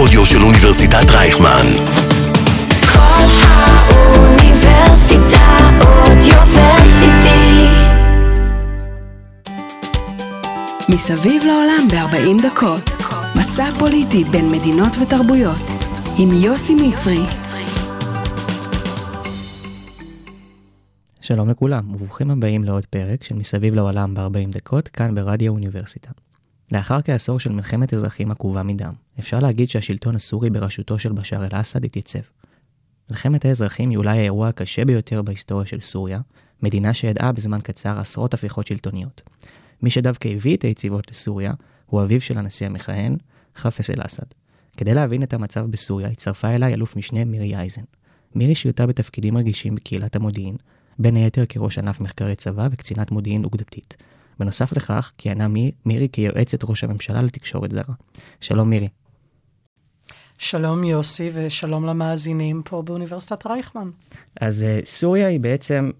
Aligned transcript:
האודיו 0.00 0.26
של 0.26 0.42
אוניברסיטת 0.42 1.10
רייכמן. 1.10 1.66
כל 2.92 3.26
האוניברסיטה 3.42 4.78
אודיוורסיטי. 5.80 7.66
מסביב 10.88 11.42
לעולם 11.44 11.88
ב-40 11.90 12.42
דקות. 12.46 12.90
מסע 13.38 13.70
פוליטי 13.78 14.24
בין 14.24 14.52
מדינות 14.52 14.96
ותרבויות. 15.02 15.62
עם 16.18 16.28
יוסי 16.44 16.74
מצרי. 16.74 17.26
שלום 21.20 21.48
לכולם, 21.48 21.94
וברוכים 21.94 22.30
הבאים 22.30 22.64
לעוד 22.64 22.86
פרק 22.86 23.24
של 23.24 23.34
מסביב 23.34 23.74
לעולם 23.74 24.14
ב-40 24.14 24.52
דקות, 24.52 24.88
כאן 24.88 25.14
ברדיו 25.14 25.50
האוניברסיטה. 25.52 26.10
לאחר 26.72 27.02
כעשור 27.02 27.40
של 27.40 27.52
מלחמת 27.52 27.94
אזרחים 27.94 28.30
עקובה 28.30 28.62
מדם, 28.62 28.92
אפשר 29.18 29.38
להגיד 29.38 29.70
שהשלטון 29.70 30.14
הסורי 30.14 30.50
בראשותו 30.50 30.98
של 30.98 31.12
בשאר 31.12 31.44
אל-אסד 31.44 31.84
התייצב. 31.84 32.18
מלחמת 33.10 33.44
האזרחים 33.44 33.90
היא 33.90 33.98
אולי 33.98 34.18
האירוע 34.18 34.48
הקשה 34.48 34.84
ביותר 34.84 35.22
בהיסטוריה 35.22 35.66
של 35.66 35.80
סוריה, 35.80 36.20
מדינה 36.62 36.94
שידעה 36.94 37.32
בזמן 37.32 37.60
קצר 37.60 37.98
עשרות 37.98 38.34
הפיכות 38.34 38.66
שלטוניות. 38.66 39.22
מי 39.82 39.90
שדווקא 39.90 40.28
הביא 40.28 40.56
את 40.56 40.62
היציבות 40.62 41.10
לסוריה, 41.10 41.52
הוא 41.86 42.02
אביו 42.02 42.20
של 42.20 42.38
הנשיא 42.38 42.66
המכהן, 42.66 43.16
חפש 43.56 43.90
אל-אסד. 43.90 44.26
כדי 44.76 44.94
להבין 44.94 45.22
את 45.22 45.32
המצב 45.32 45.66
בסוריה, 45.70 46.08
הצטרפה 46.08 46.48
אליי 46.48 46.74
אלוף 46.74 46.96
משנה 46.96 47.24
מירי 47.24 47.56
אייזן. 47.56 47.82
מירי 48.34 48.54
שירתה 48.54 48.86
בתפקידים 48.86 49.36
רגישים 49.36 49.74
בקהילת 49.74 50.16
המודיעין, 50.16 50.56
בין 50.98 51.16
היתר 51.16 51.46
כראש 51.48 51.78
ענף 51.78 52.00
מחקרי 52.00 52.36
צבא 52.36 52.68
וקצינת 52.72 53.10
מודיעין 53.10 53.44
אוגדתית. 53.44 53.96
בנוסף 54.40 54.72
לכך, 54.72 55.12
כיהנה 55.18 55.48
מי, 55.48 55.72
מירי 55.86 56.08
כיועצת 56.12 56.64
ראש 56.64 56.84
הממשלה 56.84 57.22
לתקשורת 57.22 57.70
זרה. 57.70 57.94
שלום 58.40 58.70
מירי. 58.70 58.88
שלום 60.38 60.84
יוסי 60.84 61.30
ושלום 61.34 61.86
למאזינים 61.86 62.62
פה 62.64 62.82
באוניברסיטת 62.82 63.46
רייכמן. 63.46 63.90
אז 64.40 64.64
uh, 64.64 64.86
סוריה 64.86 65.28
היא 65.28 65.40
בעצם, 65.40 65.90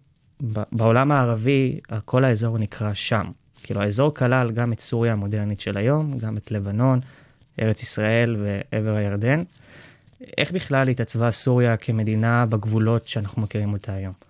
בעולם 0.72 1.12
הערבי, 1.12 1.80
כל 2.04 2.24
האזור 2.24 2.58
נקרא 2.58 2.94
שם. 2.94 3.24
כאילו 3.62 3.80
האזור 3.80 4.14
כלל 4.14 4.50
גם 4.50 4.72
את 4.72 4.80
סוריה 4.80 5.12
המודרנית 5.12 5.60
של 5.60 5.76
היום, 5.76 6.18
גם 6.18 6.36
את 6.36 6.50
לבנון, 6.50 7.00
ארץ 7.60 7.82
ישראל 7.82 8.36
ועבר 8.72 8.96
הירדן. 8.96 9.42
איך 10.38 10.52
בכלל 10.52 10.88
התעצבה 10.88 11.30
סוריה 11.30 11.76
כמדינה 11.76 12.46
בגבולות 12.46 13.08
שאנחנו 13.08 13.42
מכירים 13.42 13.72
אותה 13.72 13.92
היום? 13.92 14.29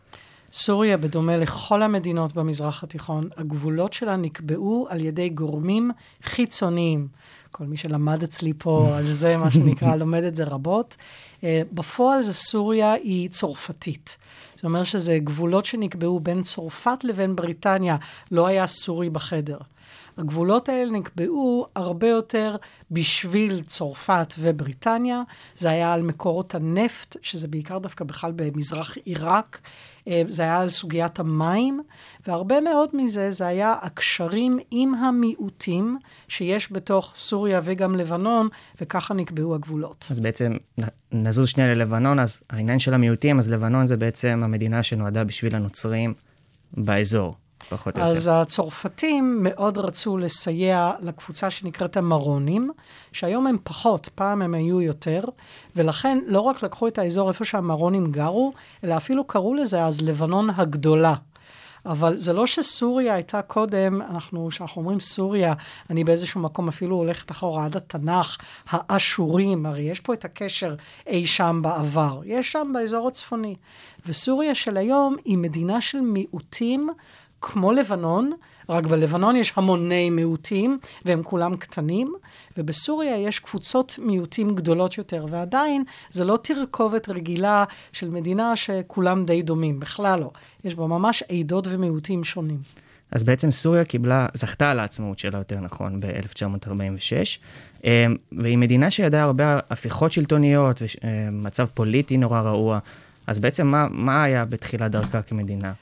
סוריה, 0.52 0.96
בדומה 0.96 1.36
לכל 1.36 1.82
המדינות 1.82 2.34
במזרח 2.34 2.84
התיכון, 2.84 3.28
הגבולות 3.36 3.92
שלה 3.92 4.16
נקבעו 4.16 4.86
על 4.90 5.04
ידי 5.04 5.28
גורמים 5.28 5.90
חיצוניים. 6.22 7.08
כל 7.50 7.64
מי 7.64 7.76
שלמד 7.76 8.22
אצלי 8.22 8.52
פה 8.58 8.88
על 8.96 9.10
זה, 9.10 9.36
מה 9.36 9.50
שנקרא, 9.50 9.96
לומד 9.96 10.22
את 10.22 10.36
זה 10.36 10.44
רבות. 10.44 10.96
אה, 11.44 11.62
בפועל 11.72 12.22
זה 12.22 12.34
סוריה 12.34 12.92
היא 12.92 13.28
צרפתית. 13.28 14.16
זאת 14.54 14.64
אומרת 14.64 14.86
שזה 14.86 15.18
גבולות 15.18 15.64
שנקבעו 15.64 16.20
בין 16.20 16.42
צרפת 16.42 17.04
לבין 17.04 17.36
בריטניה, 17.36 17.96
לא 18.30 18.46
היה 18.46 18.66
סורי 18.66 19.10
בחדר. 19.10 19.58
הגבולות 20.20 20.68
האלה 20.68 20.90
נקבעו 20.90 21.66
הרבה 21.76 22.08
יותר 22.08 22.56
בשביל 22.90 23.62
צרפת 23.66 24.34
ובריטניה. 24.38 25.22
זה 25.56 25.70
היה 25.70 25.92
על 25.92 26.02
מקורות 26.02 26.54
הנפט, 26.54 27.16
שזה 27.22 27.48
בעיקר 27.48 27.78
דווקא 27.78 28.04
בכלל 28.04 28.32
במזרח 28.36 28.96
עיראק. 29.04 29.60
אה, 30.08 30.22
זה 30.28 30.42
היה 30.42 30.60
על 30.60 30.70
סוגיית 30.70 31.18
המים, 31.18 31.80
והרבה 32.26 32.60
מאוד 32.60 32.88
מזה 32.92 33.30
זה 33.30 33.46
היה 33.46 33.74
הקשרים 33.82 34.58
עם 34.70 34.94
המיעוטים 34.94 35.98
שיש 36.28 36.72
בתוך 36.72 37.12
סוריה 37.16 37.60
וגם 37.64 37.94
לבנון, 37.94 38.48
וככה 38.80 39.14
נקבעו 39.14 39.54
הגבולות. 39.54 40.06
אז 40.10 40.20
בעצם 40.20 40.56
נזוז 41.12 41.48
שנייה 41.48 41.74
ללבנון, 41.74 42.18
אז 42.18 42.42
העניין 42.50 42.78
של 42.78 42.94
המיעוטים, 42.94 43.38
אז 43.38 43.50
לבנון 43.50 43.86
זה 43.86 43.96
בעצם 43.96 44.40
המדינה 44.44 44.82
שנועדה 44.82 45.24
בשביל 45.24 45.56
הנוצרים 45.56 46.14
באזור. 46.72 47.36
פחות 47.70 47.96
או 47.96 48.00
יותר. 48.00 48.12
אז 48.12 48.30
הצרפתים 48.32 49.38
מאוד 49.42 49.78
רצו 49.78 50.16
לסייע 50.16 50.92
לקבוצה 51.00 51.50
שנקראת 51.50 51.96
המרונים, 51.96 52.70
שהיום 53.12 53.46
הם 53.46 53.56
פחות, 53.64 54.08
פעם 54.14 54.42
הם 54.42 54.54
היו 54.54 54.80
יותר, 54.80 55.20
ולכן 55.76 56.18
לא 56.26 56.40
רק 56.40 56.62
לקחו 56.62 56.88
את 56.88 56.98
האזור 56.98 57.28
איפה 57.28 57.44
שהמרונים 57.44 58.12
גרו, 58.12 58.52
אלא 58.84 58.96
אפילו 58.96 59.24
קראו 59.24 59.54
לזה 59.54 59.84
אז 59.84 60.00
לבנון 60.00 60.50
הגדולה. 60.50 61.14
אבל 61.86 62.16
זה 62.16 62.32
לא 62.32 62.46
שסוריה 62.46 63.14
הייתה 63.14 63.42
קודם, 63.42 64.02
אנחנו, 64.02 64.48
כשאנחנו 64.50 64.80
אומרים 64.80 65.00
סוריה, 65.00 65.54
אני 65.90 66.04
באיזשהו 66.04 66.40
מקום 66.40 66.68
אפילו 66.68 66.96
הולכת 66.96 67.30
אחורה 67.30 67.64
עד 67.64 67.76
התנ"ך, 67.76 68.36
האשורים, 68.68 69.66
הרי 69.66 69.82
יש 69.82 70.00
פה 70.00 70.14
את 70.14 70.24
הקשר 70.24 70.74
אי 71.06 71.26
שם 71.26 71.60
בעבר, 71.62 72.20
יש 72.24 72.52
שם 72.52 72.70
באזור 72.74 73.08
הצפוני. 73.08 73.54
וסוריה 74.06 74.54
של 74.54 74.76
היום 74.76 75.16
היא 75.24 75.38
מדינה 75.38 75.80
של 75.80 76.00
מיעוטים 76.00 76.90
כמו 77.40 77.72
לבנון, 77.72 78.32
רק 78.68 78.86
בלבנון 78.86 79.36
יש 79.36 79.52
המוני 79.56 80.10
מיעוטים, 80.10 80.78
והם 81.04 81.22
כולם 81.22 81.56
קטנים, 81.56 82.14
ובסוריה 82.56 83.16
יש 83.16 83.38
קבוצות 83.38 83.98
מיעוטים 84.02 84.54
גדולות 84.54 84.98
יותר, 84.98 85.26
ועדיין 85.28 85.84
זה 86.10 86.24
לא 86.24 86.38
תרכובת 86.42 87.08
רגילה 87.08 87.64
של 87.92 88.10
מדינה 88.10 88.56
שכולם 88.56 89.24
די 89.24 89.42
דומים, 89.42 89.80
בכלל 89.80 90.20
לא. 90.20 90.30
יש 90.64 90.74
בה 90.74 90.86
ממש 90.86 91.22
עדות 91.22 91.66
ומיעוטים 91.70 92.24
שונים. 92.24 92.58
אז 93.10 93.22
בעצם 93.22 93.50
סוריה 93.50 93.84
קיבלה, 93.84 94.26
זכתה 94.34 94.70
על 94.70 94.78
העצמאות 94.78 95.18
שלה 95.18 95.38
יותר 95.38 95.60
נכון 95.60 96.00
ב-1946, 96.00 96.68
אמ, 97.84 98.16
והיא 98.32 98.58
מדינה 98.58 98.90
שידעה 98.90 99.22
הרבה 99.22 99.58
הפיכות 99.70 100.12
שלטוניות 100.12 100.82
ומצב 101.04 101.66
פוליטי 101.74 102.16
נורא 102.16 102.40
רעוע, 102.40 102.78
אז 103.26 103.38
בעצם 103.38 103.66
מה, 103.66 103.86
מה 103.90 104.22
היה 104.24 104.44
בתחילת 104.44 104.90
דרכה 104.90 105.22
כמדינה? 105.22 105.72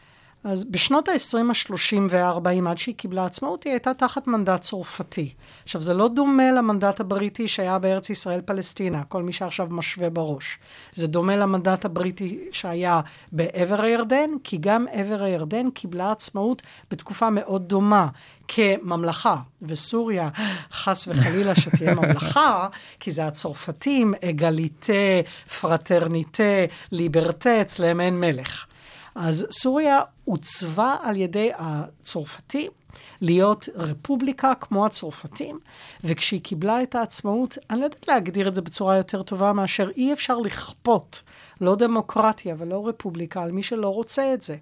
אז 0.44 0.64
בשנות 0.64 1.08
ה-20 1.08 1.72
ה-30 1.72 2.68
עד 2.68 2.78
שהיא 2.78 2.94
קיבלה 2.94 3.26
עצמאות, 3.26 3.64
היא 3.64 3.72
הייתה 3.72 3.94
תחת 3.94 4.26
מנדט 4.26 4.60
צרפתי. 4.60 5.32
עכשיו, 5.64 5.82
זה 5.82 5.94
לא 5.94 6.08
דומה 6.08 6.52
למנדט 6.52 7.00
הבריטי 7.00 7.48
שהיה 7.48 7.78
בארץ 7.78 8.10
ישראל 8.10 8.40
פלסטינה, 8.40 9.04
כל 9.04 9.22
מי 9.22 9.32
שעכשיו 9.32 9.66
משווה 9.70 10.10
בראש. 10.10 10.58
זה 10.92 11.06
דומה 11.06 11.36
למנדט 11.36 11.84
הבריטי 11.84 12.38
שהיה 12.52 13.00
בעבר 13.32 13.82
הירדן, 13.82 14.30
כי 14.44 14.56
גם 14.56 14.86
עבר 14.92 15.22
הירדן 15.22 15.70
קיבלה 15.70 16.12
עצמאות 16.12 16.62
בתקופה 16.90 17.30
מאוד 17.30 17.68
דומה. 17.68 18.08
כממלכה, 18.48 19.36
וסוריה, 19.62 20.28
חס 20.72 21.08
וחלילה 21.08 21.54
שתהיה 21.54 21.94
ממלכה, 21.94 22.68
כי 23.00 23.10
זה 23.10 23.26
הצרפתים, 23.26 24.14
אגליטה, 24.24 24.92
פרטרניטה, 25.60 26.42
ליברטה, 26.92 27.60
אצלם 27.60 28.00
אין 28.00 28.20
מלך. 28.20 28.66
אז 29.20 29.46
סוריה 29.50 30.00
עוצבה 30.24 30.96
על 31.02 31.16
ידי 31.16 31.50
הצרפתים 31.56 32.70
להיות 33.20 33.68
רפובליקה 33.74 34.54
כמו 34.54 34.86
הצרפתים, 34.86 35.58
וכשהיא 36.04 36.40
קיבלה 36.40 36.82
את 36.82 36.94
העצמאות, 36.94 37.58
אני 37.70 37.80
לא 37.80 37.84
יודעת 37.84 38.08
להגדיר 38.08 38.48
את 38.48 38.54
זה 38.54 38.62
בצורה 38.62 38.96
יותר 38.96 39.22
טובה 39.22 39.52
מאשר 39.52 39.90
אי 39.96 40.12
אפשר 40.12 40.38
לכפות 40.38 41.22
לא 41.60 41.74
דמוקרטיה 41.76 42.54
ולא 42.58 42.88
רפובליקה 42.88 43.42
על 43.42 43.52
מי 43.52 43.62
שלא 43.62 43.88
רוצה 43.88 44.34
את 44.34 44.42
זה. 44.42 44.56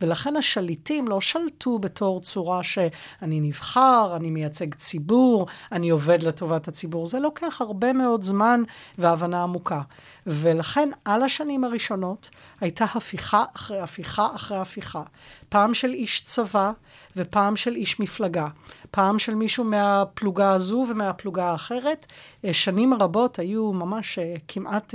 ולכן 0.00 0.36
השליטים 0.36 1.08
לא 1.08 1.20
שלטו 1.20 1.78
בתור 1.78 2.20
צורה 2.20 2.62
שאני 2.62 3.40
נבחר, 3.40 4.12
אני 4.16 4.30
מייצג 4.30 4.74
ציבור, 4.74 5.46
אני 5.72 5.90
עובד 5.90 6.22
לטובת 6.22 6.68
הציבור. 6.68 7.06
זה 7.06 7.18
לוקח 7.18 7.60
הרבה 7.60 7.92
מאוד 7.92 8.22
זמן 8.22 8.62
והבנה 8.98 9.42
עמוקה. 9.42 9.80
ולכן 10.26 10.88
על 11.04 11.22
השנים 11.22 11.64
הראשונות 11.64 12.30
הייתה 12.60 12.84
הפיכה 12.84 13.44
אחרי 13.56 13.80
הפיכה 13.80 14.28
אחרי 14.34 14.58
הפיכה. 14.58 15.02
פעם 15.48 15.74
של 15.74 15.90
איש 15.90 16.22
צבא 16.24 16.72
ופעם 17.16 17.56
של 17.56 17.74
איש 17.74 18.00
מפלגה. 18.00 18.46
פעם 18.90 19.18
של 19.18 19.34
מישהו 19.34 19.64
מהפלוגה 19.64 20.52
הזו 20.52 20.86
ומהפלוגה 20.88 21.44
האחרת. 21.50 22.06
אה, 22.44 22.52
שנים 22.52 22.94
רבות 22.94 23.38
היו 23.38 23.72
ממש 23.72 24.18
אה, 24.18 24.34
כמעט... 24.48 24.94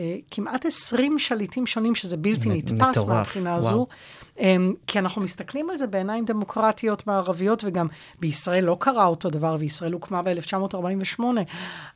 אה, 0.00 0.16
כמעט 0.30 0.66
עשרים 0.66 1.18
שליטים 1.18 1.66
שונים, 1.66 1.94
שזה 1.94 2.16
בלתי 2.16 2.48
נתפס 2.48 3.04
מהבחינה 3.04 3.54
הזו. 3.54 3.86
אמ, 4.38 4.74
כי 4.86 4.98
אנחנו 4.98 5.22
מסתכלים 5.22 5.70
על 5.70 5.76
זה 5.76 5.86
בעיניים 5.86 6.24
דמוקרטיות 6.24 7.06
מערביות, 7.06 7.64
וגם 7.64 7.86
בישראל 8.20 8.64
לא 8.64 8.76
קרה 8.80 9.06
אותו 9.06 9.30
דבר, 9.30 9.56
וישראל 9.58 9.92
הוקמה 9.92 10.22
ב-1948, 10.22 11.22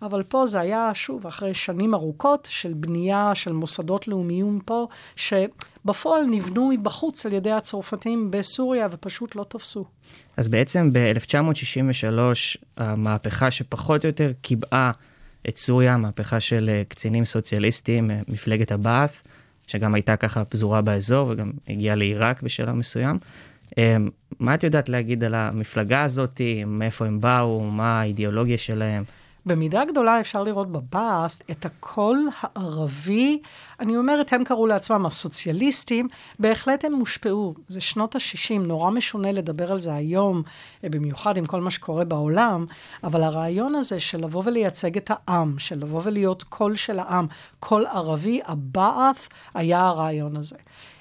אבל 0.02 0.22
פה 0.22 0.46
זה 0.46 0.60
היה, 0.60 0.90
שוב, 0.94 1.26
אחרי 1.26 1.54
שנים 1.54 1.94
ארוכות 1.94 2.48
של 2.50 2.72
בנייה 2.72 3.34
של 3.34 3.52
מוסדות 3.52 4.08
לאומיים 4.08 4.60
פה, 4.64 4.86
שבפועל 5.16 6.24
נבנו 6.24 6.68
מבחוץ 6.68 7.26
על 7.26 7.32
ידי 7.32 7.52
הצרפתים 7.52 8.30
בסוריה, 8.30 8.88
ופשוט 8.90 9.36
לא 9.36 9.44
תפסו. 9.48 9.84
אז 10.36 10.48
בעצם 10.48 10.90
ב-1963, 10.92 12.18
המהפכה 12.76 13.50
שפחות 13.50 14.04
או 14.04 14.08
יותר 14.08 14.32
קיבעה 14.42 14.92
את 15.48 15.56
סוריה, 15.56 15.96
מהפכה 15.96 16.40
של 16.40 16.70
אה, 16.72 16.82
קצינים 16.88 17.24
סוציאליסטים, 17.24 18.10
אה, 18.10 18.20
מפלגת 18.28 18.72
הבעת', 18.72 19.22
שגם 19.66 19.94
הייתה 19.94 20.16
ככה 20.16 20.44
פזורה 20.44 20.80
באזור 20.82 21.28
וגם 21.28 21.50
הגיעה 21.68 21.96
לעיראק 21.96 22.42
בשלב 22.42 22.72
מסוים. 22.72 23.18
אמ, 23.78 24.08
מה 24.40 24.54
את 24.54 24.64
יודעת 24.64 24.88
להגיד 24.88 25.24
על 25.24 25.34
המפלגה 25.34 26.04
הזאת, 26.04 26.40
מאיפה 26.66 27.06
הם 27.06 27.20
באו, 27.20 27.60
מה 27.60 28.00
האידיאולוגיה 28.00 28.58
שלהם? 28.58 29.04
במידה 29.46 29.84
גדולה 29.84 30.20
אפשר 30.20 30.42
לראות 30.42 30.72
בבאת' 30.72 31.42
את 31.50 31.64
הקול 31.64 32.28
הערבי, 32.40 33.38
אני 33.82 33.96
אומרת, 33.96 34.32
הם 34.32 34.44
קראו 34.44 34.66
לעצמם 34.66 35.06
הסוציאליסטים, 35.06 36.08
בהחלט 36.38 36.84
הם 36.84 36.92
מושפעו. 36.92 37.54
זה 37.68 37.80
שנות 37.80 38.16
ה-60, 38.16 38.58
נורא 38.58 38.90
משונה 38.90 39.32
לדבר 39.32 39.72
על 39.72 39.80
זה 39.80 39.94
היום, 39.94 40.42
במיוחד 40.82 41.36
עם 41.36 41.44
כל 41.44 41.60
מה 41.60 41.70
שקורה 41.70 42.04
בעולם, 42.04 42.66
אבל 43.04 43.22
הרעיון 43.22 43.74
הזה 43.74 44.00
של 44.00 44.24
לבוא 44.24 44.42
ולייצג 44.44 44.96
את 44.96 45.10
העם, 45.14 45.58
של 45.58 45.78
לבוא 45.78 46.00
ולהיות 46.04 46.42
קול 46.42 46.76
של 46.76 46.98
העם, 46.98 47.26
קול 47.60 47.86
ערבי, 47.86 48.40
הבאת' 48.46 49.28
היה 49.54 49.80
הרעיון 49.80 50.36
הזה. 50.36 50.56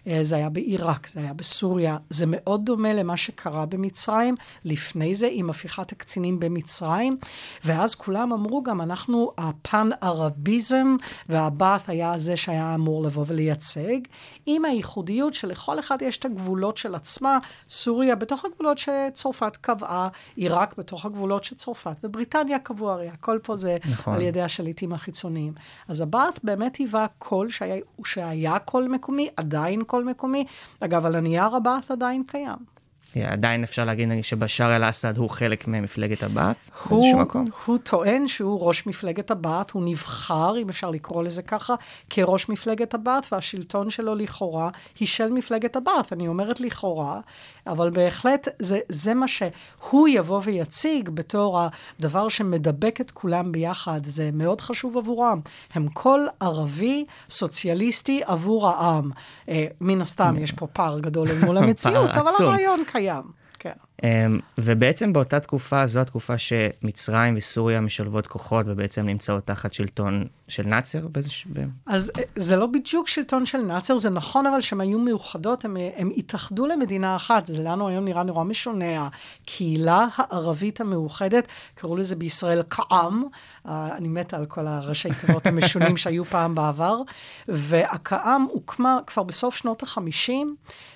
אה, 0.07 0.23
זה 0.23 0.35
היה 0.35 0.49
בעיראק, 0.49 1.07
זה 1.07 1.19
היה 1.19 1.33
בסוריה. 1.33 1.97
זה 2.09 2.25
מאוד 2.27 2.65
דומה 2.65 2.93
למה 2.93 3.17
שקרה 3.17 3.65
במצרים, 3.65 4.35
לפני 4.65 5.15
זה 5.15 5.29
עם 5.31 5.49
הפיכת 5.49 5.91
הקצינים 5.91 6.39
במצרים, 6.39 7.17
ואז 7.65 7.95
כולם 7.95 8.33
אמרו 8.33 8.63
גם, 8.63 8.81
אנחנו 8.81 9.31
הפן-ערביזם, 9.37 10.95
והבאת' 11.29 11.89
היה 11.89 12.17
זה 12.17 12.37
שהיה 12.37 12.70
אמור 12.75 13.03
לבוא 13.03 13.25
ולייצג, 13.27 13.99
עם 14.45 14.65
הייחודיות 14.65 15.33
שלכל 15.33 15.79
אחד 15.79 16.01
יש 16.01 16.17
את 16.17 16.25
הגבולות 16.25 16.77
של 16.77 16.95
עצמה, 16.95 17.37
סוריה 17.69 18.15
בתוך 18.15 18.45
הגבולות 18.45 18.77
שצרפת 18.77 19.57
קבעה, 19.61 20.09
עיראק 20.35 20.77
בתוך 20.77 21.05
הגבולות 21.05 21.43
של 21.43 21.55
צרפת, 21.55 21.95
ובריטניה 22.03 22.59
קבעו 22.59 22.91
הרי, 22.91 23.09
הכל 23.09 23.39
פה 23.43 23.55
זה 23.55 23.77
נכון. 23.91 24.13
על 24.13 24.21
ידי 24.21 24.41
השליטים 24.41 24.93
החיצוניים. 24.93 25.53
אז 25.87 26.01
הבאת' 26.01 26.39
באמת 26.43 26.75
היווה 26.75 27.05
קול 27.19 27.49
שהיה, 27.49 27.75
שהיה 28.05 28.59
קול 28.59 28.87
מקומי, 28.87 29.29
עדיין 29.37 29.83
קול 29.83 30.03
מקומי. 30.03 30.45
אגב, 30.79 31.05
על 31.05 31.15
הנייר 31.15 31.55
הבאת' 31.55 31.91
עדיין 31.91 32.23
קיים. 32.27 32.70
עדיין 33.15 33.63
אפשר 33.63 33.85
להגיד 33.85 34.09
נגיד 34.09 34.23
שבשאר 34.23 34.75
אל-אסד 34.75 35.17
הוא 35.17 35.29
חלק 35.29 35.67
ממפלגת 35.67 36.23
הבאת' 36.23 36.55
באיזשהו 36.89 37.19
מקום? 37.19 37.45
הוא 37.65 37.77
טוען 37.77 38.27
שהוא 38.27 38.61
ראש 38.61 38.87
מפלגת 38.87 39.31
הבאת', 39.31 39.71
הוא 39.71 39.83
נבחר, 39.85 40.57
אם 40.57 40.69
אפשר 40.69 40.89
לקרוא 40.89 41.23
לזה 41.23 41.41
ככה, 41.41 41.75
כראש 42.09 42.49
מפלגת 42.49 42.93
הבאת', 42.93 43.25
והשלטון 43.31 43.89
שלו 43.89 44.15
לכאורה 44.15 44.69
היא 44.99 45.07
של 45.07 45.29
מפלגת 45.31 45.75
הבאת'. 45.75 46.13
אני 46.13 46.27
אומרת 46.27 46.59
לכאורה, 46.59 47.19
אבל 47.67 47.89
בהחלט 47.89 48.47
זה, 48.59 48.79
זה 48.89 49.13
מה 49.13 49.25
שהוא 49.27 50.07
יבוא 50.07 50.41
ויציג 50.43 51.09
בתור 51.09 51.59
הדבר 51.99 52.29
שמדבק 52.29 53.01
את 53.01 53.11
כולם 53.11 53.51
ביחד. 53.51 54.05
זה 54.05 54.29
מאוד 54.33 54.61
חשוב 54.61 54.97
עבורם. 54.97 55.39
הם 55.73 55.89
קול 55.89 56.27
ערבי 56.39 57.05
סוציאליסטי 57.29 58.21
עבור 58.25 58.69
העם. 58.69 59.11
אה, 59.49 59.65
מן 59.81 60.01
הסתם, 60.01 60.35
יש 60.39 60.51
פה 60.51 60.67
פער 60.67 60.99
גדול 60.99 61.27
אל 61.29 61.45
מול 61.45 61.57
המציאות, 61.57 62.09
אבל. 62.19 62.31
הרעיון 62.39 62.83
קיים. 62.91 63.23
כן. 63.59 63.71
אמ, 64.03 64.39
ובעצם 64.57 65.13
באותה 65.13 65.39
תקופה, 65.39 65.85
זו 65.85 65.99
התקופה 65.99 66.37
שמצרים 66.37 67.33
וסוריה 67.37 67.81
משלבות 67.81 68.27
כוחות 68.27 68.65
ובעצם 68.69 69.05
נמצאות 69.05 69.45
תחת 69.47 69.73
שלטון 69.73 70.27
של 70.47 70.63
נאצר 70.63 71.07
באיזשהו... 71.07 71.51
אז 71.85 72.11
אה, 72.17 72.23
זה 72.35 72.55
לא 72.55 72.65
בדיוק 72.65 73.07
שלטון 73.07 73.45
של 73.45 73.57
נאצר, 73.57 73.97
זה 73.97 74.09
נכון 74.09 74.45
אבל 74.45 74.61
שהן 74.61 74.81
היו 74.81 74.99
מאוחדות, 74.99 75.65
הם, 75.65 75.77
הם 75.95 76.11
התאחדו 76.17 76.65
למדינה 76.65 77.15
אחת, 77.15 77.45
זה 77.45 77.63
לנו 77.63 77.87
היום 77.87 78.05
נראה 78.05 78.23
נורא 78.23 78.43
משונה. 78.43 79.07
הקהילה 79.41 80.07
הערבית 80.15 80.81
המאוחדת, 80.81 81.47
קראו 81.75 81.97
לזה 81.97 82.15
בישראל 82.15 82.63
קע"ם, 82.63 83.23
אה, 83.67 83.97
אני 83.97 84.07
מתה 84.07 84.37
על 84.37 84.45
כל 84.45 84.67
הראשי 84.67 85.09
תיבות 85.21 85.47
המשונים 85.47 85.97
שהיו 86.01 86.25
פעם 86.25 86.55
בעבר, 86.55 87.01
והקע"ם 87.47 88.45
הוקמה 88.49 88.99
כבר 89.07 89.23
בסוף 89.23 89.55
שנות 89.55 89.83
ה-50, 89.83 90.31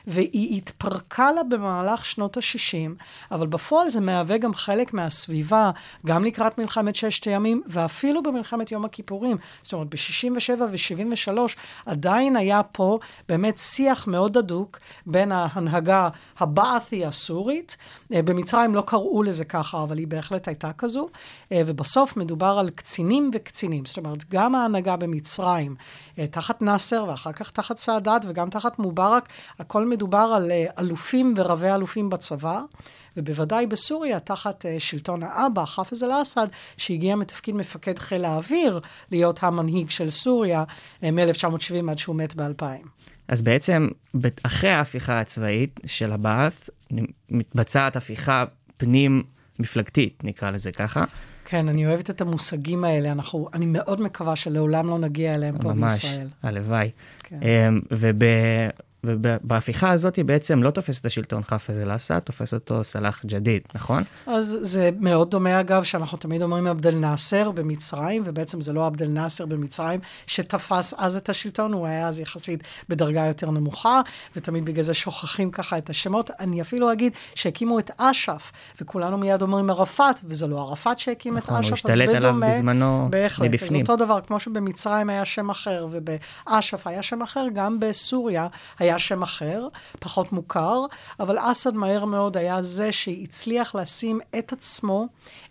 והיא 0.07 0.57
התפרקה 0.57 1.31
לה 1.31 1.43
במהלך 1.43 2.05
שנות 2.05 2.37
ה-60, 2.99 3.35
אבל 3.35 3.47
בפועל 3.47 3.89
זה 3.89 4.01
מהווה 4.01 4.37
גם 4.37 4.53
חלק 4.53 4.93
מהסביבה, 4.93 5.71
גם 6.05 6.23
לקראת 6.23 6.57
מלחמת 6.57 6.95
ששת 6.95 7.23
הימים, 7.23 7.61
ואפילו 7.67 8.23
במלחמת 8.23 8.71
יום 8.71 8.85
הכיפורים. 8.85 9.37
זאת 9.63 9.73
אומרת, 9.73 9.87
ב-67 9.89 10.61
ו-73 10.61 11.39
עדיין 11.85 12.35
היה 12.35 12.63
פה 12.63 12.99
באמת 13.29 13.57
שיח 13.57 14.07
מאוד 14.07 14.37
הדוק 14.37 14.79
בין 15.05 15.31
ההנהגה 15.31 16.09
הבעתי 16.39 17.05
הסורית, 17.05 17.77
אה, 18.13 18.21
במצרים 18.21 18.75
לא 18.75 18.83
קראו 18.87 19.23
לזה 19.23 19.45
ככה, 19.45 19.83
אבל 19.83 19.97
היא 19.97 20.07
בהחלט 20.07 20.47
הייתה 20.47 20.73
כזו, 20.73 21.07
אה, 21.51 21.61
ובסוף 21.65 22.17
מדובר 22.17 22.57
על 22.59 22.69
קצינים 22.69 23.31
וקצינים. 23.33 23.85
זאת 23.85 23.97
אומרת, 23.97 24.29
גם 24.29 24.55
ההנהגה 24.55 24.95
במצרים, 24.95 25.75
אה, 26.19 26.27
תחת 26.27 26.61
נאסר 26.61 27.05
ואחר 27.09 27.31
כך 27.31 27.51
תחת 27.51 27.77
סאדאת 27.77 28.21
וגם 28.27 28.49
תחת 28.49 28.79
מובארק, 28.79 29.29
הכל 29.59 29.85
מדובר 29.85 30.17
על 30.35 30.51
אלופים 30.79 31.33
ורבי 31.37 31.71
אלופים 31.73 32.09
בצבא. 32.09 32.61
ובוודאי 33.17 33.65
בסוריה, 33.65 34.19
תחת 34.19 34.65
אה, 34.65 34.75
שלטון 34.79 35.23
האבא, 35.23 35.65
חאפז 35.65 36.03
אל-אסד, 36.03 36.47
שהגיע 36.77 37.15
מתפקיד 37.15 37.55
מפקד 37.55 37.99
חיל 37.99 38.25
האוויר 38.25 38.79
להיות 39.11 39.43
המנהיג 39.43 39.89
של 39.89 40.09
סוריה 40.09 40.63
אה, 41.03 41.11
מ-1970 41.11 41.91
עד 41.91 41.97
שהוא 41.97 42.15
מת 42.15 42.35
ב-2000. 42.35 42.87
אז 43.27 43.41
בעצם, 43.41 43.87
אחרי 44.43 44.69
ההפיכה 44.69 45.19
הצבאית 45.19 45.79
של 45.85 46.11
הבאת', 46.11 46.69
מתבצעת 47.29 47.95
הפיכה 47.95 48.45
פנים 48.77 49.23
מפלגתית, 49.59 50.23
נקרא 50.23 50.51
לזה 50.51 50.71
ככה. 50.71 51.03
כן, 51.45 51.67
אני 51.69 51.85
אוהבת 51.85 52.09
את 52.09 52.21
המושגים 52.21 52.83
האלה, 52.83 53.11
אנחנו, 53.11 53.49
אני 53.53 53.65
מאוד 53.65 54.01
מקווה 54.01 54.35
שלעולם 54.35 54.87
לא 54.87 54.99
נגיע 54.99 55.35
אליהם 55.35 55.57
פה 55.57 55.73
ממש, 55.73 55.93
בישראל. 55.93 56.27
הלוואי. 56.43 56.91
כן. 57.23 57.39
אמ, 57.41 57.81
וב... 57.91 58.23
ובהפיכה 59.05 59.91
הזאת 59.91 60.19
בעצם 60.25 60.63
לא 60.63 60.69
תופס 60.69 61.01
את 61.01 61.05
השלטון 61.05 61.43
חאפז 61.43 61.79
אל-אסד, 61.79 62.19
תופס 62.19 62.53
אותו 62.53 62.83
סלאח 62.83 63.21
ג'דיד, 63.25 63.61
נכון? 63.75 64.03
אז 64.27 64.57
זה 64.61 64.89
מאוד 64.99 65.31
דומה, 65.31 65.59
אגב, 65.59 65.83
שאנחנו 65.83 66.17
תמיד 66.17 66.41
אומרים 66.41 66.67
עבד 66.67 66.87
אל 66.87 66.95
נאסר 66.95 67.51
במצרים, 67.51 68.23
ובעצם 68.25 68.61
זה 68.61 68.73
לא 68.73 68.85
עבד 68.85 69.01
אל 69.01 69.07
נאסר 69.07 69.45
במצרים, 69.45 69.99
שתפס 70.27 70.93
אז 70.97 71.15
את 71.15 71.29
השלטון, 71.29 71.73
הוא 71.73 71.87
היה 71.87 72.07
אז 72.07 72.19
יחסית 72.19 72.63
בדרגה 72.89 73.25
יותר 73.25 73.51
נמוכה, 73.51 74.01
ותמיד 74.35 74.65
בגלל 74.65 74.83
זה 74.83 74.93
שוכחים 74.93 75.51
ככה 75.51 75.77
את 75.77 75.89
השמות. 75.89 76.31
אני 76.39 76.61
אפילו 76.61 76.91
אגיד 76.91 77.13
שהקימו 77.35 77.79
את 77.79 77.91
אש"ף, 77.97 78.51
וכולנו 78.81 79.17
מיד 79.17 79.41
אומרים 79.41 79.69
ערפאת, 79.69 80.19
וזה 80.23 80.47
לא 80.47 80.61
ערפאת 80.61 80.99
שהקים 80.99 81.37
נכון, 81.37 81.43
את 81.43 81.49
הוא 81.49 81.59
אש"ף, 81.59 81.85
אז 81.85 81.91
השתלט 81.91 82.09
עליו 82.09 82.31
בדומה, 82.31 82.47
בזמנו 82.47 83.07
בהחלט, 83.09 83.49
מבפנים. 83.49 83.81
אז 83.81 83.89
אותו 83.89 84.05
דבר, 84.05 84.21
כמו 84.21 84.39
שבמצרים 84.39 85.09
היה 85.09 85.25
שם 85.25 85.49
אחר, 85.49 85.87
ובאש"ף 85.91 86.87
היה 86.87 87.03
שם 87.03 87.21
אחר, 87.21 87.45
גם 87.53 87.79
בסוריה 87.79 88.47
היה 88.79 88.94
שם 88.99 89.23
אחר, 89.23 89.67
פחות 89.99 90.31
מוכר, 90.31 90.85
אבל 91.19 91.37
אסד 91.39 91.73
מהר 91.73 92.05
מאוד 92.05 92.37
היה 92.37 92.61
זה 92.61 92.91
שהצליח 92.91 93.75
לשים 93.75 94.19
את 94.37 94.53
עצמו, 94.53 95.07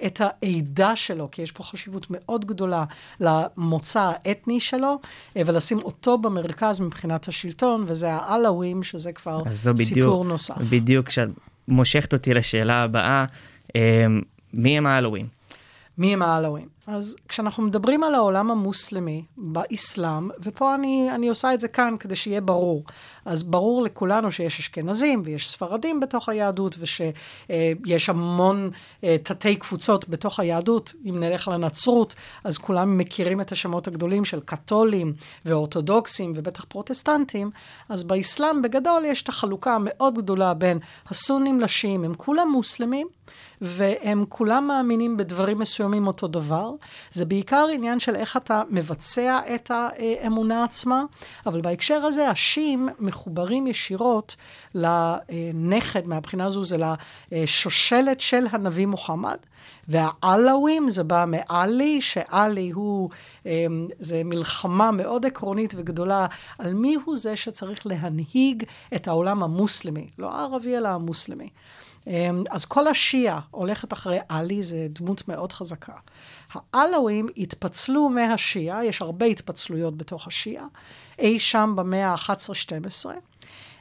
את 0.06 0.20
העדה 0.24 0.96
שלו, 0.96 1.28
כי 1.30 1.42
יש 1.42 1.52
פה 1.52 1.64
חשיבות 1.64 2.06
מאוד 2.10 2.44
גדולה 2.44 2.84
למוצא 3.20 4.12
האתני 4.14 4.60
שלו, 4.60 4.98
אה, 5.36 5.42
ולשים 5.46 5.78
אותו 5.78 6.18
במרכז 6.18 6.80
מבחינת 6.80 7.28
השלטון, 7.28 7.84
וזה 7.88 8.12
העלאווים, 8.12 8.82
שזה 8.82 9.12
כבר 9.12 9.42
אז 9.46 9.62
זו 9.62 9.74
בדיוק, 9.74 9.88
סיפור 9.88 10.24
נוסף. 10.24 10.58
בדיוק 10.70 11.06
כשאת 11.06 11.28
מושכת 11.68 12.12
אותי 12.12 12.34
לשאלה 12.34 12.82
הבאה, 12.82 13.24
אמ, 13.74 13.80
מי 14.52 14.78
הם 14.78 14.86
העלווים? 14.86 15.26
מי 15.98 16.12
הם 16.12 16.22
העלווים? 16.22 16.73
אז 16.86 17.16
כשאנחנו 17.28 17.62
מדברים 17.62 18.04
על 18.04 18.14
העולם 18.14 18.50
המוסלמי, 18.50 19.24
באסלאם, 19.36 20.30
ופה 20.42 20.74
אני, 20.74 21.10
אני 21.10 21.28
עושה 21.28 21.54
את 21.54 21.60
זה 21.60 21.68
כאן 21.68 21.94
כדי 22.00 22.16
שיהיה 22.16 22.40
ברור. 22.40 22.84
אז 23.24 23.42
ברור 23.42 23.82
לכולנו 23.82 24.32
שיש 24.32 24.60
אשכנזים 24.60 25.22
ויש 25.24 25.48
ספרדים 25.48 26.00
בתוך 26.00 26.28
היהדות, 26.28 26.76
ושיש 26.78 28.08
המון 28.08 28.70
אה, 29.04 29.16
תתי 29.22 29.56
קבוצות 29.56 30.08
בתוך 30.08 30.40
היהדות. 30.40 30.92
אם 31.04 31.20
נלך 31.20 31.48
לנצרות, 31.48 32.14
אז 32.44 32.58
כולם 32.58 32.98
מכירים 32.98 33.40
את 33.40 33.52
השמות 33.52 33.86
הגדולים 33.86 34.24
של 34.24 34.40
קתולים 34.40 35.12
ואורתודוקסים 35.44 36.32
ובטח 36.34 36.64
פרוטסטנטים. 36.64 37.50
אז 37.88 38.04
באסלאם 38.04 38.62
בגדול 38.62 39.04
יש 39.04 39.22
את 39.22 39.28
החלוקה 39.28 39.74
המאוד 39.74 40.14
גדולה 40.18 40.54
בין 40.54 40.78
הסונים 41.08 41.60
לשיעים, 41.60 42.04
הם 42.04 42.14
כולם 42.14 42.48
מוסלמים. 42.52 43.06
והם 43.60 44.24
כולם 44.28 44.68
מאמינים 44.68 45.16
בדברים 45.16 45.58
מסוימים 45.58 46.06
אותו 46.06 46.28
דבר. 46.28 46.70
זה 47.10 47.24
בעיקר 47.24 47.66
עניין 47.72 48.00
של 48.00 48.16
איך 48.16 48.36
אתה 48.36 48.62
מבצע 48.70 49.40
את 49.54 49.70
האמונה 49.74 50.64
עצמה, 50.64 51.02
אבל 51.46 51.60
בהקשר 51.60 51.94
הזה 52.04 52.28
השיעים 52.28 52.88
מחוברים 52.98 53.66
ישירות 53.66 54.36
לנכד, 54.74 56.06
מהבחינה 56.06 56.46
הזו 56.46 56.64
זה 56.64 56.76
לשושלת 57.32 58.20
של 58.20 58.46
הנביא 58.50 58.86
מוחמד. 58.86 59.36
והעלאווים 59.88 60.90
זה 60.90 61.04
בא 61.04 61.24
מעלי, 61.28 62.00
שעלי 62.00 62.70
הוא, 62.70 63.10
אמ, 63.46 63.88
זה 63.98 64.22
מלחמה 64.24 64.90
מאוד 64.90 65.26
עקרונית 65.26 65.74
וגדולה 65.76 66.26
על 66.58 66.74
מי 66.74 66.96
הוא 67.04 67.16
זה 67.16 67.36
שצריך 67.36 67.86
להנהיג 67.86 68.64
את 68.94 69.08
העולם 69.08 69.42
המוסלמי, 69.42 70.06
לא 70.18 70.34
הערבי 70.34 70.76
אלא 70.76 70.88
המוסלמי. 70.88 71.48
אמ, 72.06 72.44
אז 72.50 72.64
כל 72.64 72.86
השיעה 72.86 73.40
הולכת 73.50 73.92
אחרי 73.92 74.18
עלי, 74.28 74.62
זה 74.62 74.86
דמות 74.90 75.28
מאוד 75.28 75.52
חזקה. 75.52 75.92
העלאווים 76.72 77.28
התפצלו 77.36 78.08
מהשיעה, 78.08 78.84
יש 78.84 79.02
הרבה 79.02 79.26
התפצלויות 79.26 79.96
בתוך 79.96 80.26
השיעה, 80.26 80.66
אי 81.18 81.38
שם 81.38 81.72
במאה 81.76 82.08
ה-11-12, 82.08 83.06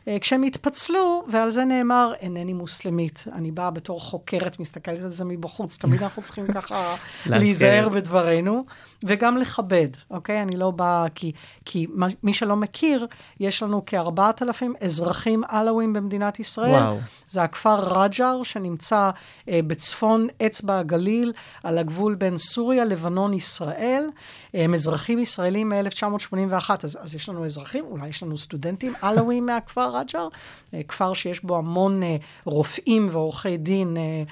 אה, 0.08 0.18
כשהם 0.20 0.44
התפצלו, 0.44 1.26
ועל 1.28 1.52
זה 1.52 1.66
נאמר, 1.66 2.14
אינני 2.20 2.54
מוסלמית. 2.54 3.24
אני 3.34 3.52
באה 3.52 3.72
בתור 3.72 4.00
חוקרת, 4.00 4.60
מסתכלת 4.60 5.02
על 5.02 5.10
זה 5.10 5.26
מבחוץ, 5.26 5.78
תמיד 5.78 6.04
אנחנו 6.04 6.22
צריכים 6.22 6.48
ככה. 6.48 6.96
להיזהר 7.26 7.90
בדברינו, 7.90 8.66
וגם 9.04 9.38
לכבד, 9.38 9.88
אוקיי? 10.10 10.42
אני 10.42 10.58
לא 10.58 10.72
באה, 10.72 11.06
כי, 11.16 11.32
כי 11.66 11.88
מי 12.24 12.34
שלא 12.34 12.56
מכיר, 12.56 13.08
יש 13.40 13.64
לנו 13.64 13.86
כארבעת 13.86 14.42
אלפים 14.42 14.74
אזרחים 14.82 15.44
עלווים 15.48 15.94
במדינת 15.94 16.40
ישראל. 16.40 16.84
וואו. 16.84 16.98
זה 17.28 17.44
הכפר 17.44 18.02
רג'ר, 18.02 18.44
שנמצא 18.44 19.10
אה, 19.50 19.60
בצפון 19.68 20.28
אצבע 20.46 20.80
הגליל, 20.80 21.34
על 21.64 21.78
הגבול 21.78 22.16
בין 22.16 22.38
סוריה, 22.38 22.86
לבנון, 22.86 23.34
ישראל. 23.34 24.10
הם 24.54 24.74
אזרחים 24.74 25.20
ישראלים 25.20 25.70
מ-1981, 25.70 26.70
אז, 26.84 26.98
אז 27.02 27.16
יש 27.16 27.30
לנו 27.30 27.46
אזרחים, 27.46 27.86
אולי 27.86 28.08
יש 28.08 28.24
לנו 28.24 28.38
סטודנטים 28.38 28.94
עלווים 29.02 29.46
מהכפר 29.46 29.98
רג'ר, 29.98 30.28
אה, 30.74 30.84
כפר 30.88 31.14
שיש 31.14 31.44
בו 31.44 31.58
המון 31.58 32.04
אה, 32.04 32.16
רופאים 32.46 33.10
ועורכי 33.12 33.58
דין. 33.58 33.98
אה, 33.98 34.24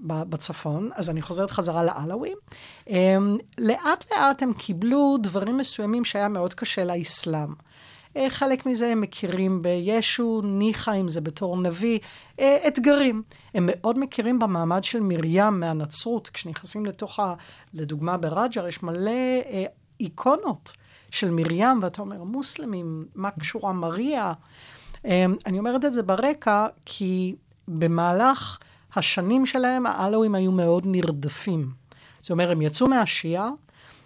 בצפון, 0.00 0.90
אז 0.94 1.10
אני 1.10 1.22
חוזרת 1.22 1.50
חזרה 1.50 1.82
לעלווים. 1.82 2.38
אה, 2.90 3.16
לאט 3.58 4.04
לאט 4.12 4.42
הם 4.42 4.52
קיבלו 4.52 5.16
דברים 5.22 5.56
מסוימים 5.56 6.04
שהיה 6.04 6.28
מאוד 6.28 6.54
קשה 6.54 6.84
לאסלאם. 6.84 7.54
אה, 8.16 8.30
חלק 8.30 8.66
מזה 8.66 8.88
הם 8.88 9.00
מכירים 9.00 9.62
בישו, 9.62 10.40
ניחא 10.44 11.00
אם 11.00 11.08
זה 11.08 11.20
בתור 11.20 11.56
נביא, 11.56 11.98
אה, 12.40 12.58
אתגרים. 12.68 13.22
הם 13.54 13.68
מאוד 13.72 13.98
מכירים 13.98 14.38
במעמד 14.38 14.84
של 14.84 15.00
מרים 15.00 15.60
מהנצרות. 15.60 16.28
כשנכנסים 16.28 16.86
לתוך 16.86 17.20
ה... 17.20 17.34
לדוגמה 17.74 18.16
ברג'ר, 18.16 18.68
יש 18.68 18.82
מלא 18.82 19.10
אה, 19.50 19.64
איקונות 20.00 20.72
של 21.10 21.30
מרים, 21.30 21.82
ואתה 21.82 22.02
אומר, 22.02 22.24
מוסלמים, 22.24 23.06
מה 23.14 23.30
קשורה 23.30 23.72
מריה? 23.72 24.32
אה, 25.06 25.26
אני 25.46 25.58
אומרת 25.58 25.84
את 25.84 25.92
זה 25.92 26.02
ברקע, 26.02 26.66
כי 26.84 27.34
במהלך 27.68 28.58
השנים 28.96 29.46
שלהם, 29.46 29.86
האלוהים 29.86 30.34
היו 30.34 30.52
מאוד 30.52 30.82
נרדפים. 30.86 31.70
זאת 32.22 32.30
אומרת, 32.30 32.50
הם 32.50 32.62
יצאו 32.62 32.88
מהשיעה, 32.88 33.50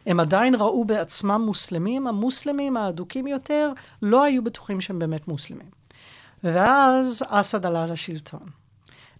הם 0.06 0.20
עדיין 0.20 0.54
ראו 0.54 0.84
בעצמם 0.84 1.42
מוסלמים, 1.46 2.06
המוסלמים 2.06 2.76
האדוקים 2.76 3.26
יותר 3.26 3.72
לא 4.02 4.24
היו 4.24 4.44
בטוחים 4.44 4.80
שהם 4.80 4.98
באמת 4.98 5.28
מוסלמים. 5.28 5.70
ואז 6.44 7.22
אסד 7.28 7.66
עלה 7.66 7.86
לשלטון. 7.86 8.48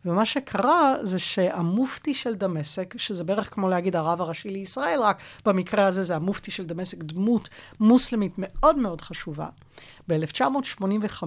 ומה 0.04 0.25
שקרה 0.25 0.94
זה 1.02 1.18
שהמופתי 1.18 2.14
של 2.14 2.35
דמשק, 2.35 2.94
שזה 2.99 3.25
בערך 3.25 3.54
כמו 3.54 3.68
להגיד 3.68 3.96
הרב 3.96 4.20
הראשי 4.20 4.49
לישראל, 4.49 5.00
רק 5.02 5.18
במקרה 5.44 5.87
הזה 5.87 6.02
זה 6.02 6.16
המופתי 6.16 6.50
של 6.50 6.66
דמשק, 6.66 6.99
דמות 6.99 7.49
מוסלמית 7.80 8.32
מאוד 8.38 8.78
מאוד 8.78 9.00
חשובה. 9.00 9.49
ב-1985 10.09 11.23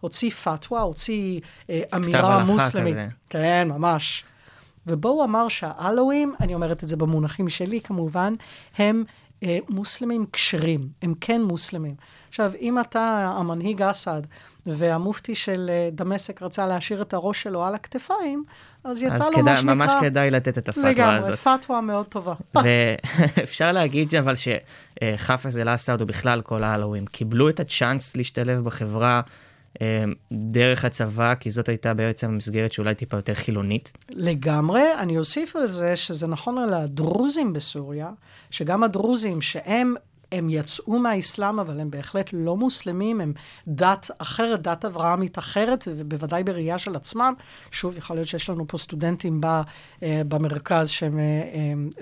הוציא 0.00 0.30
פתווה, 0.30 0.80
הוציא 0.80 1.40
אה, 1.70 1.82
אמירה 1.96 2.44
מוסלמית. 2.44 2.96
כזה. 2.96 3.06
כן, 3.30 3.68
ממש. 3.70 4.24
ובו 4.86 5.08
הוא 5.08 5.24
אמר 5.24 5.48
שהאלוהים, 5.48 6.34
אני 6.40 6.54
אומרת 6.54 6.84
את 6.84 6.88
זה 6.88 6.96
במונחים 6.96 7.48
שלי 7.48 7.80
כמובן, 7.80 8.34
הם 8.78 9.04
אה, 9.42 9.58
מוסלמים 9.68 10.26
כשרים, 10.32 10.88
הם 11.02 11.14
כן 11.20 11.42
מוסלמים. 11.42 11.94
עכשיו, 12.28 12.52
אם 12.60 12.80
אתה 12.80 13.34
המנהיג 13.36 13.82
אסד 13.82 14.22
והמופתי 14.66 15.34
של 15.34 15.70
אה, 15.72 15.88
דמשק 15.92 16.42
רצה 16.42 16.66
להשאיר 16.66 17.02
את 17.02 17.14
הראש 17.14 17.42
שלו 17.42 17.64
על 17.64 17.74
הכתפיים, 17.74 18.44
אז 18.84 19.02
יצא 19.02 19.14
אז 19.14 19.30
לו 19.30 19.36
כדאי, 19.36 19.42
מה 19.42 19.56
שנקרא... 19.56 19.74
ממש 19.74 19.92
כדאי 20.00 20.30
לתת 20.30 20.58
את 20.58 20.68
הפתווה 20.68 20.90
לגמרי, 20.90 21.16
הזאת. 21.16 21.38
פתווה 21.38 21.80
מאוד 21.80 22.06
טובה. 22.06 22.34
ואפשר 22.64 23.72
להגיד 23.72 24.14
אבל 24.14 24.34
שחאפז 25.04 25.58
אל-אסד 25.58 26.02
ובכלל 26.02 26.40
כל 26.40 26.64
ההלווים 26.64 27.06
קיבלו 27.06 27.48
את 27.48 27.60
הצ'אנס 27.60 28.16
להשתלב 28.16 28.64
בחברה 28.64 29.20
אה, 29.82 30.04
דרך 30.32 30.84
הצבא, 30.84 31.34
כי 31.34 31.50
זאת 31.50 31.68
הייתה 31.68 31.94
בעצם 31.94 32.36
מסגרת 32.36 32.72
שאולי 32.72 32.94
טיפה 32.94 33.16
יותר 33.16 33.34
חילונית. 33.34 33.92
לגמרי. 34.14 34.82
אני 34.98 35.18
אוסיף 35.18 35.56
על 35.56 35.68
זה 35.68 35.96
שזה 35.96 36.26
נכון 36.26 36.58
על 36.58 36.74
הדרוזים 36.74 37.52
בסוריה, 37.52 38.10
שגם 38.50 38.82
הדרוזים 38.82 39.40
שהם... 39.40 39.94
הם 40.32 40.50
יצאו 40.50 40.98
מהאסלאם, 40.98 41.60
אבל 41.60 41.80
הם 41.80 41.90
בהחלט 41.90 42.30
לא 42.32 42.56
מוסלמים, 42.56 43.20
הם 43.20 43.32
דת 43.66 44.10
אחרת, 44.18 44.62
דת 44.62 44.84
אברהמית 44.84 45.38
אחרת, 45.38 45.88
ובוודאי 45.96 46.44
בראייה 46.44 46.78
של 46.78 46.96
עצמם. 46.96 47.34
שוב, 47.70 47.96
יכול 47.96 48.16
להיות 48.16 48.28
שיש 48.28 48.50
לנו 48.50 48.68
פה 48.68 48.78
סטודנטים 48.78 49.40
ב, 49.40 49.46
אה, 49.46 50.22
במרכז 50.28 50.88
שהם 50.88 51.18
אה, 51.18 51.24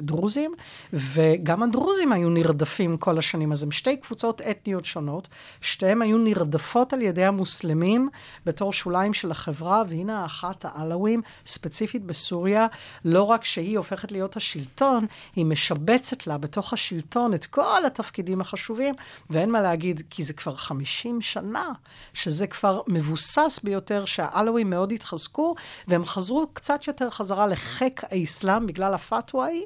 דרוזים, 0.00 0.54
וגם 0.92 1.62
הדרוזים 1.62 2.12
היו 2.12 2.30
נרדפים 2.30 2.97
כל 2.97 3.18
השנים. 3.18 3.52
אז 3.52 3.62
הם 3.62 3.70
שתי 3.70 3.97
קבוצות 3.97 4.40
אתניות 4.40 4.85
שונות, 4.85 5.28
שתיהן 5.61 6.02
היו 6.02 6.18
נרדפות 6.18 6.92
על 6.92 7.02
ידי 7.02 7.25
המוסלמים 7.25 8.08
בתור 8.47 8.73
שוליים 8.73 9.14
של 9.14 9.30
החברה, 9.30 9.82
והנה 9.88 10.25
אחת 10.25 10.64
העלווים, 10.64 11.23
ספציפית 11.47 12.04
בסוריה, 12.04 12.66
לא 13.04 13.23
רק 13.23 13.44
שהיא 13.44 13.78
הופכת 13.78 14.12
להיות 14.12 14.37
השלטון, 14.37 15.06
היא 15.37 15.47
משבצת 15.47 16.26
לה 16.26 16.38
בתוך 16.38 16.73
השלטון 16.73 17.35
את 17.35 17.47
כל 17.47 17.87
התפקידים 17.87 18.18
החשובים, 18.41 18.95
ואין 19.31 19.51
מה 19.51 19.61
להגיד, 19.61 20.03
כי 20.11 20.25
זה 20.25 20.33
כבר 20.33 20.57
50 20.57 21.21
שנה, 21.21 21.73
שזה 22.15 22.47
כבר 22.47 22.81
מבוסס 22.89 23.61
ביותר 23.65 24.05
שהעלווים 24.05 24.71
מאוד 24.71 24.93
התחזקו, 24.93 25.55
והם 25.89 26.05
חזרו 26.05 26.47
קצת 26.53 26.87
יותר 26.87 27.11
חזרה 27.11 27.47
לחיק 27.47 28.03
האסלאם 28.11 28.67
בגלל 28.67 28.95
הפתווה 28.95 29.45
ההיא, 29.45 29.63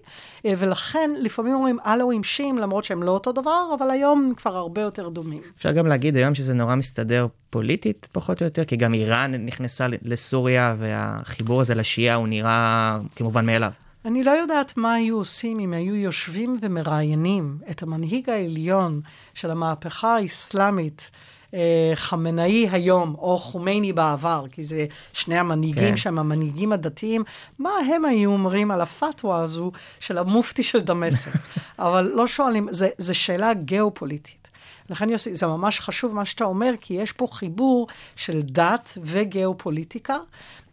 אה, 0.47 0.53
ולכן 0.59 1.11
לפעמים 1.17 1.55
אומרים 1.55 1.79
עלווים 1.83 2.25
שיעים, 2.25 2.59
למרות 2.59 2.85
שהם 2.85 3.03
לא 3.03 3.11
אותו 3.11 3.33
דבר, 3.33 3.75
אבל 3.79 3.91
היום 3.91 4.27
הם 4.29 4.35
כבר 4.35 4.57
הרבה 4.57 4.81
יותר 4.81 5.09
דומים. 5.09 5.43
אפשר 5.57 5.73
גם 5.73 5.87
להגיד 5.87 6.17
היום 6.17 6.35
שזה 6.35 6.55
נורא 6.55 6.75
מסתדר 6.75 7.27
פוליטית 7.51 8.07
פחות 8.13 8.41
או 8.41 8.47
יותר, 8.47 8.65
כי 8.65 8.77
גם 8.77 8.95
איראן 8.95 9.35
נכנסה 9.35 9.87
לסוריה 10.03 10.77
והחיבור 10.79 11.61
הזה 11.61 11.75
לשיעה 11.75 12.17
הוא 12.17 12.29
נראה 12.29 12.99
כמובן 13.17 13.47
מאליו. 13.47 13.73
אני 14.05 14.25
לא 14.25 14.31
יודעת 14.31 14.77
מה 14.77 14.95
היו 14.95 15.17
עושים 15.17 15.59
אם 15.59 15.73
היו 15.73 15.95
יושבים 15.95 16.57
ומראיינים 16.63 17.59
את 17.71 17.83
המנהיג 17.83 18.31
העליון 18.31 19.01
של 19.35 19.51
המהפכה 19.51 20.17
האסלאמית, 20.17 21.11
אה, 21.55 21.93
חמינאי 21.95 22.69
היום, 22.69 23.15
או 23.19 23.39
חומייני 23.39 23.93
בעבר, 23.93 24.45
כי 24.53 24.65
זה 24.65 24.87
שני 25.13 25.39
המנהיגים 25.39 25.91
כן. 25.91 25.97
שהם 25.97 26.19
המנהיגים 26.19 26.73
הדתיים, 26.73 27.25
מה 27.59 27.71
הם 27.95 28.05
היו 28.05 28.31
אומרים 28.33 28.71
על 28.71 28.81
הפתווה 28.81 29.43
הזו 29.43 29.73
של 30.01 30.19
המופתי 30.19 30.63
של 30.63 30.81
דמשק? 30.81 31.31
אבל 31.79 32.11
לא 32.15 32.27
שואלים, 32.27 32.69
זה 32.99 33.15
שאלה 33.15 33.55
גיאופוליטית. 33.55 34.42
לכן 34.91 35.11
יוסי, 35.11 35.35
זה 35.35 35.47
ממש 35.47 35.81
חשוב 35.81 36.15
מה 36.15 36.25
שאתה 36.25 36.45
אומר, 36.45 36.75
כי 36.81 36.95
יש 36.95 37.13
פה 37.13 37.27
חיבור 37.31 37.87
של 38.17 38.43
דת 38.43 38.99
וגיאופוליטיקה. 39.03 40.17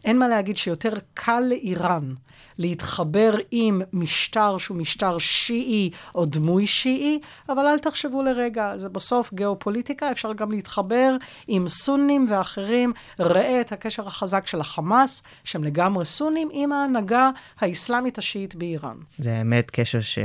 אין 0.04 0.18
מה 0.18 0.28
להגיד 0.28 0.56
שיותר 0.56 0.92
קל 1.14 1.40
לאיראן 1.48 2.14
להתחבר 2.58 3.32
עם 3.50 3.82
משטר 3.92 4.58
שהוא 4.58 4.76
משטר 4.76 5.18
שיעי 5.18 5.90
או 6.14 6.24
דמוי 6.24 6.66
שיעי, 6.66 7.20
אבל 7.48 7.66
אל 7.66 7.78
תחשבו 7.78 8.22
לרגע, 8.22 8.72
זה 8.76 8.88
בסוף 8.88 9.34
גיאופוליטיקה, 9.34 10.10
אפשר 10.10 10.32
גם 10.32 10.50
להתחבר 10.50 11.16
עם 11.48 11.68
סונים 11.68 12.26
ואחרים. 12.30 12.92
ראה 13.20 13.60
את 13.60 13.72
הקשר 13.72 14.06
החזק 14.06 14.46
של 14.46 14.60
החמאס, 14.60 15.22
שהם 15.44 15.64
לגמרי 15.64 16.04
סונים, 16.04 16.48
עם 16.52 16.72
ההנהגה 16.72 17.30
האסלאמית 17.60 18.18
השיעית 18.18 18.54
באיראן. 18.54 18.96
זה 19.18 19.32
האמת 19.32 19.70
קשר 19.70 20.00
ש... 20.00 20.18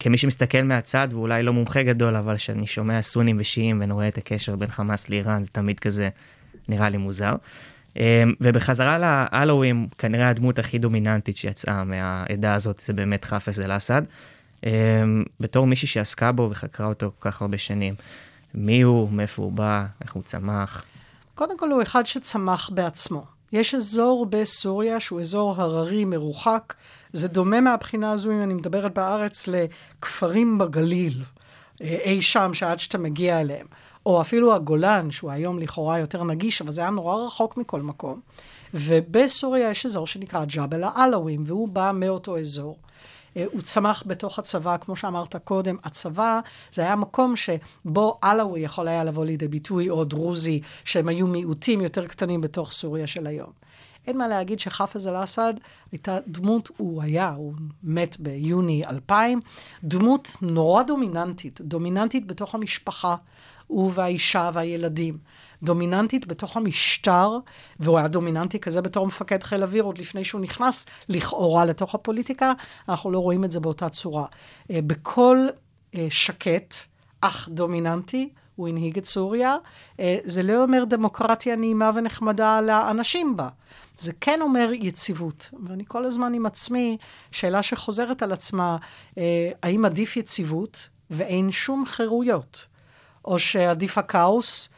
כמי 0.00 0.18
שמסתכל 0.18 0.62
מהצד 0.62 1.08
ואולי 1.10 1.42
לא 1.42 1.52
מומחה 1.52 1.82
גדול, 1.82 2.16
אבל 2.16 2.36
כשאני 2.36 2.66
שומע 2.66 3.02
סונים 3.02 3.36
ושיעים 3.40 3.80
ואני 3.80 3.92
רואה 3.92 4.08
את 4.08 4.18
הקשר 4.18 4.56
בין 4.56 4.68
חמאס 4.68 5.08
לאיראן, 5.08 5.42
זה 5.42 5.50
תמיד 5.50 5.80
כזה 5.80 6.08
נראה 6.68 6.88
לי 6.88 6.96
מוזר. 6.96 7.34
אמ, 7.96 8.02
ובחזרה 8.40 8.98
להלווים, 8.98 9.88
כנראה 9.98 10.28
הדמות 10.28 10.58
הכי 10.58 10.78
דומיננטית 10.78 11.36
שיצאה 11.36 11.84
מהעדה 11.84 12.54
הזאת 12.54 12.78
זה 12.78 12.92
באמת 12.92 13.24
חאפז 13.24 13.60
אל-אסד. 13.60 14.02
אמ, 14.66 14.70
בתור 15.40 15.66
מישהי 15.66 15.88
שעסקה 15.88 16.32
בו 16.32 16.48
וחקרה 16.50 16.86
אותו 16.86 17.12
כל 17.18 17.30
כך 17.30 17.42
הרבה 17.42 17.58
שנים, 17.58 17.94
מי 18.54 18.82
הוא, 18.82 19.10
מאיפה 19.12 19.42
הוא 19.42 19.52
בא, 19.52 19.86
איך 20.02 20.12
הוא 20.12 20.22
צמח. 20.22 20.84
קודם 21.34 21.58
כל 21.58 21.70
הוא 21.70 21.82
אחד 21.82 22.06
שצמח 22.06 22.70
בעצמו. 22.70 23.24
יש 23.52 23.74
אזור 23.74 24.26
בסוריה 24.26 25.00
שהוא 25.00 25.20
אזור 25.20 25.54
הררי 25.62 26.04
מרוחק. 26.04 26.74
זה 27.12 27.28
דומה 27.28 27.60
מהבחינה 27.60 28.12
הזו, 28.12 28.30
אם 28.30 28.42
אני 28.42 28.54
מדברת 28.54 28.94
בארץ, 28.94 29.48
לכפרים 29.48 30.58
בגליל, 30.58 31.22
אה, 31.82 31.98
אי 32.04 32.22
שם, 32.22 32.54
שעד 32.54 32.78
שאתה 32.78 32.98
מגיע 32.98 33.40
אליהם. 33.40 33.66
או 34.06 34.20
אפילו 34.20 34.54
הגולן, 34.54 35.10
שהוא 35.10 35.30
היום 35.30 35.58
לכאורה 35.58 35.98
יותר 35.98 36.24
נגיש, 36.24 36.62
אבל 36.62 36.70
זה 36.70 36.80
היה 36.80 36.90
נורא 36.90 37.26
רחוק 37.26 37.56
מכל 37.56 37.80
מקום. 37.80 38.20
ובסוריה 38.74 39.70
יש 39.70 39.86
אזור 39.86 40.06
שנקרא 40.06 40.44
ג'בל 40.44 40.84
העלווים, 40.84 41.42
והוא 41.46 41.68
בא 41.68 41.92
מאותו 41.94 42.38
אזור. 42.38 42.76
אה, 43.36 43.44
הוא 43.52 43.60
צמח 43.60 44.02
בתוך 44.06 44.38
הצבא, 44.38 44.76
כמו 44.76 44.96
שאמרת 44.96 45.36
קודם, 45.36 45.76
הצבא 45.84 46.40
זה 46.72 46.82
היה 46.82 46.96
מקום 46.96 47.34
שבו 47.36 48.18
עלאווי 48.22 48.60
יכול 48.60 48.88
היה 48.88 49.04
לבוא 49.04 49.24
לידי 49.24 49.48
ביטוי, 49.48 49.90
או 49.90 50.04
דרוזי, 50.04 50.60
שהם 50.84 51.08
היו 51.08 51.26
מיעוטים 51.26 51.80
יותר 51.80 52.06
קטנים 52.06 52.40
בתוך 52.40 52.72
סוריה 52.72 53.06
של 53.06 53.26
היום. 53.26 53.67
אין 54.08 54.18
מה 54.18 54.28
להגיד 54.28 54.58
שחאפז 54.58 55.08
אל-אסד 55.08 55.54
הייתה 55.92 56.18
דמות, 56.26 56.70
הוא 56.76 57.02
היה, 57.02 57.28
הוא 57.28 57.54
מת 57.82 58.20
ביוני 58.20 58.82
2000, 58.88 59.40
דמות 59.84 60.36
נורא 60.42 60.82
דומיננטית, 60.82 61.60
דומיננטית 61.60 62.26
בתוך 62.26 62.54
המשפחה. 62.54 63.16
הוא 63.66 63.92
והאישה 63.94 64.50
והילדים. 64.54 65.18
דומיננטית 65.62 66.26
בתוך 66.26 66.56
המשטר, 66.56 67.38
והוא 67.80 67.98
היה 67.98 68.08
דומיננטי 68.08 68.58
כזה 68.58 68.82
בתור 68.82 69.06
מפקד 69.06 69.42
חיל 69.42 69.62
אוויר 69.62 69.84
עוד 69.84 69.98
לפני 69.98 70.24
שהוא 70.24 70.40
נכנס 70.40 70.86
לכאורה 71.08 71.64
לתוך 71.64 71.94
הפוליטיקה, 71.94 72.52
אנחנו 72.88 73.10
לא 73.10 73.18
רואים 73.18 73.44
את 73.44 73.52
זה 73.52 73.60
באותה 73.60 73.88
צורה. 73.88 74.26
אה, 74.70 74.80
בקול 74.86 75.48
אה, 75.94 76.06
שקט, 76.10 76.74
אך 77.20 77.48
דומיננטי, 77.48 78.28
הוא 78.56 78.68
הנהיג 78.68 78.98
את 78.98 79.04
סוריה. 79.04 79.56
אה, 80.00 80.18
זה 80.24 80.42
לא 80.42 80.62
אומר 80.62 80.84
דמוקרטיה 80.84 81.56
נעימה 81.56 81.90
ונחמדה 81.94 82.60
לאנשים 82.60 83.36
בה. 83.36 83.48
זה 83.98 84.12
כן 84.20 84.38
אומר 84.42 84.70
יציבות. 84.72 85.50
ואני 85.66 85.84
כל 85.86 86.04
הזמן 86.04 86.34
עם 86.34 86.46
עצמי, 86.46 86.96
שאלה 87.32 87.62
שחוזרת 87.62 88.22
על 88.22 88.32
עצמה, 88.32 88.76
אה, 89.18 89.50
האם 89.62 89.84
עדיף 89.84 90.16
יציבות 90.16 90.88
ואין 91.10 91.50
שום 91.50 91.84
חירויות? 91.86 92.66
או 93.24 93.38
שעדיף 93.38 93.98
הכאוס, 93.98 94.68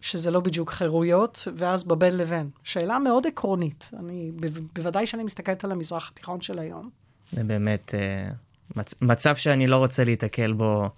שזה 0.00 0.30
לא 0.30 0.40
בדיוק 0.40 0.70
חירויות, 0.70 1.48
ואז 1.56 1.84
בבין 1.84 2.16
לבין. 2.16 2.50
שאלה 2.64 2.98
מאוד 2.98 3.26
עקרונית. 3.26 3.90
אני, 3.98 4.30
בוודאי 4.74 5.06
שאני 5.06 5.24
מסתכלת 5.24 5.64
על 5.64 5.72
המזרח 5.72 6.10
התיכון 6.12 6.40
של 6.40 6.58
היום. 6.58 6.90
זה 7.32 7.44
באמת 7.44 7.94
אה, 7.94 8.30
מצ... 8.76 8.94
מצב 9.00 9.36
שאני 9.36 9.66
לא 9.66 9.76
רוצה 9.76 10.04
להיתקל 10.04 10.52
בו 10.52 10.88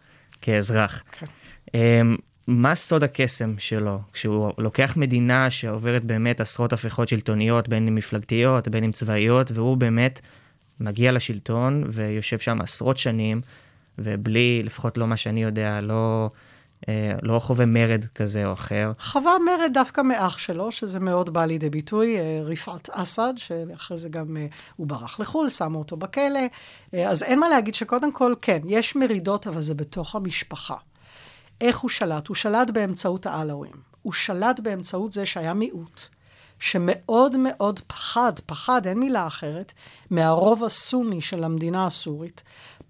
כאזרח. 0.40 1.02
כן. 1.12 1.26
אה, 1.74 2.00
מה 2.46 2.74
סוד 2.74 3.04
הקסם 3.04 3.54
שלו 3.58 3.98
כשהוא 4.12 4.52
לוקח 4.58 4.92
מדינה 4.96 5.50
שעוברת 5.50 6.04
באמת 6.04 6.40
עשרות 6.40 6.72
הפיכות 6.72 7.08
שלטוניות, 7.08 7.68
בין 7.68 7.88
אם 7.88 7.94
מפלגתיות, 7.94 8.68
בין 8.68 8.84
אם 8.84 8.92
צבאיות, 8.92 9.50
והוא 9.50 9.76
באמת 9.76 10.20
מגיע 10.80 11.12
לשלטון 11.12 11.84
ויושב 11.92 12.38
שם 12.38 12.60
עשרות 12.60 12.98
שנים, 12.98 13.40
ובלי, 13.98 14.62
לפחות 14.62 14.98
לא 14.98 15.06
מה 15.06 15.16
שאני 15.16 15.42
יודע, 15.42 15.80
לא, 15.80 16.30
אה, 16.88 17.12
לא 17.22 17.38
חווה 17.38 17.66
מרד 17.66 18.04
כזה 18.14 18.46
או 18.46 18.52
אחר. 18.52 18.92
חווה 19.00 19.36
מרד 19.46 19.70
דווקא 19.74 20.00
מאח 20.00 20.38
שלו, 20.38 20.72
שזה 20.72 21.00
מאוד 21.00 21.32
בא 21.32 21.44
לידי 21.44 21.70
ביטוי, 21.70 22.18
אה, 22.18 22.40
רפעת 22.42 22.90
אסד, 22.90 23.32
שאחרי 23.36 23.96
זה 23.96 24.08
גם 24.08 24.36
אה, 24.36 24.46
הוא 24.76 24.86
ברח 24.86 25.20
לחו"ל, 25.20 25.48
שמו 25.48 25.78
אותו 25.78 25.96
בכלא. 25.96 26.40
אז 26.92 27.22
אין 27.22 27.40
מה 27.40 27.48
להגיד 27.48 27.74
שקודם 27.74 28.12
כל, 28.12 28.34
כן, 28.42 28.58
יש 28.68 28.96
מרידות, 28.96 29.46
אבל 29.46 29.62
זה 29.62 29.74
בתוך 29.74 30.14
המשפחה. 30.14 30.76
איך 31.62 31.78
הוא 31.78 31.90
שלט? 31.90 32.28
הוא 32.28 32.34
שלט 32.34 32.70
באמצעות 32.70 33.26
העלאווים. 33.26 33.72
הוא 34.02 34.12
שלט 34.12 34.60
באמצעות 34.60 35.12
זה 35.12 35.26
שהיה 35.26 35.54
מיעוט, 35.54 36.00
שמאוד 36.58 37.36
מאוד 37.36 37.80
פחד, 37.86 38.32
פחד, 38.46 38.86
אין 38.86 38.98
מילה 38.98 39.26
אחרת, 39.26 39.72
מהרוב 40.10 40.64
הסוני 40.64 41.22
של 41.22 41.44
המדינה 41.44 41.86
הסורית. 41.86 42.42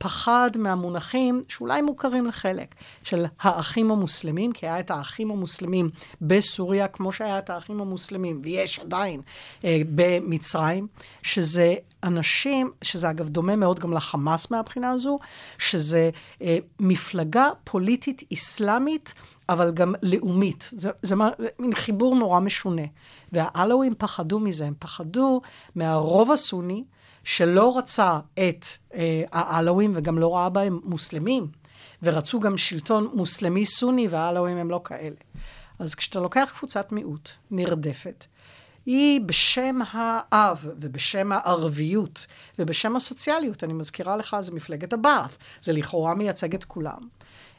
פחד 0.03 0.51
מהמונחים 0.59 1.43
שאולי 1.49 1.83
מוכרים 1.83 2.27
לחלק, 2.27 2.75
של 3.03 3.25
האחים 3.41 3.91
המוסלמים, 3.91 4.53
כי 4.53 4.67
היה 4.67 4.81
את 4.81 4.91
האחים 4.91 5.31
המוסלמים 5.31 5.91
בסוריה, 6.21 6.89
כמו 6.89 7.13
שהיה 7.13 7.39
את 7.39 7.51
האחים 7.51 7.81
המוסלמים, 7.81 8.41
ויש 8.45 8.79
עדיין 8.79 9.21
אה, 9.65 9.81
במצרים, 9.95 10.87
שזה 11.23 11.75
אנשים, 12.03 12.71
שזה 12.83 13.11
אגב 13.11 13.29
דומה 13.29 13.57
מאוד 13.57 13.79
גם 13.79 13.93
לחמאס 13.93 14.51
מהבחינה 14.51 14.91
הזו, 14.91 15.19
שזה 15.59 16.11
אה, 16.43 16.59
מפלגה 16.81 17.49
פוליטית 17.65 18.23
אסלאמית, 18.33 19.15
אבל 19.49 19.71
גם 19.71 19.95
לאומית. 20.03 20.71
זה, 20.73 20.91
זה 21.03 21.15
מין 21.59 21.75
חיבור 21.75 22.17
נורא 22.17 22.41
משונה. 22.41 22.83
והעלאווים 23.33 23.95
פחדו 23.99 24.41
מזה, 24.41 24.67
הם 24.67 24.75
פחדו 24.79 25.41
מהרוב 25.75 26.33
הסוני, 26.33 26.85
שלא 27.25 27.79
רצה 27.79 28.19
את 28.35 28.67
אה, 28.95 29.25
העלאווים 29.33 29.93
וגם 29.95 30.19
לא 30.19 30.37
ראה 30.37 30.49
בהם 30.49 30.81
מוסלמים, 30.85 31.47
ורצו 32.03 32.41
גם 32.41 32.57
שלטון 32.57 33.09
מוסלמי 33.15 33.67
סוני, 33.67 34.09
והעלאווים 34.09 34.57
הם 34.57 34.71
לא 34.71 34.81
כאלה. 34.85 35.17
אז 35.79 35.95
כשאתה 35.95 36.21
לוקח 36.21 36.53
קבוצת 36.59 36.93
מיעוט 36.93 37.31
נרדפת, 37.51 38.27
היא 38.87 39.21
בשם 39.21 39.79
האב 39.91 40.69
ובשם 40.81 41.33
הערביות 41.33 42.27
ובשם 42.59 42.97
הסוציאליות, 42.97 43.65
אני 43.65 43.73
מזכירה 43.73 44.17
לך, 44.17 44.37
זה 44.41 44.53
מפלגת 44.53 44.93
הבעת', 44.93 45.37
זה 45.61 45.73
לכאורה 45.73 46.15
מייצג 46.15 46.55
את 46.55 46.65
כולם. 46.65 47.09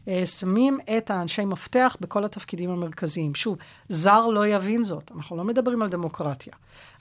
אה, 0.07 0.25
שמים 0.25 0.79
את 0.97 1.11
האנשי 1.11 1.45
מפתח 1.45 1.97
בכל 2.01 2.25
התפקידים 2.25 2.69
המרכזיים. 2.69 3.35
שוב, 3.35 3.57
זר 3.89 4.27
לא 4.27 4.47
יבין 4.47 4.83
זאת, 4.83 5.11
אנחנו 5.15 5.37
לא 5.37 5.43
מדברים 5.43 5.81
על 5.81 5.89
דמוקרטיה. 5.89 6.53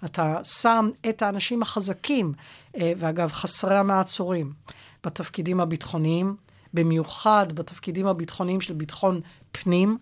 אתה 0.05 0.39
שם 0.45 0.91
את 1.09 1.23
האנשים 1.23 1.63
החזקים, 1.63 2.33
אה, 2.77 2.93
ואגב, 2.99 3.33
חסרי 3.33 3.79
המעצורים, 3.79 4.53
בתפקידים 5.05 5.61
הביטחוניים, 5.61 6.37
במיוחד 6.75 7.53
בתפקידים 7.53 8.07
הביטחוניים 8.07 8.61
של 8.61 8.75
ביטחון 8.75 9.21
פנים. 9.53 9.99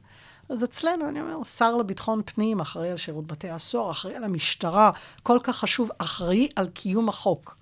אז 0.49 0.65
אצלנו, 0.65 1.09
אני 1.09 1.21
אומר, 1.21 1.43
שר 1.43 1.77
לביטחון 1.77 2.23
פנים, 2.25 2.61
אחראי 2.61 2.91
על 2.91 2.97
שירות 2.97 3.27
בתי 3.27 3.51
הסוהר, 3.51 3.91
אחראי 3.91 4.15
על 4.15 4.25
המשטרה, 4.25 4.91
כל 5.23 5.39
כך 5.43 5.57
חשוב, 5.57 5.91
אחראי 5.99 6.49
על 6.57 6.69
קיום 6.69 7.09
החוק. 7.09 7.60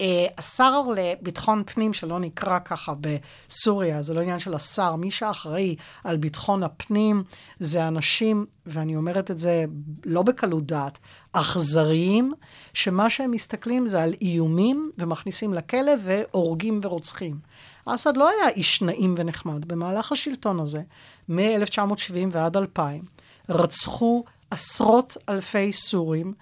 Uh, 0.00 0.02
השר 0.38 0.82
לביטחון 0.96 1.62
פנים, 1.66 1.92
שלא 1.92 2.20
נקרא 2.20 2.58
ככה 2.64 2.92
בסוריה, 3.00 4.02
זה 4.02 4.14
לא 4.14 4.20
עניין 4.20 4.38
של 4.38 4.54
השר, 4.54 4.96
מי 4.96 5.10
שאחראי 5.10 5.76
על 6.04 6.16
ביטחון 6.16 6.62
הפנים 6.62 7.22
זה 7.58 7.88
אנשים, 7.88 8.46
ואני 8.66 8.96
אומרת 8.96 9.30
את 9.30 9.38
זה 9.38 9.64
לא 10.04 10.22
בקלות 10.22 10.66
דעת, 10.66 10.98
אכזריים, 11.32 12.32
שמה 12.74 13.10
שהם 13.10 13.30
מסתכלים 13.30 13.86
זה 13.86 14.02
על 14.02 14.14
איומים 14.20 14.90
ומכניסים 14.98 15.54
לכלא 15.54 15.92
והורגים 16.04 16.80
ורוצחים. 16.82 17.38
אסד 17.84 18.16
לא 18.16 18.28
היה 18.28 18.48
איש 18.48 18.82
נעים 18.82 19.14
ונחמד. 19.18 19.64
במהלך 19.64 20.12
השלטון 20.12 20.60
הזה, 20.60 20.82
מ-1970 21.28 22.14
ועד 22.30 22.56
2000, 22.56 23.02
רצחו 23.48 24.24
עשרות 24.50 25.16
אלפי 25.28 25.72
סורים, 25.72 26.34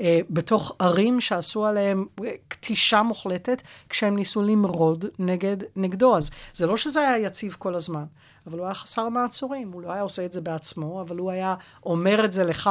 אה, 0.00 0.20
בתוך 0.30 0.72
ערים 0.78 1.20
שעשו 1.20 1.66
עליהם 1.66 2.06
כתישה 2.50 3.02
מוחלטת, 3.02 3.62
כשהם 3.88 4.16
ניסו 4.16 4.42
למרוד 4.42 5.04
נגד, 5.18 5.56
נגדו. 5.76 6.16
אז 6.16 6.30
זה 6.54 6.66
לא 6.66 6.76
שזה 6.76 7.00
היה 7.00 7.18
יציב 7.26 7.56
כל 7.58 7.74
הזמן, 7.74 8.04
אבל 8.46 8.58
הוא 8.58 8.66
היה 8.66 8.74
חסר 8.74 9.08
מעצורים. 9.08 9.72
הוא 9.72 9.82
לא 9.82 9.92
היה 9.92 10.02
עושה 10.02 10.24
את 10.24 10.32
זה 10.32 10.40
בעצמו, 10.40 11.00
אבל 11.00 11.16
הוא 11.18 11.30
היה 11.30 11.54
אומר 11.86 12.24
את 12.24 12.32
זה 12.32 12.44
לך, 12.44 12.70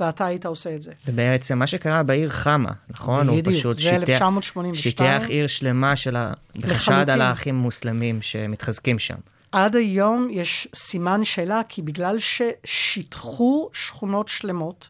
ואתה 0.00 0.26
היית 0.26 0.46
עושה 0.46 0.74
את 0.74 0.82
זה. 0.82 0.92
זה 1.04 1.12
בעצם 1.12 1.58
מה 1.58 1.66
שקרה 1.66 2.02
בעיר 2.02 2.28
חמה, 2.28 2.70
נכון? 2.88 3.28
הוא 3.28 3.36
בדיוק, 3.38 3.56
פשוט 3.56 3.74
זה 3.74 3.80
שיטח- 3.80 4.08
1982. 4.10 4.74
שיטח 5.20 5.30
עיר 5.30 5.46
שלמה 5.46 5.96
של 5.96 6.16
ה... 6.16 6.32
בחשד. 6.56 7.10
על 7.10 7.20
האחים 7.22 7.54
המוסלמים 7.54 8.22
שמתחזקים 8.22 8.98
שם. 8.98 9.14
עד 9.56 9.76
היום 9.76 10.28
יש 10.30 10.68
סימן 10.74 11.24
שאלה, 11.24 11.60
כי 11.68 11.82
בגלל 11.82 12.16
ששיטחו 12.18 13.70
שכונות 13.72 14.28
שלמות, 14.28 14.88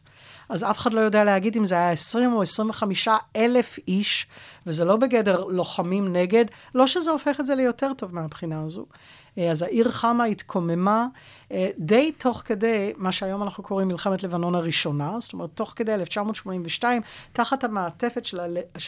אז 0.49 0.63
אף 0.63 0.77
אחד 0.77 0.93
לא 0.93 1.01
יודע 1.01 1.23
להגיד 1.23 1.55
אם 1.55 1.65
זה 1.65 1.75
היה 1.75 1.91
20 1.91 2.33
או 2.33 2.41
25 2.41 3.07
אלף 3.35 3.79
איש, 3.87 4.27
וזה 4.65 4.85
לא 4.85 4.95
בגדר 4.95 5.45
לוחמים 5.45 6.13
נגד, 6.13 6.45
לא 6.75 6.87
שזה 6.87 7.11
הופך 7.11 7.39
את 7.39 7.45
זה 7.45 7.55
ליותר 7.55 7.91
טוב 7.97 8.15
מהבחינה 8.15 8.63
הזו. 8.63 8.85
אה, 9.37 9.51
אז 9.51 9.61
העיר 9.61 9.91
חמה 9.91 10.23
התקוממה 10.23 11.07
אה, 11.51 11.69
די 11.79 12.11
תוך 12.11 12.41
כדי 12.45 12.93
מה 12.97 13.11
שהיום 13.11 13.43
אנחנו 13.43 13.63
קוראים 13.63 13.87
מלחמת 13.87 14.23
לבנון 14.23 14.55
הראשונה, 14.55 15.15
זאת 15.19 15.33
אומרת, 15.33 15.49
תוך 15.53 15.73
כדי 15.75 15.93
1982, 15.93 17.01
תחת 17.33 17.63
המעטפת 17.63 18.25
של. 18.25 18.39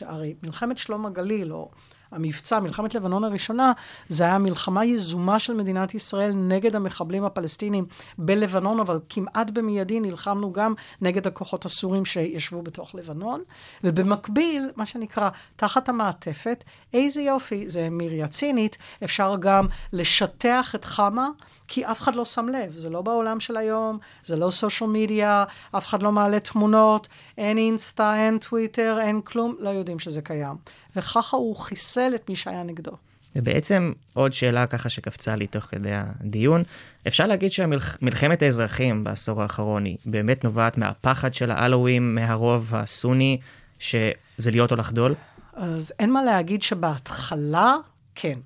הרי 0.05 0.33
מלחמת 0.43 0.77
שלום 0.77 1.05
הגליל, 1.05 1.53
או 1.53 1.69
המבצע, 2.11 2.59
מלחמת 2.59 2.95
לבנון 2.95 3.23
הראשונה, 3.23 3.71
זה 4.07 4.23
היה 4.23 4.37
מלחמה 4.37 4.85
יזומה 4.85 5.39
של 5.39 5.53
מדינת 5.53 5.95
ישראל 5.95 6.31
נגד 6.31 6.75
המחבלים 6.75 7.25
הפלסטינים 7.25 7.85
בלבנון, 8.17 8.79
אבל 8.79 8.99
כמעט 9.09 9.49
במיידי 9.49 9.99
נלחמנו 9.99 10.53
גם 10.53 10.73
נגד 11.01 11.27
הכוחות 11.27 11.65
הסורים 11.65 12.05
שישבו 12.05 12.61
בתוך 12.61 12.95
לבנון. 12.95 13.41
ובמקביל, 13.83 14.69
מה 14.75 14.85
שנקרא, 14.85 15.29
תחת 15.55 15.89
המעטפת, 15.89 16.63
איזה 16.93 17.21
יופי, 17.21 17.69
זה 17.69 17.89
מיריה 17.89 18.27
צינית, 18.27 18.77
אפשר 19.03 19.35
גם 19.39 19.67
לשטח 19.93 20.75
את 20.75 20.85
חמה. 20.85 21.27
כי 21.71 21.85
אף 21.85 22.01
אחד 22.01 22.15
לא 22.15 22.25
שם 22.25 22.49
לב, 22.49 22.77
זה 22.77 22.89
לא 22.89 23.01
בעולם 23.01 23.39
של 23.39 23.57
היום, 23.57 23.97
זה 24.25 24.35
לא 24.35 24.49
סושיאל 24.49 24.89
מדיה, 24.89 25.43
אף 25.71 25.85
אחד 25.85 26.03
לא 26.03 26.11
מעלה 26.11 26.39
תמונות, 26.39 27.07
אין 27.39 27.57
אינסטה, 27.57 28.15
אין 28.15 28.37
טוויטר, 28.37 28.97
אין 29.01 29.21
כלום, 29.21 29.55
לא 29.59 29.69
יודעים 29.69 29.99
שזה 29.99 30.21
קיים. 30.21 30.55
וככה 30.95 31.37
הוא 31.37 31.55
חיסל 31.55 32.11
את 32.15 32.29
מי 32.29 32.35
שהיה 32.35 32.63
נגדו. 32.63 32.91
ובעצם 33.35 33.93
עוד 34.13 34.33
שאלה 34.33 34.67
ככה 34.67 34.89
שקפצה 34.89 35.35
לי 35.35 35.47
תוך 35.47 35.63
כדי 35.63 35.91
הדיון, 35.93 36.63
אפשר 37.07 37.25
להגיד 37.25 37.51
שמלחמת 37.51 38.41
האזרחים 38.41 39.03
בעשור 39.03 39.41
האחרון 39.41 39.85
היא 39.85 39.97
באמת 40.05 40.43
נובעת 40.43 40.77
מהפחד 40.77 41.33
של 41.33 41.51
העלווים 41.51 42.15
מהרוב 42.15 42.75
הסוני, 42.75 43.39
שזה 43.79 44.51
להיות 44.51 44.71
או 44.71 44.77
לחדול? 44.77 45.15
אז 45.53 45.93
אין 45.99 46.11
מה 46.11 46.23
להגיד 46.23 46.61
שבהתחלה, 46.61 47.75
כן. 48.15 48.39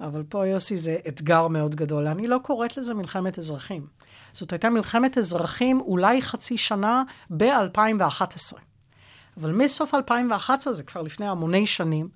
אבל 0.00 0.22
פה, 0.28 0.46
יוסי, 0.46 0.76
זה 0.76 0.96
אתגר 1.08 1.48
מאוד 1.48 1.74
גדול. 1.74 2.06
אני 2.06 2.26
לא 2.26 2.38
קוראת 2.42 2.76
לזה 2.76 2.94
מלחמת 2.94 3.38
אזרחים. 3.38 3.86
זאת 4.36 4.52
הייתה 4.52 4.70
מלחמת 4.70 5.18
אזרחים 5.18 5.80
אולי 5.80 6.22
חצי 6.22 6.56
שנה 6.56 7.02
ב-2011. 7.30 8.56
אבל 9.36 9.52
מסוף 9.52 9.94
2011, 9.94 10.72
זה 10.72 10.82
כבר 10.82 11.02
לפני 11.02 11.28
המוני 11.28 11.66
שנים, 11.66 12.08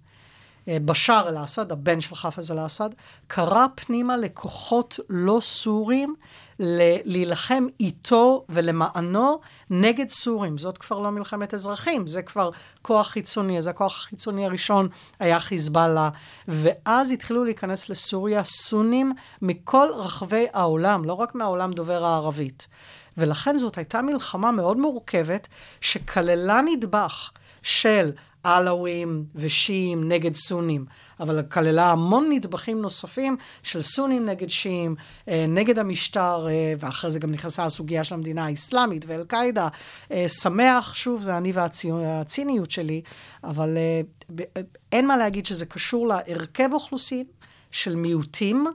אה, 0.69 0.79
בשאר 0.85 1.29
אל-אסד, 1.29 1.73
הבן 1.73 2.01
של 2.01 2.15
חאפז 2.15 2.51
אל-אסד, 2.51 2.89
קרא 3.27 3.67
פנימה 3.75 4.17
לכוחות 4.17 5.01
לא 5.11 5.39
סורים 5.43 6.15
להילחם 7.05 7.67
איתו 7.81 8.45
ולמענו 8.49 9.41
נגד 9.71 10.09
סורים. 10.09 10.59
זאת 10.59 10.79
כבר 10.79 10.99
לא 10.99 11.11
מלחמת 11.11 11.55
אזרחים, 11.55 12.07
זה 12.07 12.23
כבר 12.23 12.51
כוח 12.83 13.09
חיצוני. 13.09 13.59
אז 13.59 13.67
הכוח 13.67 13.97
החיצוני 14.05 14.47
הראשון 14.47 14.89
היה 15.19 15.41
חיזבאללה, 15.41 16.11
ואז 16.49 17.13
התחילו 17.13 17.45
להיכנס 17.45 17.89
לסוריה 17.89 18.45
סונים 18.45 19.13
מכל 19.43 19.89
רחבי 19.95 20.47
העולם, 20.53 21.05
לא 21.05 21.13
רק 21.13 21.35
מהעולם 21.35 21.73
דובר 21.73 22.05
הערבית. 22.05 22.69
ולכן 23.17 23.59
זאת 23.59 23.79
הייתה 23.79 24.03
מלחמה 24.03 24.53
מאוד 24.53 24.77
מורכבת, 24.77 25.49
שכללה 25.81 26.61
נדבך 26.65 27.31
של 27.63 28.11
עלאווים 28.45 29.25
ושיעים 29.35 30.09
נגד 30.09 30.35
סונים, 30.35 30.85
אבל 31.21 31.43
כללה 31.43 31.91
המון 31.91 32.27
נדבכים 32.31 32.83
נוספים 32.83 33.37
של 33.63 33.81
סונים 33.81 34.25
נגד 34.25 34.51
שיעים, 34.51 34.95
אה, 35.29 35.45
נגד 35.49 35.79
המשטר, 35.79 36.47
אה, 36.49 36.75
ואחרי 36.79 37.11
זה 37.11 37.19
גם 37.19 37.31
נכנסה 37.31 37.65
הסוגיה 37.65 38.05
של 38.05 38.15
המדינה 38.15 38.47
האסלאמית 38.47 39.05
ואל-קאעידה. 39.09 39.69
אה, 40.13 40.29
שמח, 40.29 40.95
שוב, 40.95 41.23
זה 41.23 41.37
אני 41.37 41.53
והציניות 41.53 42.71
שלי, 42.71 43.03
אבל 43.45 43.79
אין 44.93 45.07
מה 45.07 45.17
להגיד 45.17 45.47
שזה 45.47 45.67
קשור 45.67 46.09
להרכב 46.09 46.69
אוכלוסין 46.73 47.25
של 47.71 47.97
מיעוטים. 47.97 48.67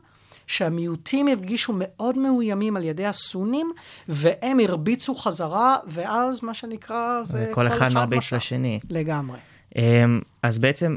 שהמיעוטים 0.48 1.28
הרגישו 1.28 1.74
מאוד 1.76 2.18
מאוימים 2.18 2.78
על 2.78 2.84
ידי 2.84 3.06
הסונים, 3.06 3.72
והם 4.08 4.60
הרביצו 4.60 5.16
חזרה, 5.16 5.78
ואז 5.88 6.44
מה 6.44 6.54
שנקרא 6.54 7.24
זה... 7.24 7.50
כל 7.52 7.68
אחד 7.68 7.94
מרביץ. 7.94 8.34
לשני. 8.34 8.80
לגמרי. 8.90 9.38
אמ, 9.76 10.20
אז 10.44 10.58
בעצם 10.58 10.96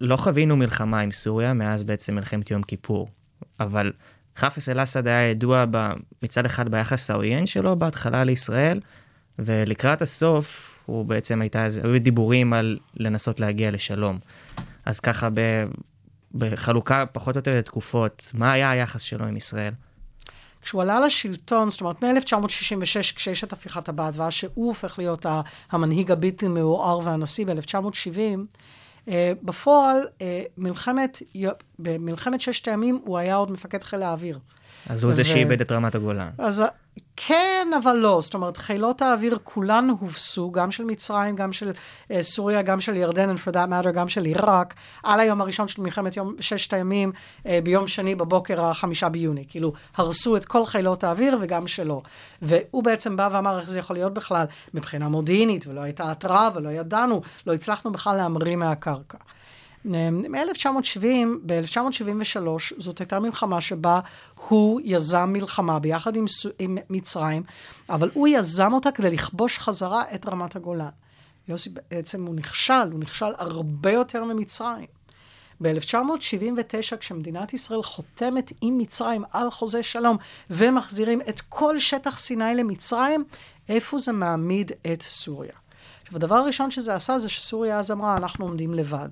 לא 0.00 0.16
חווינו 0.16 0.56
מלחמה 0.56 1.00
עם 1.00 1.12
סוריה 1.12 1.52
מאז 1.52 1.82
בעצם 1.82 2.14
מלחמת 2.14 2.50
יום 2.50 2.62
כיפור, 2.62 3.08
אבל 3.60 3.92
חאפס 4.36 4.68
אל-אסד 4.68 5.06
היה 5.06 5.30
ידוע 5.30 5.64
מצד 6.22 6.44
אחד 6.46 6.68
ביחס 6.68 7.10
העוין 7.10 7.46
שלו 7.46 7.76
בהתחלה 7.76 8.24
לישראל, 8.24 8.80
ולקראת 9.38 10.02
הסוף 10.02 10.78
הוא 10.86 11.06
בעצם 11.06 11.40
הייתה, 11.40 11.66
היו 11.82 12.00
דיבורים 12.00 12.52
על 12.52 12.78
לנסות 12.96 13.40
להגיע 13.40 13.70
לשלום. 13.70 14.18
אז 14.84 15.00
ככה 15.00 15.28
ב, 15.34 15.40
בחלוקה 16.34 17.04
פחות 17.12 17.36
או 17.36 17.38
יותר 17.38 17.58
לתקופות, 17.58 18.30
מה 18.34 18.52
היה 18.52 18.70
היחס 18.70 19.00
שלו 19.00 19.24
עם 19.26 19.36
ישראל? 19.36 19.72
כשהוא 20.68 20.82
עלה 20.82 21.00
לשלטון, 21.00 21.70
זאת 21.70 21.80
אומרת, 21.80 22.04
מ-1966, 22.04 23.14
כשיש 23.14 23.44
את 23.44 23.52
הפיכת 23.52 23.88
הבת, 23.88 24.16
ואז 24.16 24.32
שהוא 24.32 24.68
הופך 24.68 24.98
להיות 24.98 25.26
המנהיג 25.70 26.10
הבלתי 26.10 26.48
מעורער 26.48 26.98
והנשיא 26.98 27.46
ב-1970, 27.46 28.18
אה, 29.08 29.32
בפועל, 29.42 30.00
אה, 30.22 30.42
מלחמת, 30.58 31.22
במלחמת 31.78 32.40
ששת 32.40 32.68
הימים 32.68 33.00
הוא 33.04 33.18
היה 33.18 33.34
עוד 33.34 33.52
מפקד 33.52 33.82
חיל 33.82 34.02
האוויר. 34.02 34.38
אז 34.88 35.04
הוא 35.04 35.12
זה 35.12 35.24
שאיבד 35.24 35.60
את 35.60 35.72
רמת 35.72 35.94
הגולן. 35.94 36.30
אז 36.38 36.62
כן, 37.16 37.68
אבל 37.82 37.96
לא. 37.96 38.18
זאת 38.22 38.34
אומרת, 38.34 38.56
חילות 38.56 39.02
האוויר 39.02 39.38
כולן 39.42 39.88
הובסו, 40.00 40.50
גם 40.50 40.70
של 40.70 40.84
מצרים, 40.84 41.36
גם 41.36 41.52
של 41.52 41.70
uh, 41.70 42.12
סוריה, 42.20 42.62
גם 42.62 42.80
של 42.80 42.96
ירדן, 42.96 43.34
and 43.34 43.48
for 43.48 43.52
that 43.52 43.86
matter, 43.86 43.90
גם 43.90 44.08
של 44.08 44.24
עיראק, 44.24 44.74
על 45.02 45.20
היום 45.20 45.40
הראשון 45.40 45.68
של 45.68 45.82
מלחמת 45.82 46.16
יום, 46.16 46.34
ששת 46.40 46.72
הימים, 46.72 47.12
uh, 47.12 47.46
ביום 47.64 47.86
שני 47.86 48.14
בבוקר 48.14 48.64
החמישה 48.64 49.08
ביוני. 49.08 49.44
כאילו, 49.48 49.72
הרסו 49.96 50.36
את 50.36 50.44
כל 50.44 50.66
חילות 50.66 51.04
האוויר 51.04 51.38
וגם 51.40 51.66
שלו. 51.66 52.02
והוא 52.42 52.84
בעצם 52.84 53.16
בא 53.16 53.28
ואמר 53.32 53.60
איך 53.60 53.70
זה 53.70 53.78
יכול 53.78 53.96
להיות 53.96 54.14
בכלל 54.14 54.46
מבחינה 54.74 55.08
מודיעינית, 55.08 55.66
ולא 55.66 55.80
הייתה 55.80 56.10
התראה 56.10 56.48
ולא 56.54 56.68
ידענו, 56.68 57.22
לא 57.46 57.52
הצלחנו 57.52 57.92
בכלל 57.92 58.16
להמריא 58.16 58.56
מהקרקע. 58.56 59.18
מ-1970, 59.88 61.06
ב-1973, 61.46 62.48
זאת 62.76 62.98
הייתה 62.98 63.20
מלחמה 63.20 63.60
שבה 63.60 64.00
הוא 64.48 64.80
יזם 64.84 65.30
מלחמה 65.32 65.78
ביחד 65.78 66.16
עם, 66.16 66.24
עם 66.58 66.78
מצרים, 66.90 67.42
אבל 67.90 68.10
הוא 68.14 68.28
יזם 68.28 68.72
אותה 68.72 68.90
כדי 68.90 69.10
לכבוש 69.10 69.58
חזרה 69.58 70.02
את 70.14 70.26
רמת 70.26 70.56
הגולן. 70.56 70.88
יוסי 71.48 71.70
בעצם 71.70 72.26
הוא 72.26 72.34
נכשל, 72.34 72.88
הוא 72.92 73.00
נכשל 73.00 73.32
הרבה 73.38 73.92
יותר 73.92 74.24
ממצרים. 74.24 74.86
ב-1979, 75.62 76.96
כשמדינת 77.00 77.54
ישראל 77.54 77.82
חותמת 77.82 78.52
עם 78.60 78.78
מצרים 78.78 79.24
על 79.30 79.50
חוזה 79.50 79.82
שלום 79.82 80.16
ומחזירים 80.50 81.20
את 81.28 81.40
כל 81.40 81.78
שטח 81.78 82.18
סיני 82.18 82.54
למצרים, 82.54 83.24
איפה 83.68 83.98
זה 83.98 84.12
מעמיד 84.12 84.72
את 84.92 85.02
סוריה? 85.02 85.52
עכשיו, 86.02 86.16
הדבר 86.16 86.34
הראשון 86.34 86.70
שזה 86.70 86.94
עשה 86.94 87.18
זה 87.18 87.28
שסוריה 87.28 87.78
אז 87.78 87.90
אמרה, 87.90 88.16
אנחנו 88.16 88.44
עומדים 88.44 88.74
לבד. 88.74 89.08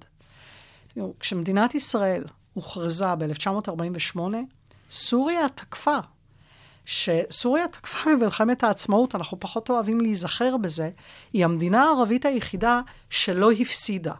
תראו, 0.97 1.15
כשמדינת 1.21 1.75
ישראל 1.75 2.25
הוכרזה 2.55 3.15
ב-1948, 3.15 4.19
סוריה 4.91 5.49
תקפה. 5.49 5.99
שסוריה 6.85 7.69
תקפה 7.69 8.11
ממלחמת 8.11 8.65
העצמאות, 8.65 9.15
אנחנו 9.15 9.41
פחות 9.41 9.71
אוהבים 9.71 10.01
להיזכר 10.01 10.57
בזה, 10.57 10.91
היא 11.33 11.45
המדינה 11.45 11.83
הערבית 11.83 12.25
היחידה 12.25 12.81
שלא 13.11 13.53
הפסידה. 13.53 14.13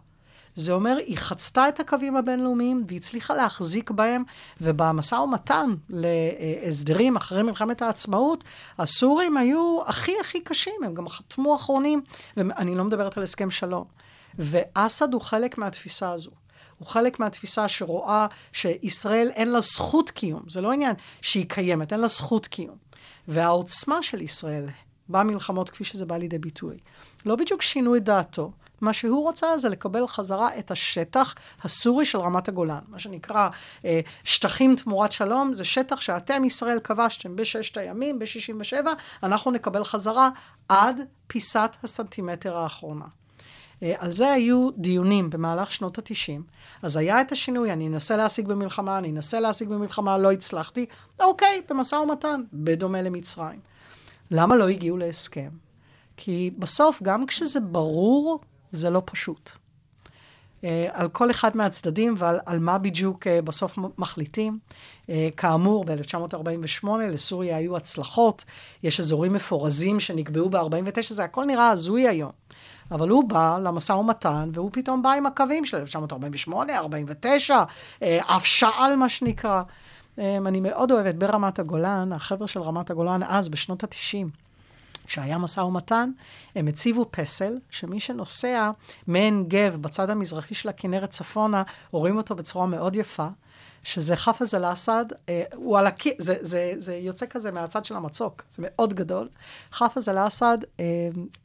זה 0.55 0.71
אומר, 0.71 0.97
היא 0.97 1.17
חצתה 1.17 1.69
את 1.69 1.79
הקווים 1.79 2.15
הבינלאומיים 2.15 2.83
והצליחה 2.87 3.35
להחזיק 3.35 3.91
בהם, 3.91 4.23
ובמשא 4.61 5.15
ומתן 5.15 5.75
להסדרים 5.89 7.15
אחרי 7.15 7.43
מלחמת 7.43 7.81
העצמאות, 7.81 8.43
הסורים 8.77 9.37
היו 9.37 9.79
הכי 9.85 10.13
הכי 10.21 10.39
קשים, 10.39 10.83
הם 10.85 10.93
גם 10.93 11.09
חתמו 11.09 11.55
אחרונים, 11.55 12.01
ואני 12.37 12.75
לא 12.75 12.83
מדברת 12.83 13.17
על 13.17 13.23
הסכם 13.23 13.51
שלום. 13.51 13.85
ואסד 14.39 15.13
הוא 15.13 15.21
חלק 15.21 15.57
מהתפיסה 15.57 16.11
הזו. 16.11 16.31
הוא 16.79 16.87
חלק 16.87 17.19
מהתפיסה 17.19 17.67
שרואה 17.67 18.27
שישראל 18.53 19.29
אין 19.33 19.51
לה 19.51 19.59
זכות 19.59 20.11
קיום. 20.11 20.41
זה 20.49 20.61
לא 20.61 20.71
עניין 20.71 20.95
שהיא 21.21 21.45
קיימת, 21.49 21.93
אין 21.93 21.99
לה 21.99 22.07
זכות 22.07 22.47
קיום. 22.47 22.77
והעוצמה 23.27 24.03
של 24.03 24.21
ישראל 24.21 24.65
במלחמות, 25.09 25.69
כפי 25.69 25.83
שזה 25.83 26.05
בא 26.05 26.17
לידי 26.17 26.37
ביטוי, 26.37 26.77
לא 27.25 27.35
בדיוק 27.35 27.61
שינו 27.61 27.95
את 27.95 28.03
דעתו. 28.03 28.51
מה 28.81 28.93
שהוא 28.93 29.23
רוצה 29.23 29.57
זה 29.57 29.69
לקבל 29.69 30.07
חזרה 30.07 30.49
את 30.59 30.71
השטח 30.71 31.35
הסורי 31.61 32.05
של 32.05 32.17
רמת 32.17 32.47
הגולן. 32.47 32.79
מה 32.87 32.99
שנקרא 32.99 33.49
אה, 33.85 33.99
שטחים 34.23 34.75
תמורת 34.75 35.11
שלום, 35.11 35.53
זה 35.53 35.65
שטח 35.65 36.01
שאתם, 36.01 36.43
ישראל, 36.43 36.79
כבשתם 36.83 37.35
בששת 37.35 37.77
הימים, 37.77 38.19
ב-67, 38.19 38.85
אנחנו 39.23 39.51
נקבל 39.51 39.83
חזרה 39.83 40.29
עד 40.69 41.01
פיסת 41.27 41.75
הסנטימטר 41.83 42.57
האחרונה. 42.57 43.05
אה, 43.83 43.93
על 43.97 44.11
זה 44.11 44.31
היו 44.31 44.69
דיונים 44.77 45.29
במהלך 45.29 45.71
שנות 45.71 45.97
ה-90. 45.97 46.41
אז 46.81 46.97
היה 46.97 47.21
את 47.21 47.31
השינוי, 47.31 47.71
אני 47.71 47.87
אנסה 47.87 48.17
להשיג 48.17 48.47
במלחמה, 48.47 48.97
אני 48.97 49.09
אנסה 49.09 49.39
להשיג 49.39 49.69
במלחמה, 49.69 50.17
לא 50.17 50.31
הצלחתי. 50.31 50.85
אוקיי, 51.19 51.61
במשא 51.69 51.95
ומתן, 51.95 52.41
בדומה 52.53 53.01
למצרים. 53.01 53.59
למה 54.31 54.55
לא 54.55 54.67
הגיעו 54.67 54.97
להסכם? 54.97 55.49
כי 56.17 56.51
בסוף, 56.59 56.99
גם 57.03 57.25
כשזה 57.25 57.59
ברור, 57.59 58.39
זה 58.71 58.89
לא 58.89 59.01
פשוט. 59.05 59.51
אה, 60.63 60.87
על 60.91 61.09
כל 61.09 61.31
אחד 61.31 61.57
מהצדדים 61.57 62.15
ועל 62.17 62.39
על 62.45 62.59
מה 62.59 62.77
בדיוק 62.77 63.27
אה, 63.27 63.41
בסוף 63.41 63.77
מחליטים. 63.97 64.59
כאמור, 65.37 65.85
ב-1948 65.85 66.87
לסוריה 67.09 67.57
היו 67.57 67.77
הצלחות, 67.77 68.45
יש 68.83 68.99
אזורים 68.99 69.33
מפורזים 69.33 69.99
שנקבעו 69.99 70.49
ב-49, 70.49 71.01
זה 71.01 71.23
הכל 71.23 71.45
נראה 71.45 71.69
הזוי 71.69 72.07
היום. 72.07 72.31
אבל 72.91 73.09
הוא 73.09 73.29
בא 73.29 73.57
למשא 73.63 73.91
ומתן, 73.91 74.49
והוא 74.53 74.69
פתאום 74.73 75.01
בא 75.01 75.11
עם 75.11 75.25
הקווים 75.25 75.65
של 75.65 75.77
1948, 75.77 76.77
49, 76.77 77.63
אף 78.03 78.45
שעל 78.45 78.95
מה 78.95 79.09
שנקרא. 79.09 79.61
אני 80.17 80.59
מאוד 80.59 80.91
אוהבת 80.91 81.15
ברמת 81.15 81.59
הגולן, 81.59 82.13
החבר'ה 82.13 82.47
של 82.47 82.61
רמת 82.61 82.89
הגולן 82.89 83.23
אז, 83.23 83.49
בשנות 83.49 83.83
ה-90. 83.83 84.27
כשהיה 85.07 85.37
משא 85.37 85.59
ומתן, 85.59 86.11
הם 86.55 86.67
הציבו 86.67 87.05
פסל, 87.11 87.57
שמי 87.69 87.99
שנוסע 87.99 88.71
מעין 89.07 89.45
גב 89.47 89.77
בצד 89.81 90.09
המזרחי 90.09 90.55
של 90.55 90.69
הכנרת 90.69 91.09
צפונה, 91.09 91.63
רואים 91.91 92.17
אותו 92.17 92.35
בצורה 92.35 92.65
מאוד 92.65 92.95
יפה, 92.95 93.27
שזה 93.83 94.15
חאפז 94.15 94.55
אל-אסד, 94.55 95.05
אה, 95.29 95.43
הקיר, 95.87 96.13
זה, 96.17 96.35
זה, 96.41 96.73
זה 96.77 96.95
יוצא 96.95 97.25
כזה 97.25 97.51
מהצד 97.51 97.85
של 97.85 97.95
המצוק, 97.95 98.43
זה 98.49 98.63
מאוד 98.65 98.93
גדול. 98.93 99.29
חאפז 99.71 100.09
אל-אסד 100.09 100.57
אה, 100.79 100.85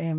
אה, 0.00 0.12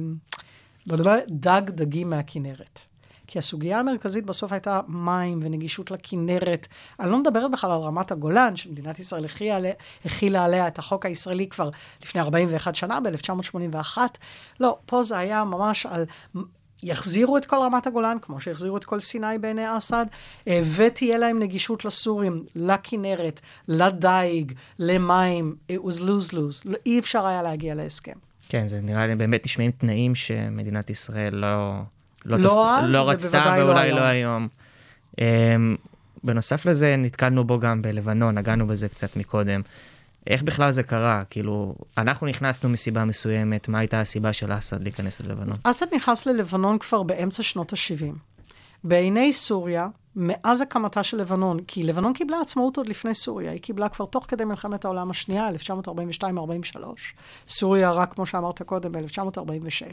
דג 1.29 1.61
דגים 1.67 2.09
מהכנרת. 2.09 2.79
כי 3.27 3.39
הסוגיה 3.39 3.79
המרכזית 3.79 4.25
בסוף 4.25 4.51
הייתה 4.51 4.81
מים 4.87 5.39
ונגישות 5.41 5.91
לכנרת. 5.91 6.67
אני 6.99 7.11
לא 7.11 7.17
מדברת 7.17 7.51
בכלל 7.51 7.71
על 7.71 7.79
רמת 7.79 8.11
הגולן, 8.11 8.55
שמדינת 8.55 8.99
ישראל 8.99 9.25
הכילה 10.05 10.45
עליה 10.45 10.67
את 10.67 10.79
החוק 10.79 11.05
הישראלי 11.05 11.47
כבר 11.47 11.69
לפני 12.03 12.21
41 12.21 12.75
שנה, 12.75 12.99
ב-1981. 12.99 13.97
לא, 14.59 14.77
פה 14.85 15.03
זה 15.03 15.17
היה 15.17 15.43
ממש 15.43 15.85
על... 15.85 16.05
יחזירו 16.83 17.37
את 17.37 17.45
כל 17.45 17.55
רמת 17.55 17.87
הגולן, 17.87 18.17
כמו 18.21 18.41
שהחזירו 18.41 18.77
את 18.77 18.85
כל 18.85 18.99
סיני 18.99 19.37
בעיני 19.37 19.77
אסד, 19.77 20.05
ותהיה 20.47 21.17
להם 21.17 21.39
נגישות 21.39 21.85
לסורים, 21.85 22.45
לכנרת, 22.55 23.41
לדייג, 23.67 24.53
למים. 24.79 25.55
It 25.71 25.81
was 25.85 25.99
lose-lose. 25.99 26.69
אי 26.85 26.99
אפשר 26.99 27.25
היה 27.25 27.43
להגיע 27.43 27.75
להסכם. 27.75 28.32
כן, 28.53 28.67
זה 28.67 28.81
נראה 28.81 29.07
לי 29.07 29.15
באמת 29.15 29.45
נשמעים 29.45 29.71
תנאים 29.71 30.15
שמדינת 30.15 30.89
ישראל 30.89 31.35
לא... 31.35 31.81
לא, 32.25 32.37
לא, 32.37 32.47
תס... 32.47 32.57
אז, 32.57 32.93
לא 32.93 33.09
רצתה 33.09 33.55
ואולי 33.57 33.91
לא 33.91 34.01
היום. 34.01 34.47
Um, 35.11 35.23
בנוסף 36.23 36.65
לזה 36.65 36.95
נתקלנו 36.97 37.43
בו 37.43 37.59
גם 37.59 37.81
בלבנון, 37.81 38.37
נגענו 38.37 38.67
בזה 38.67 38.89
קצת 38.89 39.15
מקודם. 39.15 39.61
איך 40.27 40.43
בכלל 40.43 40.71
זה 40.71 40.83
קרה? 40.83 41.23
כאילו, 41.29 41.75
אנחנו 41.97 42.27
נכנסנו 42.27 42.69
מסיבה 42.69 43.05
מסוימת, 43.05 43.67
מה 43.67 43.79
הייתה 43.79 44.01
הסיבה 44.01 44.33
של 44.33 44.57
אסד 44.57 44.83
להיכנס 44.83 45.21
ללבנון? 45.21 45.57
אסד 45.63 45.85
נכנס 45.95 46.25
ללבנון 46.25 46.79
כבר 46.79 47.03
באמצע 47.03 47.43
שנות 47.43 47.73
ה-70. 47.73 48.13
בעיני 48.83 49.33
סוריה, 49.33 49.87
מאז 50.15 50.61
הקמתה 50.61 51.03
של 51.03 51.17
לבנון, 51.17 51.59
כי 51.67 51.83
לבנון 51.83 52.13
קיבלה 52.13 52.41
עצמאות 52.41 52.77
עוד 52.77 52.87
לפני 52.87 53.13
סוריה, 53.13 53.51
היא 53.51 53.61
קיבלה 53.61 53.89
כבר 53.89 54.05
תוך 54.05 54.25
כדי 54.27 54.45
מלחמת 54.45 54.85
העולם 54.85 55.11
השנייה, 55.11 55.49
1942-43. 55.79 56.77
סוריה, 57.47 57.91
רק 57.91 58.13
כמו 58.13 58.25
שאמרת 58.25 58.61
קודם, 58.61 58.91
ב-1946. 58.91 59.85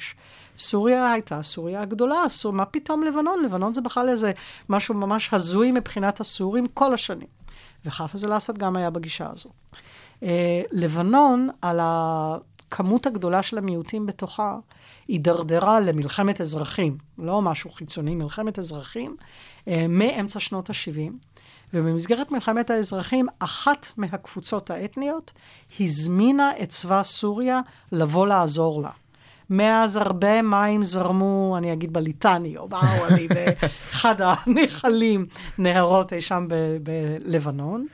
סוריה 0.58 1.12
הייתה 1.12 1.42
סוריה 1.42 1.82
הגדולה, 1.82 2.22
סור... 2.28 2.52
מה 2.52 2.64
פתאום 2.64 3.04
לבנון? 3.04 3.44
לבנון 3.44 3.72
זה 3.72 3.80
בכלל 3.80 4.08
איזה 4.08 4.32
משהו 4.68 4.94
ממש 4.94 5.28
הזוי 5.32 5.72
מבחינת 5.72 6.20
הסורים 6.20 6.66
כל 6.66 6.94
השנים. 6.94 7.28
וחאפז 7.84 8.24
אל-אסד 8.24 8.58
גם 8.58 8.76
היה 8.76 8.90
בגישה 8.90 9.30
הזו. 9.32 9.48
אה, 10.22 10.62
לבנון, 10.72 11.48
על 11.62 11.80
הכמות 11.82 13.06
הגדולה 13.06 13.42
של 13.42 13.58
המיעוטים 13.58 14.06
בתוכה, 14.06 14.58
הידרדרה 15.08 15.80
למלחמת 15.80 16.40
אזרחים, 16.40 16.98
לא 17.18 17.42
משהו 17.42 17.70
חיצוני, 17.70 18.14
מלחמת 18.14 18.58
אזרחים, 18.58 19.16
מאמצע 19.66 20.40
שנות 20.40 20.70
ה-70. 20.70 21.12
ובמסגרת 21.74 22.32
מלחמת 22.32 22.70
האזרחים, 22.70 23.26
אחת 23.38 23.86
מהקבוצות 23.96 24.70
האתניות 24.70 25.32
הזמינה 25.80 26.50
את 26.62 26.68
צבא 26.68 27.02
סוריה 27.02 27.60
לבוא 27.92 28.26
לעזור 28.26 28.82
לה. 28.82 28.90
מאז 29.50 29.96
הרבה 29.96 30.42
מים 30.42 30.82
זרמו, 30.82 31.54
אני 31.58 31.72
אגיד 31.72 31.92
בליטני, 31.92 32.56
או 32.56 32.68
באוואלי, 32.68 33.28
באחד 33.34 34.14
הנחלים, 34.18 35.26
נהרות 35.58 36.12
אי 36.12 36.20
שם 36.20 36.48
בלבנון. 36.82 37.86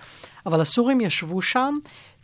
אבל 0.47 0.61
הסורים 0.61 1.01
ישבו 1.01 1.43
שם 1.43 1.75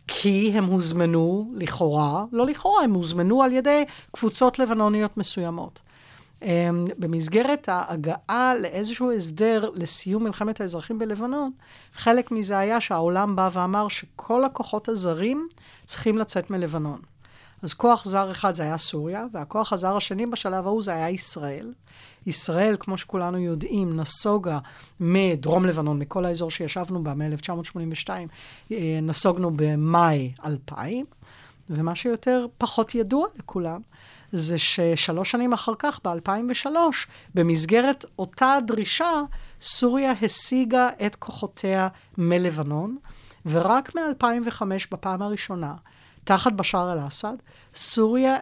כי 0.07 0.51
הם 0.55 0.65
הוזמנו, 0.65 1.51
לכאורה, 1.55 2.25
לא 2.31 2.45
לכאורה, 2.45 2.83
הם 2.83 2.93
הוזמנו 2.93 3.43
על 3.43 3.51
ידי 3.51 3.83
קבוצות 4.11 4.59
לבנוניות 4.59 5.17
מסוימות. 5.17 5.81
אמ, 6.43 6.85
במסגרת 6.97 7.69
ההגעה 7.69 8.53
לאיזשהו 8.61 9.11
הסדר 9.11 9.69
לסיום 9.73 10.23
מלחמת 10.23 10.61
האזרחים 10.61 10.99
בלבנון, 10.99 11.51
חלק 11.93 12.31
מזה 12.31 12.57
היה 12.57 12.81
שהעולם 12.81 13.35
בא 13.35 13.49
ואמר 13.53 13.87
שכל 13.87 14.43
הכוחות 14.43 14.89
הזרים 14.89 15.47
צריכים 15.85 16.17
לצאת 16.17 16.49
מלבנון. 16.49 16.99
אז 17.61 17.73
כוח 17.73 18.05
זר 18.05 18.31
אחד 18.31 18.53
זה 18.53 18.63
היה 18.63 18.77
סוריה, 18.77 19.25
והכוח 19.33 19.73
הזר 19.73 19.97
השני 19.97 20.25
בשלב 20.25 20.67
ההוא 20.67 20.81
זה 20.81 20.93
היה 20.93 21.09
ישראל. 21.09 21.73
ישראל, 22.27 22.75
כמו 22.79 22.97
שכולנו 22.97 23.37
יודעים, 23.37 23.99
נסוגה 23.99 24.59
מדרום 24.99 25.65
לבנון, 25.65 25.99
מכל 25.99 26.25
האזור 26.25 26.51
שישבנו 26.51 27.03
בה, 27.03 27.13
מ-1982, 27.13 28.09
אה, 28.71 28.99
נסוגנו 29.01 29.51
במאי 29.55 30.31
2000, 30.45 31.05
ומה 31.69 31.95
שיותר 31.95 32.45
פחות 32.57 32.95
ידוע 32.95 33.27
לכולם, 33.39 33.81
זה 34.35 34.57
ששלוש 34.57 35.31
שנים 35.31 35.53
אחר 35.53 35.73
כך, 35.79 35.99
ב-2003, 36.05 36.67
במסגרת 37.35 38.05
אותה 38.19 38.57
דרישה, 38.67 39.21
סוריה 39.61 40.13
השיגה 40.21 40.89
את 41.05 41.15
כוחותיה 41.15 41.87
מלבנון, 42.17 42.97
ורק 43.45 43.95
מ-2005, 43.95 44.61
בפעם 44.91 45.21
הראשונה, 45.21 45.73
תחת 46.23 46.51
בשאר 46.53 46.93
אל-אסד, 46.93 47.35
סוריה 47.73 48.37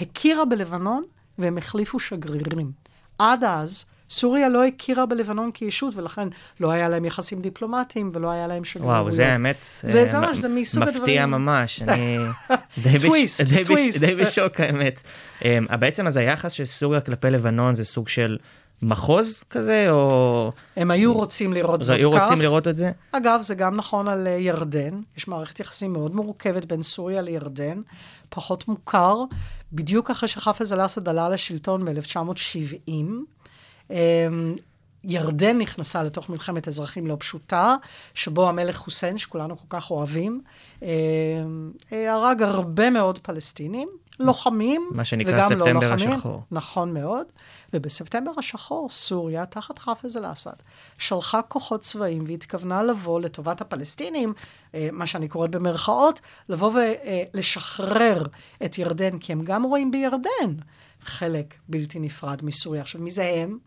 הכירה 0.00 0.44
בלבנון 0.44 1.04
והם 1.38 1.58
החליפו 1.58 2.00
שגרירים. 2.00 2.72
עד 3.18 3.44
אז, 3.44 3.84
סוריה 4.14 4.48
לא 4.48 4.64
הכירה 4.64 5.06
בלבנון 5.06 5.50
כישות, 5.54 5.94
ולכן 5.96 6.28
לא 6.60 6.70
היה 6.70 6.88
להם 6.88 7.04
יחסים 7.04 7.40
דיפלומטיים 7.40 8.10
ולא 8.12 8.30
היה 8.30 8.46
להם 8.46 8.64
שגרירויות. 8.64 9.00
וואו, 9.00 9.12
זה 9.12 9.32
האמת, 9.32 9.66
זה, 9.82 10.00
אה, 10.00 10.06
זה 10.06 10.18
ממש, 10.18 10.38
זה 10.38 10.48
מסוג 10.48 10.82
הדברים... 10.82 11.02
מפתיע 11.02 11.26
ממש, 11.26 11.82
אני 11.82 12.18
די, 12.84 12.94
בש... 12.94 13.02
טוויסט, 13.02 13.40
די, 13.40 13.60
בש... 13.60 13.66
טוויסט. 13.66 14.00
די 14.00 14.14
בשוק 14.14 14.60
האמת. 14.60 15.00
אמ, 15.44 15.66
בעצם 15.80 16.06
אז 16.06 16.16
היחס 16.16 16.52
של 16.52 16.64
סוריה 16.64 17.00
כלפי 17.00 17.30
לבנון 17.30 17.74
זה 17.74 17.84
סוג 17.84 18.08
של 18.08 18.38
מחוז 18.82 19.44
כזה, 19.50 19.90
או 19.90 20.52
הם 20.76 20.90
היו 20.90 21.14
רוצים 21.14 21.52
לראות 21.52 21.82
זאת 21.82 21.96
היו 21.96 22.12
כך. 22.12 22.22
רוצים 22.22 22.40
לראות 22.40 22.68
את 22.68 22.76
זה? 22.76 22.92
אגב, 23.12 23.42
זה 23.42 23.54
גם 23.54 23.76
נכון 23.76 24.08
על 24.08 24.26
אה, 24.26 24.32
ירדן. 24.32 25.00
יש 25.16 25.28
מערכת 25.28 25.60
יחסים 25.60 25.92
מאוד 25.92 26.14
מורכבת 26.14 26.64
בין 26.64 26.82
סוריה 26.82 27.22
לירדן, 27.22 27.80
פחות 28.28 28.68
מוכר. 28.68 29.16
בדיוק 29.72 30.10
אחרי 30.10 30.28
שחאפז 30.28 30.72
אל-אסד 30.72 31.08
עלה 31.08 31.28
לשלטון 31.28 31.84
ב-1970, 31.84 32.90
ירדן 35.04 35.58
נכנסה 35.58 36.02
לתוך 36.02 36.28
מלחמת 36.30 36.68
אזרחים 36.68 37.06
לא 37.06 37.16
פשוטה, 37.20 37.76
שבו 38.14 38.48
המלך 38.48 38.76
חוסיין, 38.76 39.18
שכולנו 39.18 39.56
כל 39.56 39.64
כך 39.68 39.90
אוהבים, 39.90 40.40
אה, 40.82 40.88
אה, 41.92 42.14
הרג 42.14 42.42
הרבה 42.42 42.90
מאוד 42.90 43.18
פלסטינים, 43.18 43.88
לוחמים, 44.20 44.88
מה 44.90 45.04
שנקרא 45.04 45.32
וגם 45.32 45.58
לא 45.58 45.64
ספטמבר 45.64 45.90
לוחמים. 45.90 46.10
השחור. 46.10 46.42
נכון 46.50 46.94
מאוד. 46.94 47.26
ובספטמבר 47.72 48.30
השחור, 48.38 48.90
סוריה, 48.90 49.46
תחת 49.46 49.78
חאפז 49.78 50.16
אל-אסד, 50.16 50.52
שלחה 50.98 51.42
כוחות 51.42 51.80
צבאיים 51.80 52.24
והתכוונה 52.26 52.82
לבוא 52.82 53.20
לטובת 53.20 53.60
הפלסטינים, 53.60 54.32
אה, 54.74 54.88
מה 54.92 55.06
שאני 55.06 55.28
קוראת 55.28 55.50
במרכאות, 55.50 56.20
לבוא 56.48 56.72
ולשחרר 57.34 58.22
את 58.64 58.78
ירדן, 58.78 59.18
כי 59.18 59.32
הם 59.32 59.44
גם 59.44 59.62
רואים 59.62 59.90
בירדן 59.90 60.54
חלק 61.02 61.54
בלתי 61.68 61.98
נפרד 61.98 62.44
מסוריה. 62.44 62.82
עכשיו, 62.82 63.00
מי 63.00 63.10
זה 63.10 63.30
הם? 63.34 63.58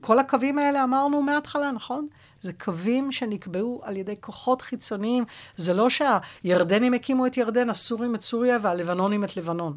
כל 0.00 0.18
הקווים 0.18 0.58
האלה 0.58 0.84
אמרנו 0.84 1.22
מההתחלה, 1.22 1.72
נכון? 1.72 2.06
זה 2.40 2.52
קווים 2.52 3.12
שנקבעו 3.12 3.80
על 3.84 3.96
ידי 3.96 4.14
כוחות 4.20 4.62
חיצוניים. 4.62 5.24
זה 5.56 5.74
לא 5.74 5.88
שהירדנים 5.90 6.94
הקימו 6.94 7.26
את 7.26 7.36
ירדן, 7.36 7.70
הסורים 7.70 8.14
את 8.14 8.22
סוריה 8.22 8.58
והלבנונים 8.62 9.24
את 9.24 9.36
לבנון. 9.36 9.76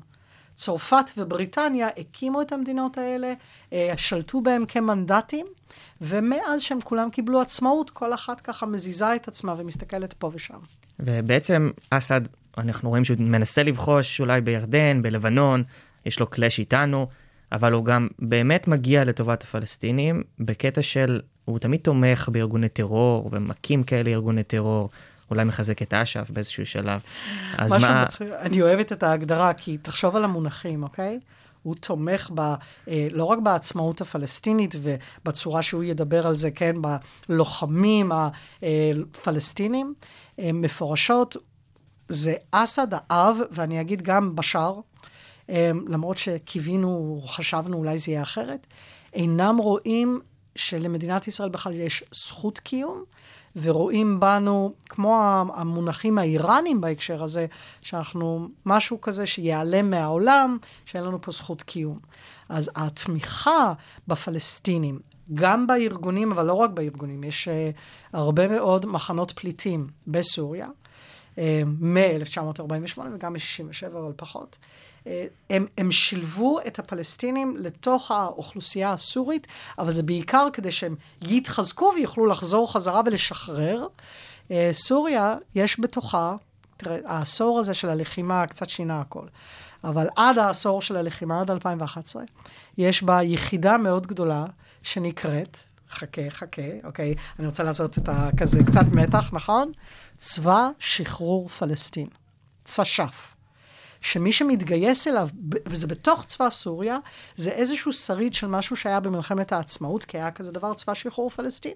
צרפת 0.56 1.12
ובריטניה 1.18 1.88
הקימו 1.98 2.42
את 2.42 2.52
המדינות 2.52 2.98
האלה, 2.98 3.34
אה, 3.74 3.94
שלטו 3.98 4.42
בהם 4.42 4.66
כמנדטים, 4.66 5.46
ומאז 6.02 6.62
שהם 6.62 6.82
כולם 6.84 7.10
קיבלו 7.10 7.42
עצמאות, 7.42 7.90
כל 7.90 8.14
אחת 8.14 8.42
ככה 8.42 8.66
מזיזה 8.66 9.16
את 9.16 9.28
עצמה 9.28 9.56
ומסתכלת 9.58 10.14
פה 10.14 10.32
ושם. 10.34 10.60
ובעצם 11.00 11.72
אסד, 11.90 12.22
אנחנו 12.58 12.90
רואים 12.90 13.06
שהוא 13.06 13.18
מנסה 13.20 13.64
לבחוש 13.64 14.20
אולי 14.20 14.42
בירדן, 14.42 15.02
בלבנון, 15.02 15.64
יש 16.06 16.20
לו 16.20 16.28
קלאש 16.28 16.60
איתנו, 16.60 17.08
אבל 17.52 17.74
הוא 17.74 17.86
גם 17.86 18.08
באמת 18.20 18.68
מגיע 18.68 19.04
לטובת 19.04 19.44
הפלסטינים 19.44 20.24
בקטע 20.40 20.82
של, 20.82 21.22
הוא 21.46 21.60
תמיד 21.60 21.80
תומך 21.80 22.30
בארגוני 22.32 22.70
טרור 22.70 23.30
ומקים 23.32 23.84
כאלה 23.84 24.10
ארגוני 24.10 24.44
טרור, 24.44 24.90
אולי 25.32 25.44
מחזק 25.44 25.82
את 25.82 25.94
אש"ף 25.94 26.30
באיזשהו 26.30 26.66
שלב. 26.66 27.02
אז 27.58 27.76
משהו 27.76 27.90
מה... 27.90 28.04
מצחיק, 28.04 28.28
אני 28.40 28.62
אוהבת 28.62 28.92
את 28.92 29.04
ההגדרה, 29.04 29.54
כי 29.54 29.78
תחשוב 29.78 30.16
על 30.16 30.24
המונחים, 30.24 30.84
אוקיי? 30.84 31.20
הוא 31.64 31.76
תומך 31.76 32.32
ב, 32.36 32.40
אה, 32.88 33.08
לא 33.12 33.24
רק 33.24 33.40
בעצמאות 33.40 34.02
הפלסטינית 34.02 34.76
ובצורה 34.82 35.62
שהוא 35.62 35.84
ידבר 35.84 36.28
על 36.28 36.36
זה, 36.36 36.52
כן, 36.52 36.76
בלוחמים 37.30 38.12
הפלסטינים, 38.62 39.94
אה, 40.40 40.52
מפורשות, 40.54 41.38
זה 42.10 42.34
אסד 42.52 42.88
האב, 42.92 43.38
ואני 43.52 43.82
אגיד 43.82 44.02
גם 44.02 44.36
בשאר, 44.36 44.80
למרות 45.88 46.18
שקיווינו, 46.18 47.22
חשבנו 47.26 47.78
אולי 47.78 47.98
זה 47.98 48.12
יהיה 48.12 48.22
אחרת, 48.22 48.68
אינם 49.14 49.58
רואים 49.58 50.20
שלמדינת 50.56 51.28
ישראל 51.28 51.50
בכלל 51.50 51.74
יש 51.74 52.04
זכות 52.12 52.60
קיום, 52.60 53.04
ורואים 53.56 54.20
בנו, 54.20 54.74
כמו 54.90 55.44
המונחים 55.56 56.18
האיראנים 56.18 56.82
בהקשר 56.82 57.24
הזה, 57.24 57.46
שאנחנו 57.82 58.50
משהו 58.66 59.02
כזה 59.02 59.26
שיעלם 59.26 59.90
מהעולם, 59.90 60.58
שאין 60.86 61.04
לנו 61.04 61.22
פה 61.22 61.32
זכות 61.32 61.62
קיום. 61.62 62.00
אז 62.50 62.72
התמיכה 62.76 63.74
בפלסטינים, 64.08 65.00
גם 65.34 65.68
בארגונים, 65.68 66.32
אבל 66.32 66.46
לא 66.46 66.54
רק 66.54 66.70
בארגונים, 66.70 67.24
יש 67.24 67.48
uh, 67.48 67.78
הרבה 68.14 68.48
מאוד 68.48 68.86
מחנות 68.86 69.32
פליטים 69.32 69.88
בסוריה, 70.08 70.68
uh, 71.36 71.40
מ-1948 71.80 73.00
וגם 73.14 73.34
מ-67, 73.34 73.88
אבל 73.88 74.14
פחות. 74.16 74.58
אה, 75.08 75.26
הם, 75.50 75.66
הם 75.78 75.92
שילבו 75.92 76.60
את 76.68 76.80
הפלסטינים 76.80 77.58
לתוך 77.60 78.12
האוכלוסייה 78.12 78.94
הסורית, 78.94 79.48
אבל 79.80 79.92
זה 79.92 80.04
בעיקר 80.04 80.48
כדי 80.54 80.72
שהם 80.72 80.96
יתחזקו 81.22 81.92
ויוכלו 81.96 82.26
לחזור 82.26 82.74
חזרה 82.74 83.02
ולשחרר. 83.06 83.88
אה, 84.52 84.70
סוריה, 84.72 85.36
יש 85.56 85.80
בתוכה, 85.80 86.36
תראה, 86.78 86.98
העשור 87.06 87.60
הזה 87.60 87.74
של 87.74 87.90
הלחימה 87.90 88.48
קצת 88.48 88.70
שינה 88.70 89.02
הכל, 89.02 89.26
אבל 89.84 90.08
עד 90.16 90.38
העשור 90.38 90.82
של 90.82 90.98
הלחימה, 90.98 91.42
עד 91.42 91.52
2011, 91.52 92.24
יש 92.78 93.04
בה 93.04 93.24
יחידה 93.24 93.78
מאוד 93.78 94.08
גדולה 94.08 94.46
שנקראת, 94.84 95.58
חכה, 95.92 96.22
חכה, 96.30 96.62
אוקיי, 96.84 97.16
אני 97.40 97.48
רוצה 97.48 97.64
לעשות 97.64 97.98
את 97.98 98.10
הכזה 98.12 98.64
קצת 98.64 98.86
מתח, 98.92 99.30
נכון? 99.34 99.72
צבא 100.18 100.70
שחרור 100.80 101.48
פלסטין, 101.48 102.08
צש"ף. 102.66 103.39
שמי 104.02 104.32
שמתגייס 104.32 105.08
אליו, 105.08 105.30
וזה 105.66 105.88
בתוך 105.88 106.26
צבא 106.26 106.50
סוריה, 106.50 106.98
זה 107.36 107.52
איזשהו 107.52 107.94
שריד 107.94 108.34
של 108.34 108.48
משהו 108.48 108.76
שהיה 108.76 109.00
במלחמת 109.00 109.52
העצמאות, 109.52 110.04
כי 110.04 110.18
היה 110.18 110.32
כזה 110.32 110.52
דבר 110.52 110.74
צבא 110.74 110.94
שחרור 110.94 111.30
פלסטין. 111.30 111.74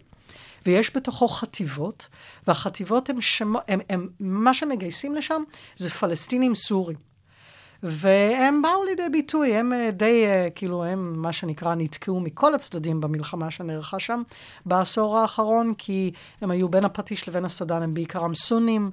ויש 0.66 0.96
בתוכו 0.96 1.28
חטיבות, 1.28 2.08
והחטיבות 2.48 3.10
הם, 3.10 3.22
שמו, 3.22 3.60
הם, 3.68 3.80
הם, 3.90 4.10
מה 4.20 4.54
שמגייסים 4.54 5.16
לשם 5.16 5.44
זה 5.76 5.90
פלסטינים 5.90 6.56
סורים. 6.56 7.14
והם 7.84 8.62
באו 8.62 8.84
לידי 8.84 9.10
ביטוי, 9.12 9.56
הם 9.56 9.74
אה, 9.74 9.92
די, 9.92 10.26
אה, 10.26 10.48
כאילו, 10.56 10.84
הם 10.84 11.22
מה 11.22 11.34
שנקרא 11.34 11.76
נתקעו 11.76 12.20
מכל 12.20 12.56
הצדדים 12.56 13.02
במלחמה 13.02 13.52
שנערכה 13.52 14.00
שם 14.00 14.22
בעשור 14.66 15.18
האחרון, 15.18 15.74
כי 15.74 16.12
הם 16.42 16.52
היו 16.52 16.70
בין 16.70 16.86
הפטיש 16.86 17.30
לבין 17.30 17.46
הסדן, 17.46 17.82
הם 17.82 17.94
בעיקרם 17.94 18.36
סונים, 18.36 18.92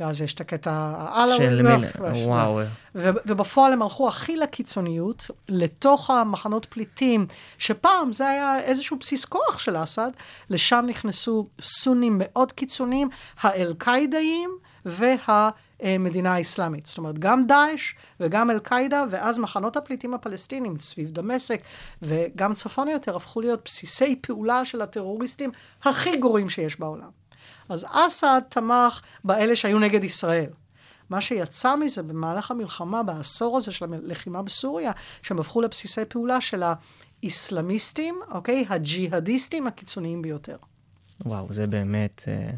ואז 0.00 0.22
יש 0.22 0.34
את 0.34 0.40
הקטע 0.40 0.70
העלווה. 0.96 1.36
של 1.36 1.62
מיל... 1.62 1.84
וואו. 2.26 2.60
ו- 2.94 3.10
ובפועל 3.26 3.72
הם 3.72 3.82
הלכו 3.82 4.08
הכי 4.08 4.36
לקיצוניות, 4.36 5.30
לתוך 5.48 6.10
המחנות 6.10 6.66
פליטים, 6.70 7.26
שפעם 7.58 8.12
זה 8.12 8.28
היה 8.28 8.60
איזשהו 8.60 8.96
בסיס 9.00 9.24
כוח 9.24 9.58
של 9.58 9.82
אסד, 9.82 10.10
לשם 10.50 10.84
נכנסו 10.88 11.46
סונים 11.60 12.16
מאוד 12.18 12.52
קיצוניים, 12.52 13.08
האל-קאידאים 13.40 14.50
והמדינה 14.86 16.34
האסלאמית. 16.34 16.86
זאת 16.86 16.98
אומרת, 16.98 17.18
גם 17.18 17.46
דאעש 17.46 17.94
וגם 18.20 18.50
אל-קאידה, 18.50 19.04
ואז 19.10 19.38
מחנות 19.38 19.76
הפליטים 19.76 20.14
הפלסטינים 20.14 20.78
סביב 20.78 21.10
דמשק, 21.10 21.60
וגם 22.02 22.54
צפונה 22.54 22.92
יותר, 22.92 23.16
הפכו 23.16 23.40
להיות 23.40 23.60
בסיסי 23.64 24.16
פעולה 24.20 24.64
של 24.64 24.82
הטרוריסטים 24.82 25.50
הכי 25.82 26.16
גרועים 26.16 26.50
שיש 26.50 26.80
בעולם. 26.80 27.21
אז 27.72 27.86
אסד 27.90 28.40
תמך 28.48 29.00
באלה 29.24 29.56
שהיו 29.56 29.78
נגד 29.78 30.04
ישראל. 30.04 30.50
מה 31.10 31.20
שיצא 31.20 31.76
מזה 31.76 32.02
במהלך 32.02 32.50
המלחמה, 32.50 33.02
בעשור 33.02 33.56
הזה 33.56 33.72
של 33.72 33.84
הלחימה 33.94 34.42
בסוריה, 34.42 34.92
שהם 35.22 35.38
הפכו 35.38 35.60
לבסיסי 35.60 36.04
פעולה 36.04 36.40
של 36.40 36.62
האסלאמיסטים, 37.22 38.14
אוקיי? 38.30 38.64
הג'יהאדיסטים 38.68 39.66
הקיצוניים 39.66 40.22
ביותר. 40.22 40.56
וואו, 41.24 41.46
זה 41.50 41.66
באמת 41.66 42.24
אה, 42.28 42.50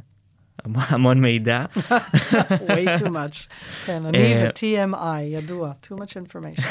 המון- 0.64 1.20
מידע. 1.20 1.64
way 2.68 2.98
too 2.98 3.07
much. 3.09 3.48
כן, 3.87 4.07
אני 4.07 4.18
אה, 4.35 4.48
ו-TMI, 4.48 5.20
ידוע, 5.22 5.72
too 5.87 5.94
much 5.96 6.11
information. 6.29 6.62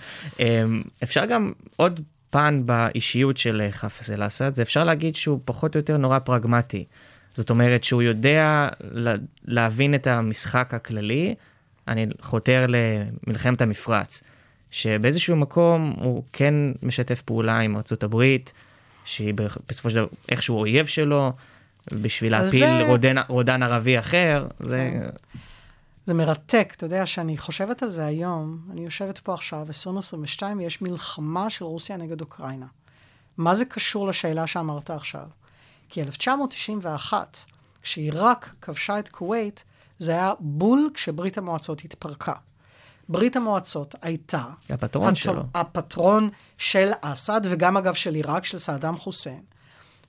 אמ, 0.40 0.82
אפשר 1.02 1.24
גם 1.24 1.52
עוד 1.76 2.00
פן 2.30 2.62
באישיות 2.66 3.36
של 3.36 3.60
אה, 3.60 3.72
חאפז 3.72 4.10
אל-אסד, 4.10 4.54
זה 4.54 4.62
אפשר 4.62 4.84
להגיד 4.84 5.14
שהוא 5.16 5.40
פחות 5.44 5.74
או 5.74 5.80
יותר 5.80 5.96
נורא 5.96 6.18
פרגמטי. 6.18 6.84
זאת 7.38 7.50
אומרת 7.50 7.84
שהוא 7.84 8.02
יודע 8.02 8.68
לה- 8.80 9.14
להבין 9.44 9.94
את 9.94 10.06
המשחק 10.06 10.74
הכללי, 10.74 11.34
אני 11.88 12.06
חותר 12.20 12.66
למלחמת 12.68 13.60
המפרץ, 13.60 14.22
שבאיזשהו 14.70 15.36
מקום 15.36 15.94
הוא 16.00 16.22
כן 16.32 16.54
משתף 16.82 17.22
פעולה 17.22 17.58
עם 17.58 17.76
ארצות 17.76 18.02
הברית, 18.02 18.52
שהיא 19.04 19.34
בסופו 19.68 19.90
של 19.90 19.96
דבר 19.96 20.06
איכשהו 20.28 20.58
אויב 20.58 20.86
שלו, 20.86 21.32
בשביל 21.92 22.32
להפיל 22.32 22.58
זה- 22.66 22.86
רודן, 22.86 23.16
רודן 23.28 23.62
ערבי 23.62 23.98
אחר, 23.98 24.46
זה... 24.60 24.90
זה 26.06 26.14
מרתק, 26.14 26.72
אתה 26.76 26.86
יודע, 26.86 27.06
שאני 27.06 27.38
חושבת 27.38 27.82
על 27.82 27.90
זה 27.90 28.06
היום, 28.06 28.58
אני 28.72 28.80
יושבת 28.84 29.18
פה 29.18 29.34
עכשיו, 29.34 29.64
2022, 29.66 30.58
ויש 30.58 30.82
מלחמה 30.82 31.50
של 31.50 31.64
רוסיה 31.64 31.96
נגד 31.96 32.20
אוקראינה. 32.20 32.66
מה 33.36 33.54
זה 33.54 33.64
קשור 33.64 34.08
לשאלה 34.08 34.46
שאמרת 34.46 34.90
עכשיו? 34.90 35.26
כי 35.88 36.02
1991, 36.02 37.38
כשעיראק 37.82 38.54
כבשה 38.60 38.98
את 38.98 39.08
כווית, 39.08 39.64
זה 39.98 40.12
היה 40.12 40.32
בול 40.40 40.90
כשברית 40.94 41.38
המועצות 41.38 41.80
התפרקה. 41.84 42.32
ברית 43.08 43.36
המועצות 43.36 43.94
הייתה... 44.02 44.44
הפטרון 44.70 45.14
שלו. 45.14 45.42
הפטרון 45.54 46.30
של 46.58 46.90
אסד, 47.00 47.40
וגם 47.44 47.76
אגב 47.76 47.94
של 47.94 48.14
עיראק, 48.14 48.44
של 48.44 48.58
סעדאם 48.58 48.96
חוסיין. 48.96 49.42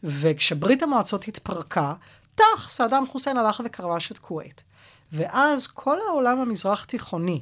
וכשברית 0.03 0.83
המועצות 0.83 1.27
התפרקה, 1.27 1.93
טח, 2.35 2.69
סעדאם 2.69 3.05
חוסיין 3.05 3.37
הלך 3.37 3.61
וכבש 3.65 4.11
את 4.11 4.19
כווית. 4.19 4.63
ואז 5.11 5.67
כל 5.67 5.97
העולם 6.09 6.39
המזרח 6.39 6.85
תיכוני, 6.85 7.41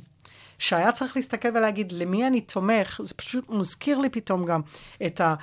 שהיה 0.59 0.91
צריך 0.91 1.15
להסתכל 1.15 1.49
ולהגיד 1.49 1.91
למי 1.91 2.27
אני 2.27 2.41
תומך, 2.41 2.99
זה 3.03 3.13
פשוט 3.13 3.49
מזכיר 3.49 3.97
לי 3.97 4.09
פתאום 4.09 4.45
גם 4.45 4.61
את 5.05 5.21
ה... 5.21 5.35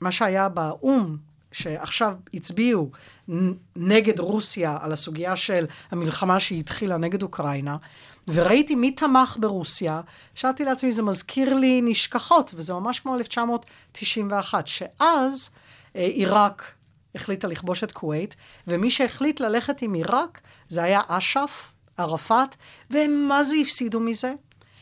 מה 0.00 0.12
שהיה 0.12 0.48
באו"ם, 0.48 1.16
שעכשיו 1.52 2.14
הצביעו 2.34 2.90
נגד 3.76 4.18
רוסיה 4.18 4.76
על 4.80 4.92
הסוגיה 4.92 5.36
של 5.36 5.66
המלחמה 5.90 6.40
שהיא 6.40 6.60
התחילה 6.60 6.96
נגד 6.96 7.22
אוקראינה, 7.22 7.76
וראיתי 8.28 8.74
מי 8.74 8.90
תמך 8.90 9.36
ברוסיה, 9.40 10.00
שאלתי 10.34 10.64
לעצמי, 10.64 10.92
זה 10.92 11.02
מזכיר 11.02 11.54
לי 11.54 11.80
נשכחות, 11.84 12.50
וזה 12.54 12.72
ממש 12.72 13.00
כמו 13.00 13.14
1991, 13.14 14.66
שאז 14.66 15.50
אה, 15.96 16.00
עיראק 16.02 16.72
החליטה 17.14 17.48
לכבוש 17.48 17.84
את 17.84 17.92
כווית, 17.92 18.36
ומי 18.66 18.90
שהחליט 18.90 19.40
ללכת 19.40 19.82
עם 19.82 19.94
עיראק 19.94 20.40
זה 20.68 20.82
היה 20.82 21.00
אש"ף, 21.08 21.72
ערפאת, 21.96 22.56
והם 22.90 23.24
מה 23.28 23.42
זה 23.42 23.56
הפסידו 23.62 24.00
מזה? 24.00 24.32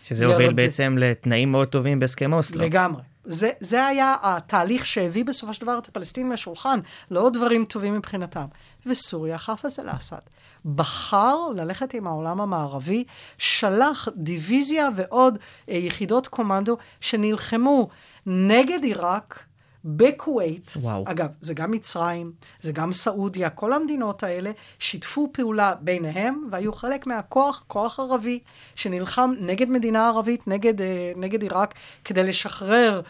שזה 0.04 0.26
הוביל 0.26 0.46
ירד- 0.46 0.56
בעצם 0.56 0.96
לתנאים 0.98 1.52
מאוד 1.52 1.68
טובים 1.68 2.00
בהסכם 2.00 2.32
אוסלו. 2.32 2.62
לגמרי. 2.62 3.02
זה, 3.26 3.50
זה 3.60 3.86
היה 3.86 4.16
התהליך 4.22 4.86
שהביא 4.86 5.24
בסופו 5.24 5.54
של 5.54 5.62
דבר 5.62 5.78
את 5.78 5.88
הפלסטינים 5.88 6.32
לשולחן, 6.32 6.80
לעוד 7.10 7.32
דברים 7.32 7.64
טובים 7.64 7.94
מבחינתם. 7.94 8.46
וסוריה, 8.86 9.38
חאפז 9.38 9.80
אל-אסד, 9.80 10.20
בחר 10.64 11.36
ללכת 11.54 11.94
עם 11.94 12.06
העולם 12.06 12.40
המערבי, 12.40 13.04
שלח 13.38 14.08
דיוויזיה 14.16 14.88
ועוד 14.96 15.38
אה, 15.68 15.74
יחידות 15.74 16.26
קומנדו 16.26 16.76
שנלחמו 17.00 17.88
נגד 18.26 18.82
עיראק. 18.82 19.45
בכווית, 19.86 20.72
וואו. 20.76 21.04
אגב, 21.06 21.28
זה 21.40 21.54
גם 21.54 21.70
מצרים, 21.70 22.32
זה 22.60 22.72
גם 22.72 22.92
סעודיה, 22.92 23.50
כל 23.50 23.72
המדינות 23.72 24.22
האלה 24.22 24.50
שיתפו 24.78 25.30
פעולה 25.32 25.74
ביניהם 25.74 26.48
והיו 26.50 26.72
חלק 26.72 27.06
מהכוח, 27.06 27.64
כוח 27.66 28.00
ערבי, 28.00 28.38
שנלחם 28.74 29.32
נגד 29.40 29.70
מדינה 29.70 30.08
ערבית, 30.08 30.48
נגד, 30.48 30.80
אה, 30.80 31.12
נגד 31.16 31.42
עיראק, 31.42 31.74
כדי 32.04 32.22
לשחרר, 32.22 33.00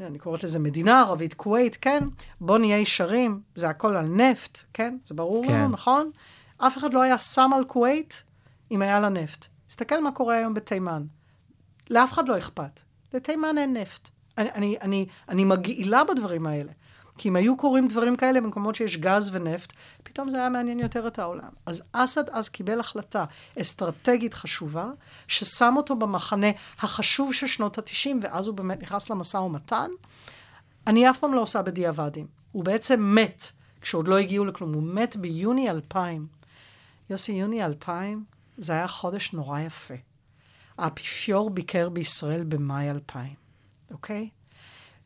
אני 0.00 0.18
קוראת 0.18 0.44
לזה 0.44 0.58
מדינה 0.58 1.00
ערבית, 1.00 1.34
כווית, 1.34 1.76
כן? 1.80 2.04
בוא 2.40 2.58
נהיה 2.58 2.78
ישרים, 2.78 3.40
זה 3.54 3.68
הכל 3.68 3.96
על 3.96 4.06
נפט, 4.06 4.58
כן? 4.72 4.96
זה 5.04 5.14
ברור 5.14 5.46
כן. 5.46 5.52
לנו, 5.52 5.68
נכון? 5.68 6.10
אף 6.58 6.78
אחד 6.78 6.94
לא 6.94 7.02
היה 7.02 7.18
שם 7.18 7.50
על 7.56 7.64
כווית 7.64 8.22
אם 8.70 8.82
היה 8.82 9.00
לה 9.00 9.08
נפט. 9.08 9.46
תסתכל 9.68 10.02
מה 10.02 10.12
קורה 10.12 10.34
היום 10.34 10.54
בתימן. 10.54 11.02
לאף 11.90 12.12
אחד 12.12 12.28
לא 12.28 12.38
אכפת. 12.38 12.80
לתימן 13.14 13.58
אין 13.58 13.76
נפט. 13.76 14.08
אני, 14.38 14.50
אני, 14.54 14.76
אני, 14.80 15.06
אני 15.28 15.44
מגעילה 15.44 16.04
בדברים 16.04 16.46
האלה. 16.46 16.72
כי 17.18 17.28
אם 17.28 17.36
היו 17.36 17.56
קורים 17.56 17.88
דברים 17.88 18.16
כאלה 18.16 18.40
במקומות 18.40 18.74
שיש 18.74 18.96
גז 18.96 19.30
ונפט, 19.32 19.72
פתאום 20.02 20.30
זה 20.30 20.36
היה 20.36 20.48
מעניין 20.48 20.80
יותר 20.80 21.06
את 21.06 21.18
העולם. 21.18 21.48
אז 21.66 21.82
אסד 21.92 22.30
אז 22.30 22.48
קיבל 22.48 22.80
החלטה 22.80 23.24
אסטרטגית 23.60 24.34
חשובה, 24.34 24.90
ששם 25.28 25.74
אותו 25.76 25.96
במחנה 25.96 26.46
החשוב 26.78 27.32
של 27.32 27.46
שנות 27.46 27.78
ה-90, 27.78 28.10
ואז 28.22 28.48
הוא 28.48 28.56
באמת 28.56 28.82
נכנס 28.82 29.10
למשא 29.10 29.36
ומתן. 29.36 29.90
אני 30.86 31.10
אף 31.10 31.18
פעם 31.18 31.34
לא 31.34 31.40
עושה 31.40 31.62
בדיעבדים. 31.62 32.26
הוא 32.52 32.64
בעצם 32.64 33.14
מת, 33.14 33.44
כשעוד 33.80 34.08
לא 34.08 34.18
הגיעו 34.18 34.44
לכלום. 34.44 34.74
הוא 34.74 34.82
מת 34.82 35.16
ביוני 35.16 35.70
2000. 35.70 36.26
יוסי, 37.10 37.32
יוני 37.32 37.64
2000 37.64 38.24
זה 38.58 38.72
היה 38.72 38.88
חודש 38.88 39.32
נורא 39.32 39.60
יפה. 39.60 39.94
האפיפיור 40.78 41.50
ביקר 41.50 41.88
בישראל 41.88 42.44
במאי 42.44 42.90
2000, 42.90 43.34
אוקיי? 43.92 44.28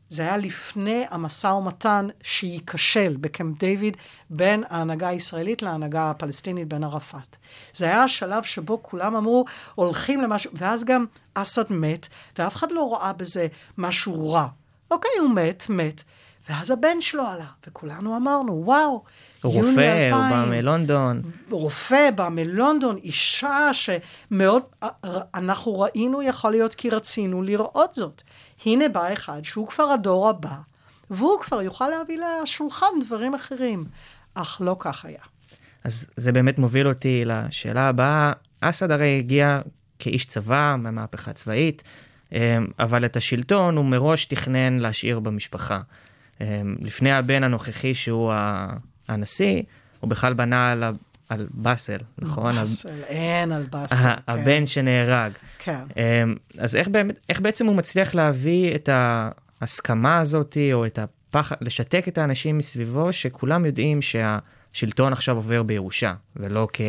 זה 0.09 0.21
היה 0.21 0.37
לפני 0.37 1.05
המשא 1.09 1.47
ומתן 1.47 2.07
שייכשל 2.21 3.15
בקמפ 3.21 3.59
דיוויד 3.59 3.97
בין 4.29 4.63
ההנהגה 4.69 5.07
הישראלית 5.07 5.61
להנהגה 5.61 6.09
הפלסטינית, 6.09 6.67
בין 6.67 6.83
ערפאת. 6.83 7.35
זה 7.73 7.85
היה 7.85 8.03
השלב 8.03 8.43
שבו 8.43 8.83
כולם 8.83 9.15
אמרו, 9.15 9.45
הולכים 9.75 10.21
למשהו, 10.21 10.51
ואז 10.53 10.85
גם 10.85 11.05
אסד 11.33 11.73
מת, 11.73 12.07
ואף 12.37 12.55
אחד 12.55 12.71
לא 12.71 12.93
ראה 12.93 13.13
בזה 13.13 13.47
משהו 13.77 14.31
רע. 14.31 14.47
אוקיי, 14.91 15.11
הוא 15.19 15.29
מת, 15.29 15.65
מת. 15.69 16.03
ואז 16.49 16.71
הבן 16.71 17.01
שלו 17.01 17.23
עלה, 17.23 17.45
וכולנו 17.67 18.17
אמרנו, 18.17 18.61
וואו, 18.65 19.03
יוני 19.43 19.57
רופא, 19.57 20.11
הוא 20.11 20.19
2000. 20.19 20.31
בא 20.31 20.45
מלונדון. 20.49 21.21
רופא 21.49 22.09
בא 22.11 22.29
מלונדון, 22.29 22.97
אישה 22.97 23.69
שמאוד, 23.73 24.63
אנחנו 25.35 25.79
ראינו, 25.79 26.21
יכול 26.21 26.51
להיות 26.51 26.75
כי 26.75 26.89
רצינו 26.89 27.41
לראות 27.41 27.93
זאת. 27.93 28.23
הנה 28.65 28.89
בא 28.89 29.13
אחד 29.13 29.41
שהוא 29.43 29.67
כבר 29.67 29.83
הדור 29.83 30.29
הבא, 30.29 30.55
והוא 31.09 31.39
כבר 31.41 31.61
יוכל 31.61 31.87
להביא 31.87 32.19
לשולחן 32.43 32.85
דברים 33.05 33.35
אחרים. 33.35 33.85
אך 34.33 34.61
לא 34.61 34.75
כך 34.79 35.05
היה. 35.05 35.19
אז 35.83 36.07
זה 36.15 36.31
באמת 36.31 36.57
מוביל 36.57 36.87
אותי 36.87 37.23
לשאלה 37.25 37.87
הבאה. 37.87 38.31
אסד 38.61 38.91
הרי 38.91 39.19
הגיע 39.19 39.59
כאיש 39.99 40.25
צבא 40.25 40.75
מהמהפכה 40.79 41.31
הצבאית, 41.31 41.83
אמ, 42.31 42.39
אבל 42.79 43.05
את 43.05 43.17
השלטון 43.17 43.77
הוא 43.77 43.85
מראש 43.85 44.25
תכנן 44.25 44.79
להשאיר 44.79 45.19
במשפחה. 45.19 45.81
אמ, 46.41 46.45
לפני 46.81 47.11
הבן 47.11 47.43
הנוכחי 47.43 47.95
שהוא 47.95 48.33
הנשיא, 49.07 49.63
הוא 49.99 50.09
בכלל 50.09 50.33
בנה 50.33 50.71
על 50.71 50.83
על 51.29 51.47
באסל, 51.51 51.97
נכון? 52.17 52.55
באסל, 52.55 53.03
אין 53.07 53.51
על 53.51 53.63
באסל. 53.63 53.95
כן. 53.95 54.13
הבן 54.27 54.65
שנהרג. 54.65 55.31
כן. 55.59 55.81
אמ, 55.97 56.35
אז 56.59 56.75
איך, 56.75 56.87
באמת, 56.87 57.19
איך 57.29 57.41
בעצם 57.41 57.65
הוא 57.65 57.75
מצליח 57.75 58.15
להביא 58.15 58.75
את 58.75 58.89
ההסכמה 59.61 60.17
הזאת, 60.17 60.57
או 60.73 60.85
את 60.85 60.99
הפחד, 60.99 61.55
לשתק 61.61 62.07
את 62.07 62.17
האנשים 62.17 62.57
מסביבו, 62.57 63.13
שכולם 63.13 63.65
יודעים 63.65 63.99
שהשלטון 64.01 65.13
עכשיו 65.13 65.35
עובר 65.35 65.63
בירושה, 65.63 66.13
ולא 66.35 66.67
כ... 66.73 66.81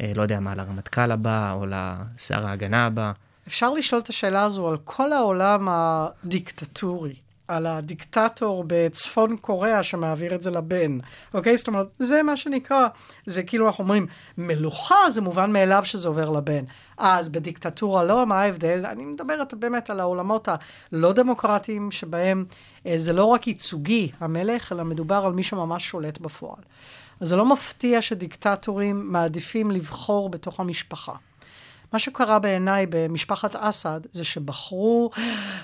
אה, 0.00 0.12
לא 0.14 0.22
יודע 0.22 0.40
מה, 0.40 0.54
לרמטכ"ל 0.54 1.12
הבא, 1.12 1.52
או 1.52 1.66
לשר 1.66 2.46
ההגנה 2.46 2.86
הבא. 2.86 3.12
אפשר 3.48 3.70
לשאול 3.70 4.00
את 4.00 4.08
השאלה 4.08 4.42
הזו 4.42 4.68
על 4.68 4.76
כל 4.84 5.12
העולם 5.12 5.68
הדיקטטורי, 5.70 7.14
על 7.52 7.66
הדיקטטור 7.66 8.64
בצפון 8.66 9.36
קוריאה 9.36 9.82
שמעביר 9.82 10.34
את 10.34 10.42
זה 10.42 10.50
לבן, 10.50 10.98
אוקיי? 11.34 11.56
זאת 11.56 11.68
אומרת, 11.68 11.86
זה 11.98 12.22
מה 12.22 12.36
שנקרא, 12.36 12.88
זה 13.26 13.42
כאילו 13.42 13.66
אנחנו 13.66 13.84
אומרים, 13.84 14.06
מלוכה 14.38 15.10
זה 15.10 15.20
מובן 15.20 15.52
מאליו 15.52 15.84
שזה 15.84 16.08
עובר 16.08 16.30
לבן. 16.30 16.64
אז 16.98 17.28
בדיקטטורה 17.28 18.04
לא, 18.04 18.26
מה 18.26 18.40
ההבדל? 18.40 18.86
אני 18.86 19.04
מדברת 19.04 19.54
באמת 19.54 19.90
על 19.90 20.00
העולמות 20.00 20.48
הלא 20.92 21.12
דמוקרטיים 21.12 21.90
שבהם 21.90 22.44
אה, 22.86 22.94
זה 22.96 23.12
לא 23.12 23.24
רק 23.24 23.46
ייצוגי, 23.46 24.10
המלך, 24.20 24.72
אלא 24.72 24.84
מדובר 24.84 25.22
על 25.26 25.32
מי 25.32 25.42
שממש 25.42 25.88
שולט 25.88 26.18
בפועל. 26.18 26.62
אז 27.20 27.28
זה 27.28 27.36
לא 27.36 27.44
מפתיע 27.46 28.02
שדיקטטורים 28.02 29.12
מעדיפים 29.12 29.70
לבחור 29.70 30.28
בתוך 30.28 30.60
המשפחה. 30.60 31.12
מה 31.92 31.98
שקרה 31.98 32.38
בעיניי 32.38 32.86
במשפחת 32.90 33.56
אסד, 33.56 34.00
זה 34.12 34.24
שבחרו 34.24 35.10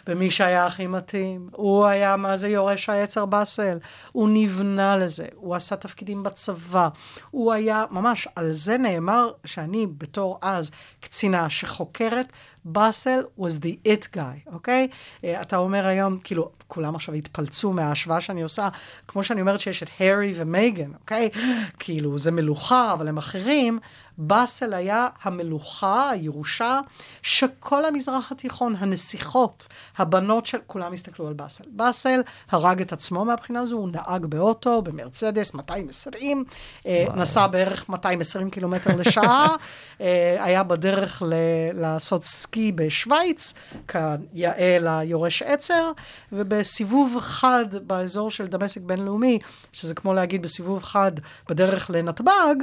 במי 0.06 0.30
שהיה 0.30 0.66
הכי 0.66 0.86
מתאים. 0.86 1.48
הוא 1.52 1.86
היה, 1.86 2.16
מה 2.16 2.36
זה 2.36 2.48
יורש 2.48 2.88
היצר 2.88 3.26
באסל? 3.26 3.78
הוא 4.12 4.28
נבנה 4.32 4.96
לזה, 4.96 5.26
הוא 5.34 5.54
עשה 5.54 5.76
תפקידים 5.76 6.22
בצבא. 6.22 6.88
הוא 7.30 7.52
היה, 7.52 7.84
ממש, 7.90 8.28
על 8.36 8.52
זה 8.52 8.78
נאמר 8.78 9.30
שאני 9.44 9.86
בתור 9.98 10.38
אז 10.42 10.70
קצינה 11.00 11.50
שחוקרת, 11.50 12.32
באסל 12.64 13.22
was 13.40 13.62
the 13.62 13.88
it 13.88 14.16
guy, 14.16 14.52
אוקיי? 14.52 14.88
Uh, 15.20 15.24
אתה 15.42 15.56
אומר 15.56 15.86
היום, 15.86 16.18
כאילו, 16.24 16.50
כולם 16.66 16.94
עכשיו 16.94 17.14
התפלצו 17.14 17.72
מההשוואה 17.72 18.20
שאני 18.20 18.42
עושה, 18.42 18.68
כמו 19.08 19.22
שאני 19.22 19.40
אומרת 19.40 19.60
שיש 19.60 19.82
את 19.82 19.90
הארי 19.98 20.32
ומייגן, 20.36 20.90
אוקיי? 21.00 21.28
כאילו, 21.78 22.18
זה 22.18 22.30
מלוכה, 22.30 22.92
אבל 22.92 23.08
הם 23.08 23.18
אחרים. 23.18 23.78
באסל 24.18 24.74
היה 24.74 25.08
המלוכה, 25.22 26.10
הירושה, 26.10 26.80
שכל 27.22 27.84
המזרח 27.84 28.32
התיכון, 28.32 28.76
הנסיכות, 28.78 29.66
הבנות 29.98 30.46
של, 30.46 30.58
כולם 30.66 30.92
הסתכלו 30.92 31.26
על 31.26 31.32
באסל. 31.32 31.64
באסל 31.70 32.20
הרג 32.50 32.80
את 32.80 32.92
עצמו 32.92 33.24
מהבחינה 33.24 33.60
הזו, 33.60 33.76
הוא 33.76 33.88
נהג 33.88 34.26
באוטו, 34.26 34.82
במרצדס, 34.82 35.54
220, 35.54 36.44
אה, 36.86 37.06
נסע 37.14 37.46
בערך 37.46 37.88
220 37.88 38.50
קילומטר 38.50 38.96
לשעה, 38.96 39.46
אה, 40.00 40.44
היה 40.44 40.62
בדרך 40.62 41.22
ל- 41.22 41.34
לעשות 41.72 42.24
סקי 42.24 42.72
בשוויץ, 42.72 43.54
כיאה 43.88 44.78
ליורש 44.80 45.42
עצר, 45.42 45.92
ובסיבוב 46.32 47.16
חד 47.20 47.64
באזור 47.86 48.30
של 48.30 48.46
דמשק 48.46 48.80
בינלאומי, 48.80 49.38
שזה 49.72 49.94
כמו 49.94 50.14
להגיד 50.14 50.42
בסיבוב 50.42 50.82
חד 50.82 51.12
בדרך 51.48 51.90
לנתב"ג, 51.90 52.56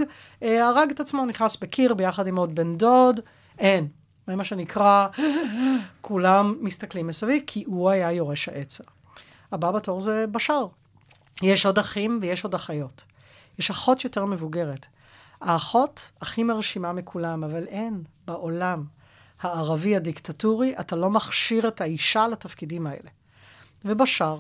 אה, 0.44 0.68
הרג 0.68 0.92
את 0.92 1.00
עצמו, 1.00 1.26
נכנס 1.26 1.45
בקיר 1.62 1.94
ביחד 1.94 2.28
עם 2.28 2.38
עוד 2.38 2.56
בן 2.56 2.76
דוד, 2.76 3.20
אין. 3.60 3.88
מה 4.28 4.44
שנקרא, 4.44 5.08
כולם 6.02 6.56
מסתכלים 6.62 7.08
מסביב, 7.08 7.44
כי 7.48 7.64
הוא 7.68 7.90
היה 7.90 8.12
יורש 8.12 8.50
העצר. 8.50 8.84
הבא 9.52 9.72
בתור 9.72 10.02
זה 10.02 10.26
בשאר. 10.32 10.68
יש 11.42 11.66
עוד 11.66 11.78
אחים 11.78 12.20
ויש 12.22 12.44
עוד 12.44 12.56
אחיות. 12.56 13.04
יש 13.60 13.70
אחות 13.70 14.04
יותר 14.04 14.26
מבוגרת. 14.26 14.86
האחות 15.42 16.12
הכי 16.22 16.44
מרשימה 16.44 16.94
מכולם, 16.94 17.44
אבל 17.44 17.68
אין 17.68 18.04
בעולם 18.28 18.84
הערבי 19.42 19.96
הדיקטטורי, 19.96 20.74
אתה 20.80 20.96
לא 20.96 21.10
מכשיר 21.10 21.68
את 21.68 21.82
האישה 21.82 22.28
לתפקידים 22.28 22.88
האלה. 22.88 23.10
ובשאר, 23.86 24.40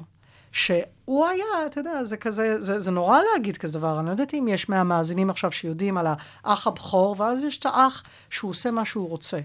שהוא 0.55 1.25
היה, 1.25 1.65
אתה 1.65 1.79
יודע, 1.79 2.03
זה 2.03 2.17
כזה, 2.17 2.61
זה, 2.61 2.79
זה 2.79 2.91
נורא 2.91 3.19
להגיד 3.33 3.57
כזה 3.57 3.79
דבר, 3.79 3.99
אני 3.99 4.05
לא 4.05 4.11
יודעת 4.11 4.33
אם 4.33 4.47
יש 4.49 4.69
מהמאזינים 4.69 5.29
עכשיו 5.29 5.51
שיודעים 5.51 5.97
על 5.97 6.07
האח 6.43 6.67
הבכור, 6.67 7.15
ואז 7.19 7.43
יש 7.43 7.57
את 7.57 7.65
האח 7.65 8.03
שהוא 8.29 8.51
עושה 8.51 8.71
מה 8.71 8.85
שהוא 8.85 9.09
רוצה. 9.09 9.39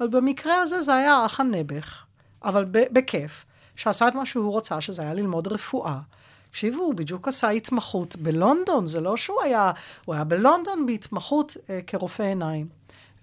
אבל 0.00 0.08
במקרה 0.08 0.60
הזה 0.60 0.82
זה 0.82 0.94
היה 0.94 1.14
האח 1.14 1.40
הנעבך, 1.40 2.04
אבל 2.44 2.64
בכיף, 2.70 3.44
שעשה 3.76 4.08
את 4.08 4.14
מה 4.14 4.26
שהוא 4.26 4.52
רוצה, 4.52 4.80
שזה 4.80 5.02
היה 5.02 5.14
ללמוד 5.14 5.48
רפואה. 5.48 5.98
תקשיבו, 6.50 6.82
הוא 6.82 6.94
בדיוק 6.94 7.28
עשה 7.28 7.48
התמחות 7.48 8.16
בלונדון, 8.16 8.86
זה 8.86 9.00
לא 9.00 9.16
שהוא 9.16 9.42
היה, 9.42 9.70
הוא 10.04 10.14
היה 10.14 10.24
בלונדון 10.24 10.86
בהתמחות 10.86 11.56
אה, 11.70 11.80
כרופא 11.86 12.22
עיניים, 12.22 12.68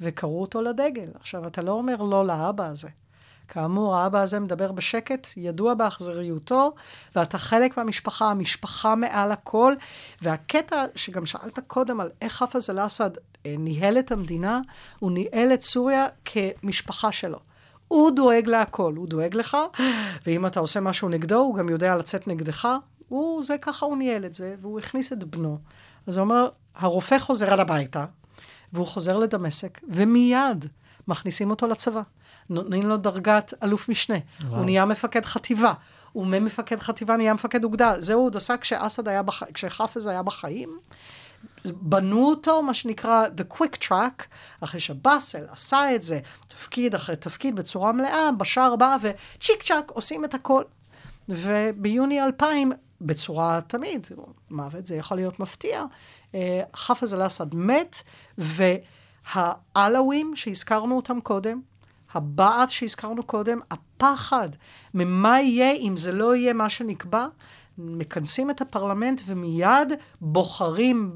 וקראו 0.02 0.42
אותו 0.42 0.62
לדגל. 0.62 1.08
עכשיו, 1.20 1.48
אתה 1.48 1.62
לא 1.62 1.72
אומר 1.72 1.96
לא 1.96 2.26
לאבא 2.26 2.68
הזה. 2.68 2.90
כאמור, 3.48 3.96
האבא 3.96 4.22
הזה 4.22 4.39
מדבר 4.39 4.72
בשקט, 4.72 5.28
ידוע 5.38 5.74
באכזריותו, 5.74 6.74
ואתה 7.16 7.38
חלק 7.38 7.78
מהמשפחה, 7.78 8.32
המשפחה 8.32 8.96
מעל 8.96 9.32
הכל. 9.32 9.74
והקטע 10.22 10.86
שגם 10.96 11.26
שאלת 11.26 11.60
קודם 11.68 12.00
על 12.02 12.10
איך 12.22 12.34
חפז 12.34 12.70
אל-אסד 12.70 13.10
אה, 13.46 13.56
ניהל 13.58 14.00
את 14.00 14.12
המדינה, 14.12 14.60
הוא 15.00 15.12
ניהל 15.12 15.54
את 15.54 15.62
סוריה 15.62 16.08
כמשפחה 16.26 17.12
שלו. 17.12 17.39
הוא 17.88 18.12
דואג 18.12 18.48
להכל, 18.48 18.93
הוא 18.96 19.08
דואג 19.08 19.36
לך, 19.36 19.58
ואם 20.26 20.46
אתה 20.46 20.60
עושה 20.60 20.80
משהו 20.80 21.10
נגדו, 21.10 21.38
הוא 21.38 21.56
גם 21.56 21.70
יודע 21.70 21.96
לצאת 21.96 22.28
נגדך. 22.28 22.68
הוא, 23.08 23.43
זה 23.43 23.58
ככה 23.58 23.86
הוא 23.86 23.98
ניהל 23.98 24.26
את 24.26 24.34
זה, 24.34 24.56
והוא 24.62 24.80
הכניס 24.80 25.14
את 25.14 25.24
בנו. 25.24 25.58
אז 26.08 26.18
הוא 26.18 26.24
אומר, 26.24 26.50
הרופא 26.76 27.20
חוזר 27.20 27.54
על 27.54 27.60
הביתה, 27.60 28.06
והוא 28.74 28.88
חוזר 28.88 29.18
לדמשק, 29.18 29.80
ומיד 29.89 30.66
מכניסים 31.08 31.50
אותו 31.50 31.68
לצבא. 31.68 32.02
נותנים 32.50 32.84
לו 32.84 32.98
דרגת 32.98 33.54
אלוף 33.64 33.89
משנה. 33.89 34.18
וואו. 34.41 34.56
הוא 34.56 34.66
נהיה 34.66 34.86
מפקד 34.86 35.26
חטיבה. 35.26 35.74
וממפקד 36.16 36.80
חטיבה 36.80 37.18
נהיה 37.18 37.34
מפקד 37.34 37.64
אוגדה. 37.64 37.93
זה 38.00 38.14
הוא 38.14 38.26
עוד 38.26 38.36
עשה 38.36 38.58
כשאסד 38.58 39.08
היה 39.08 39.24
בחיים, 39.24 39.54
כשחאפז 39.54 40.08
היה 40.08 40.24
בחיים. 40.24 40.78
בנו 41.66 42.30
אותו, 42.30 42.62
מה 42.62 42.74
שנקרא 42.74 43.26
The 43.38 43.54
Quick 43.56 43.88
Track, 43.88 44.24
אחרי 44.62 44.80
שבאסל 44.80 45.46
עשה 45.52 45.96
את 45.96 46.02
זה, 46.02 46.20
תפקיד 46.48 46.96
אחרי 46.96 47.16
תפקיד 47.16 47.56
בצורה 47.56 47.91
מלאה, 47.91 48.32
בשער 48.38 48.76
בא 48.76 48.98
וצ'יק 49.02 49.64
צ'אק 49.64 49.91
עושים 49.91 50.26
את 50.26 50.34
הכל. 50.34 50.64
וביוני 51.30 52.22
2000, 52.22 52.72
בצורה 53.02 53.60
תמיד, 53.68 54.08
מוות 54.52 54.86
זה 54.86 54.96
יכול 54.96 55.18
להיות 55.18 55.39
מפתיע, 55.39 55.84
אה, 56.36 56.62
חאפז 56.76 57.14
אל-אסד 57.14 57.56
מת, 57.56 58.02
והעלווים 59.36 60.36
שהזכרנו 60.36 60.96
אותם 60.96 61.22
קודם, 61.22 61.62
הבעט 62.16 62.70
שהזכרנו 62.70 63.24
קודם, 63.24 63.59
הפחד 63.72 64.49
ממה 64.93 65.41
יהיה 65.41 65.72
אם 65.72 65.97
זה 65.97 66.11
לא 66.11 66.36
יהיה 66.36 66.53
מה 66.53 66.70
שנקבע, 66.70 67.28
מכנסים 67.78 68.49
את 68.49 68.61
הפרלמנט 68.61 69.22
ומיד 69.26 69.93
בוחרים 70.22 71.16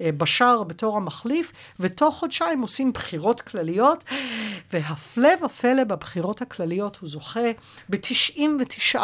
בבשאר 0.00 0.62
בתור 0.62 0.96
המחליף, 0.96 1.52
ותוך 1.80 2.16
חודשיים 2.16 2.60
עושים 2.60 2.92
בחירות 2.92 3.40
כלליות, 3.40 4.04
והפלא 4.72 5.28
ופלא 5.44 5.84
בבחירות 5.84 6.42
הכלליות 6.42 6.96
הוא 6.96 7.08
זוכה 7.08 7.50
ב-99% 7.88 8.98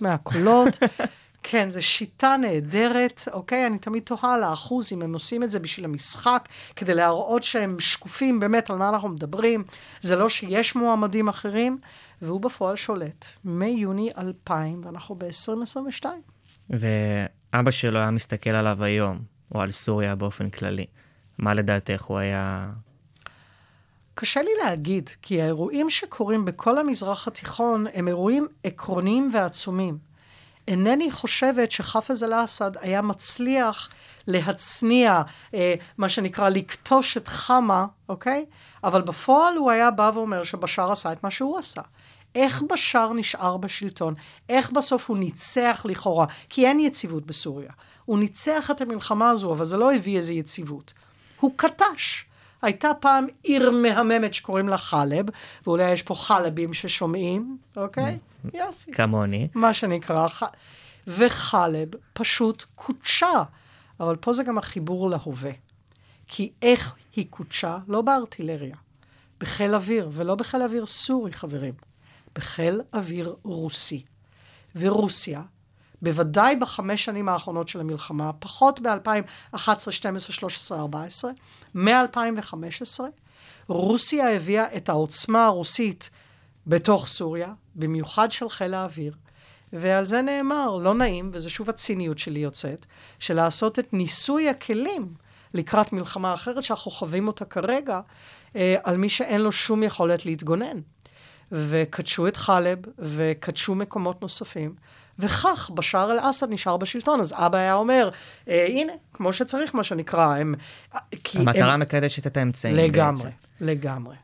מהקולות. 0.00 0.78
כן, 1.48 1.68
זו 1.70 1.82
שיטה 1.82 2.36
נהדרת, 2.36 3.28
אוקיי? 3.32 3.66
אני 3.66 3.78
תמיד 3.78 4.02
תוהה 4.02 4.34
על 4.34 4.42
האחוז, 4.42 4.92
אם 4.92 5.02
הם 5.02 5.12
עושים 5.12 5.42
את 5.42 5.50
זה 5.50 5.58
בשביל 5.58 5.84
המשחק, 5.84 6.48
כדי 6.76 6.94
להראות 6.94 7.42
שהם 7.42 7.80
שקופים 7.80 8.40
באמת 8.40 8.70
על 8.70 8.76
מה 8.76 8.88
אנחנו 8.88 9.08
מדברים. 9.08 9.64
זה 10.00 10.16
לא 10.16 10.28
שיש 10.28 10.76
מועמדים 10.76 11.28
אחרים, 11.28 11.78
והוא 12.22 12.40
בפועל 12.40 12.76
שולט. 12.76 13.26
מיוני 13.44 14.10
2000, 14.18 14.82
ואנחנו 14.84 15.14
ב-2022. 15.14 16.04
ואבא 16.70 17.70
שלו 17.70 17.98
היה 17.98 18.10
מסתכל 18.10 18.50
עליו 18.50 18.84
היום, 18.84 19.18
או 19.54 19.60
על 19.60 19.72
סוריה 19.72 20.14
באופן 20.14 20.50
כללי. 20.50 20.86
מה 21.38 21.54
לדעתך 21.54 22.02
הוא 22.02 22.18
היה... 22.18 22.70
קשה 24.14 24.42
לי 24.42 24.50
להגיד, 24.64 25.10
כי 25.22 25.42
האירועים 25.42 25.90
שקורים 25.90 26.44
בכל 26.44 26.78
המזרח 26.78 27.28
התיכון 27.28 27.86
הם 27.94 28.08
אירועים 28.08 28.46
עקרוניים 28.64 29.30
ועצומים. 29.32 30.05
אינני 30.68 31.10
חושבת 31.10 31.70
שחאפז 31.70 32.24
אל-אסד 32.24 32.70
היה 32.80 33.02
מצליח 33.02 33.88
להצניע, 34.26 35.22
אה, 35.54 35.74
מה 35.98 36.08
שנקרא, 36.08 36.48
לכתוש 36.48 37.16
את 37.16 37.28
חמה, 37.28 37.86
אוקיי? 38.08 38.44
אבל 38.84 39.02
בפועל 39.02 39.56
הוא 39.56 39.70
היה 39.70 39.90
בא 39.90 40.10
ואומר 40.14 40.42
שבשאר 40.42 40.92
עשה 40.92 41.12
את 41.12 41.24
מה 41.24 41.30
שהוא 41.30 41.58
עשה. 41.58 41.82
איך 42.34 42.62
בשאר 42.70 43.12
נשאר 43.12 43.56
בשלטון? 43.56 44.14
איך 44.48 44.70
בסוף 44.70 45.10
הוא 45.10 45.18
ניצח 45.18 45.86
לכאורה? 45.88 46.26
כי 46.48 46.66
אין 46.66 46.80
יציבות 46.80 47.26
בסוריה. 47.26 47.70
הוא 48.04 48.18
ניצח 48.18 48.70
את 48.70 48.80
המלחמה 48.80 49.30
הזו, 49.30 49.52
אבל 49.52 49.64
זה 49.64 49.76
לא 49.76 49.94
הביא 49.94 50.16
איזו 50.16 50.32
יציבות. 50.32 50.92
הוא 51.40 51.52
קטש. 51.56 52.24
הייתה 52.62 52.94
פעם 53.00 53.26
עיר 53.42 53.70
מהממת 53.70 54.34
שקוראים 54.34 54.68
לה 54.68 54.78
חלב, 54.78 55.26
ואולי 55.66 55.92
יש 55.92 56.02
פה 56.02 56.14
חלבים 56.14 56.74
ששומעים, 56.74 57.56
אוקיי? 57.76 58.18
יוסי. 58.54 58.92
כמוני. 58.92 59.48
מה 59.54 59.74
שנקרא, 59.74 60.28
ח... 60.28 60.42
וחלב 61.06 61.88
פשוט 62.12 62.64
קודשה. 62.74 63.42
אבל 64.00 64.16
פה 64.16 64.32
זה 64.32 64.44
גם 64.44 64.58
החיבור 64.58 65.10
להווה. 65.10 65.50
כי 66.26 66.52
איך 66.62 66.94
היא 67.16 67.26
קודשה? 67.30 67.78
לא 67.88 68.02
בארטילריה, 68.02 68.76
בחיל 69.40 69.74
אוויר, 69.74 70.10
ולא 70.12 70.34
בחיל 70.34 70.62
אוויר 70.62 70.86
סורי, 70.86 71.32
חברים, 71.32 71.74
בחיל 72.34 72.80
אוויר 72.94 73.36
רוסי. 73.42 74.04
ורוסיה, 74.76 75.42
בוודאי 76.02 76.56
בחמש 76.56 77.04
שנים 77.04 77.28
האחרונות 77.28 77.68
של 77.68 77.80
המלחמה, 77.80 78.32
פחות 78.32 78.80
ב-2011, 78.80 79.90
12, 79.90 80.32
13, 80.32 80.78
14, 80.80 81.30
מ-2015, 81.74 83.00
רוסיה 83.68 84.36
הביאה 84.36 84.76
את 84.76 84.88
העוצמה 84.88 85.46
הרוסית 85.46 86.10
בתוך 86.66 87.06
סוריה, 87.06 87.52
במיוחד 87.74 88.30
של 88.30 88.48
חיל 88.48 88.74
האוויר, 88.74 89.14
ועל 89.72 90.04
זה 90.04 90.22
נאמר, 90.22 90.76
לא 90.76 90.94
נעים, 90.94 91.30
וזו 91.32 91.50
שוב 91.50 91.70
הציניות 91.70 92.18
שלי 92.18 92.40
יוצאת, 92.40 92.86
שלעשות 93.18 93.78
את 93.78 93.92
ניסוי 93.92 94.48
הכלים 94.48 95.14
לקראת 95.54 95.92
מלחמה 95.92 96.34
אחרת 96.34 96.62
שאנחנו 96.62 96.90
חווים 96.90 97.26
אותה 97.26 97.44
כרגע, 97.44 98.00
אה, 98.56 98.76
על 98.82 98.96
מי 98.96 99.08
שאין 99.08 99.40
לו 99.40 99.52
שום 99.52 99.82
יכולת 99.82 100.26
להתגונן. 100.26 100.80
וקדשו 101.52 102.28
את 102.28 102.36
חלב, 102.36 102.78
וקדשו 102.98 103.74
מקומות 103.74 104.22
נוספים, 104.22 104.74
וכך 105.18 105.70
בשאר 105.74 106.12
אל-אסד 106.12 106.50
נשאר 106.50 106.76
בשלטון. 106.76 107.20
אז 107.20 107.34
אבא 107.36 107.58
היה 107.58 107.74
אומר, 107.74 108.10
אה, 108.48 108.66
הנה, 108.68 108.92
כמו 109.12 109.32
שצריך, 109.32 109.74
מה 109.74 109.84
שנקרא, 109.84 110.36
הם... 110.36 110.54
כי 111.24 111.38
המטרה 111.38 111.72
הם... 111.72 111.80
מקדשת 111.80 112.26
את 112.26 112.36
האמצעים 112.36 112.76
לגמרי, 112.76 113.22
בעצם. 113.24 113.28
לגמרי. 113.60 114.16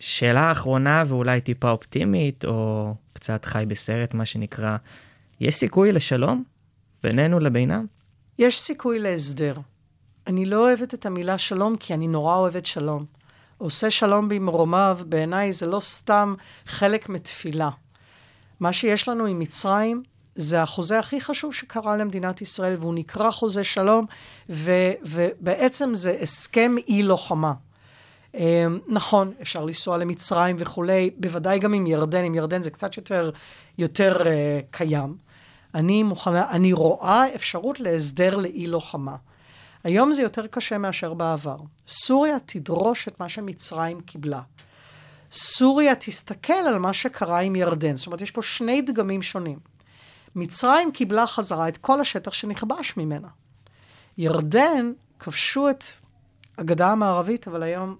ושאלה 0.00 0.52
אחרונה 0.52 1.04
ואולי 1.08 1.40
טיפה 1.40 1.70
אופטימית, 1.70 2.44
או 2.44 2.94
קצת 3.12 3.44
חי 3.44 3.64
בסרט, 3.68 4.14
מה 4.14 4.26
שנקרא, 4.26 4.76
יש 5.40 5.56
סיכוי 5.56 5.92
לשלום 5.92 6.44
בינינו 7.02 7.40
לבינם? 7.40 7.86
יש 8.38 8.60
סיכוי 8.60 8.98
להסדר. 8.98 9.54
אני 10.26 10.46
לא 10.46 10.68
אוהבת 10.68 10.94
את 10.94 11.06
המילה 11.06 11.38
שלום, 11.38 11.76
כי 11.76 11.94
אני 11.94 12.08
נורא 12.08 12.36
אוהבת 12.36 12.66
שלום. 12.66 13.04
עושה 13.58 13.90
שלום 13.90 14.28
במרומיו, 14.28 14.98
בעיניי 15.06 15.52
זה 15.52 15.66
לא 15.66 15.80
סתם 15.80 16.34
חלק 16.66 17.08
מתפילה. 17.08 17.70
מה 18.60 18.72
שיש 18.72 19.08
לנו 19.08 19.26
עם 19.26 19.38
מצרים 19.38 20.02
זה 20.36 20.62
החוזה 20.62 20.98
הכי 20.98 21.20
חשוב 21.20 21.54
שקרה 21.54 21.96
למדינת 21.96 22.42
ישראל, 22.42 22.76
והוא 22.80 22.94
נקרא 22.94 23.30
חוזה 23.30 23.64
שלום, 23.64 24.06
ו- 24.50 24.92
ובעצם 25.02 25.94
זה 25.94 26.16
הסכם 26.20 26.74
אי-לוחמה. 26.88 27.52
Um, 28.34 28.38
נכון, 28.88 29.32
אפשר 29.42 29.64
לנסוע 29.64 29.98
למצרים 29.98 30.56
וכולי, 30.58 31.10
בוודאי 31.16 31.58
גם 31.58 31.74
עם 31.74 31.86
ירדן, 31.86 32.24
עם 32.24 32.34
ירדן 32.34 32.62
זה 32.62 32.70
קצת 32.70 32.96
יותר, 32.96 33.30
יותר 33.78 34.16
uh, 34.16 34.26
קיים. 34.70 35.16
אני 35.74 36.02
מוכנה, 36.02 36.50
אני 36.50 36.72
רואה 36.72 37.34
אפשרות 37.34 37.80
להסדר 37.80 38.36
לאי-לוחמה. 38.36 39.16
היום 39.84 40.12
זה 40.12 40.22
יותר 40.22 40.46
קשה 40.46 40.78
מאשר 40.78 41.14
בעבר. 41.14 41.56
סוריה 41.88 42.36
תדרוש 42.46 43.08
את 43.08 43.20
מה 43.20 43.28
שמצרים 43.28 44.00
קיבלה. 44.00 44.40
סוריה 45.32 45.94
תסתכל 45.94 46.52
על 46.52 46.78
מה 46.78 46.92
שקרה 46.92 47.40
עם 47.40 47.56
ירדן. 47.56 47.96
זאת 47.96 48.06
אומרת, 48.06 48.20
יש 48.20 48.30
פה 48.30 48.42
שני 48.42 48.82
דגמים 48.82 49.22
שונים. 49.22 49.58
מצרים 50.34 50.92
קיבלה 50.92 51.26
חזרה 51.26 51.68
את 51.68 51.76
כל 51.76 52.00
השטח 52.00 52.32
שנכבש 52.32 52.96
ממנה. 52.96 53.28
ירדן 54.18 54.92
כבשו 55.18 55.70
את 55.70 55.84
הגדה 56.58 56.88
המערבית, 56.88 57.48
אבל 57.48 57.62
היום 57.62 57.96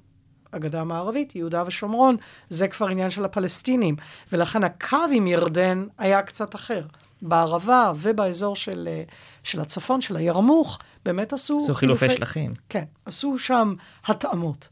הגדה 0.52 0.80
המערבית, 0.80 1.36
יהודה 1.36 1.62
ושומרון, 1.66 2.16
זה 2.48 2.68
כבר 2.68 2.86
עניין 2.86 3.10
של 3.10 3.24
הפלסטינים. 3.24 3.96
ולכן 4.32 4.64
הקו 4.64 4.96
עם 5.12 5.26
ירדן 5.26 5.86
היה 5.98 6.22
קצת 6.22 6.54
אחר. 6.54 6.82
בערבה 7.22 7.92
ובאזור 7.96 8.56
של, 8.56 8.88
אה, 8.90 9.02
של 9.42 9.60
הצפון, 9.60 10.00
של 10.00 10.16
הירמוך, 10.16 10.78
באמת 11.04 11.32
עשו... 11.32 11.60
עשו 11.64 11.74
חילופי 11.74 12.10
שטחים. 12.10 12.52
כן, 12.68 12.84
עשו 13.04 13.38
שם 13.38 13.74
התאמות. 14.04 14.68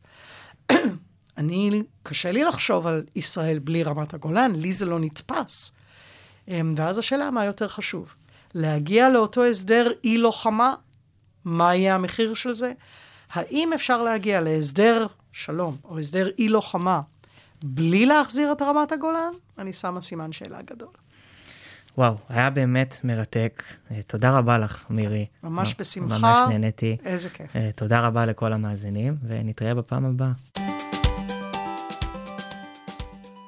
אני, 1.38 1.82
קשה 2.02 2.32
לי 2.32 2.44
לחשוב 2.44 2.86
על 2.86 3.04
ישראל 3.16 3.58
בלי 3.58 3.82
רמת 3.82 4.14
הגולן, 4.14 4.52
לי 4.54 4.72
זה 4.72 4.86
לא 4.86 4.98
נתפס. 5.00 5.72
אמ, 6.48 6.74
ואז 6.76 6.98
השאלה, 6.98 7.30
מה 7.30 7.44
יותר 7.44 7.68
חשוב? 7.68 8.14
להגיע 8.54 9.08
לאותו 9.08 9.44
הסדר 9.44 9.92
אי-לוחמה, 10.04 10.74
מה 11.44 11.74
יהיה 11.74 11.94
המחיר 11.94 12.34
של 12.34 12.52
זה? 12.52 12.72
האם 13.32 13.72
אפשר 13.72 14.02
להגיע 14.02 14.40
להסדר 14.40 15.06
שלום 15.32 15.76
או 15.84 15.98
הסדר 15.98 16.30
אי-לוחמה 16.38 17.00
בלי 17.64 18.06
להחזיר 18.06 18.52
את 18.52 18.62
רמת 18.62 18.92
הגולן? 18.92 19.30
אני 19.58 19.72
שמה 19.72 20.00
סימן 20.00 20.32
שאלה 20.32 20.62
גדול. 20.62 20.88
וואו, 21.98 22.14
היה 22.28 22.50
באמת 22.50 22.98
מרתק. 23.04 23.62
אה, 23.90 24.02
תודה 24.06 24.38
רבה 24.38 24.58
לך, 24.58 24.84
מירי. 24.90 25.26
ממש 25.42 25.74
בשמחה. 25.78 26.18
ממש 26.18 26.38
נהניתי. 26.48 26.96
איזה 27.04 27.28
כיף. 27.28 27.56
אה, 27.56 27.70
תודה 27.74 28.00
רבה 28.00 28.26
לכל 28.26 28.52
המאזינים, 28.52 29.16
ונתראה 29.28 29.74
בפעם 29.74 30.04
הבאה. 30.04 30.67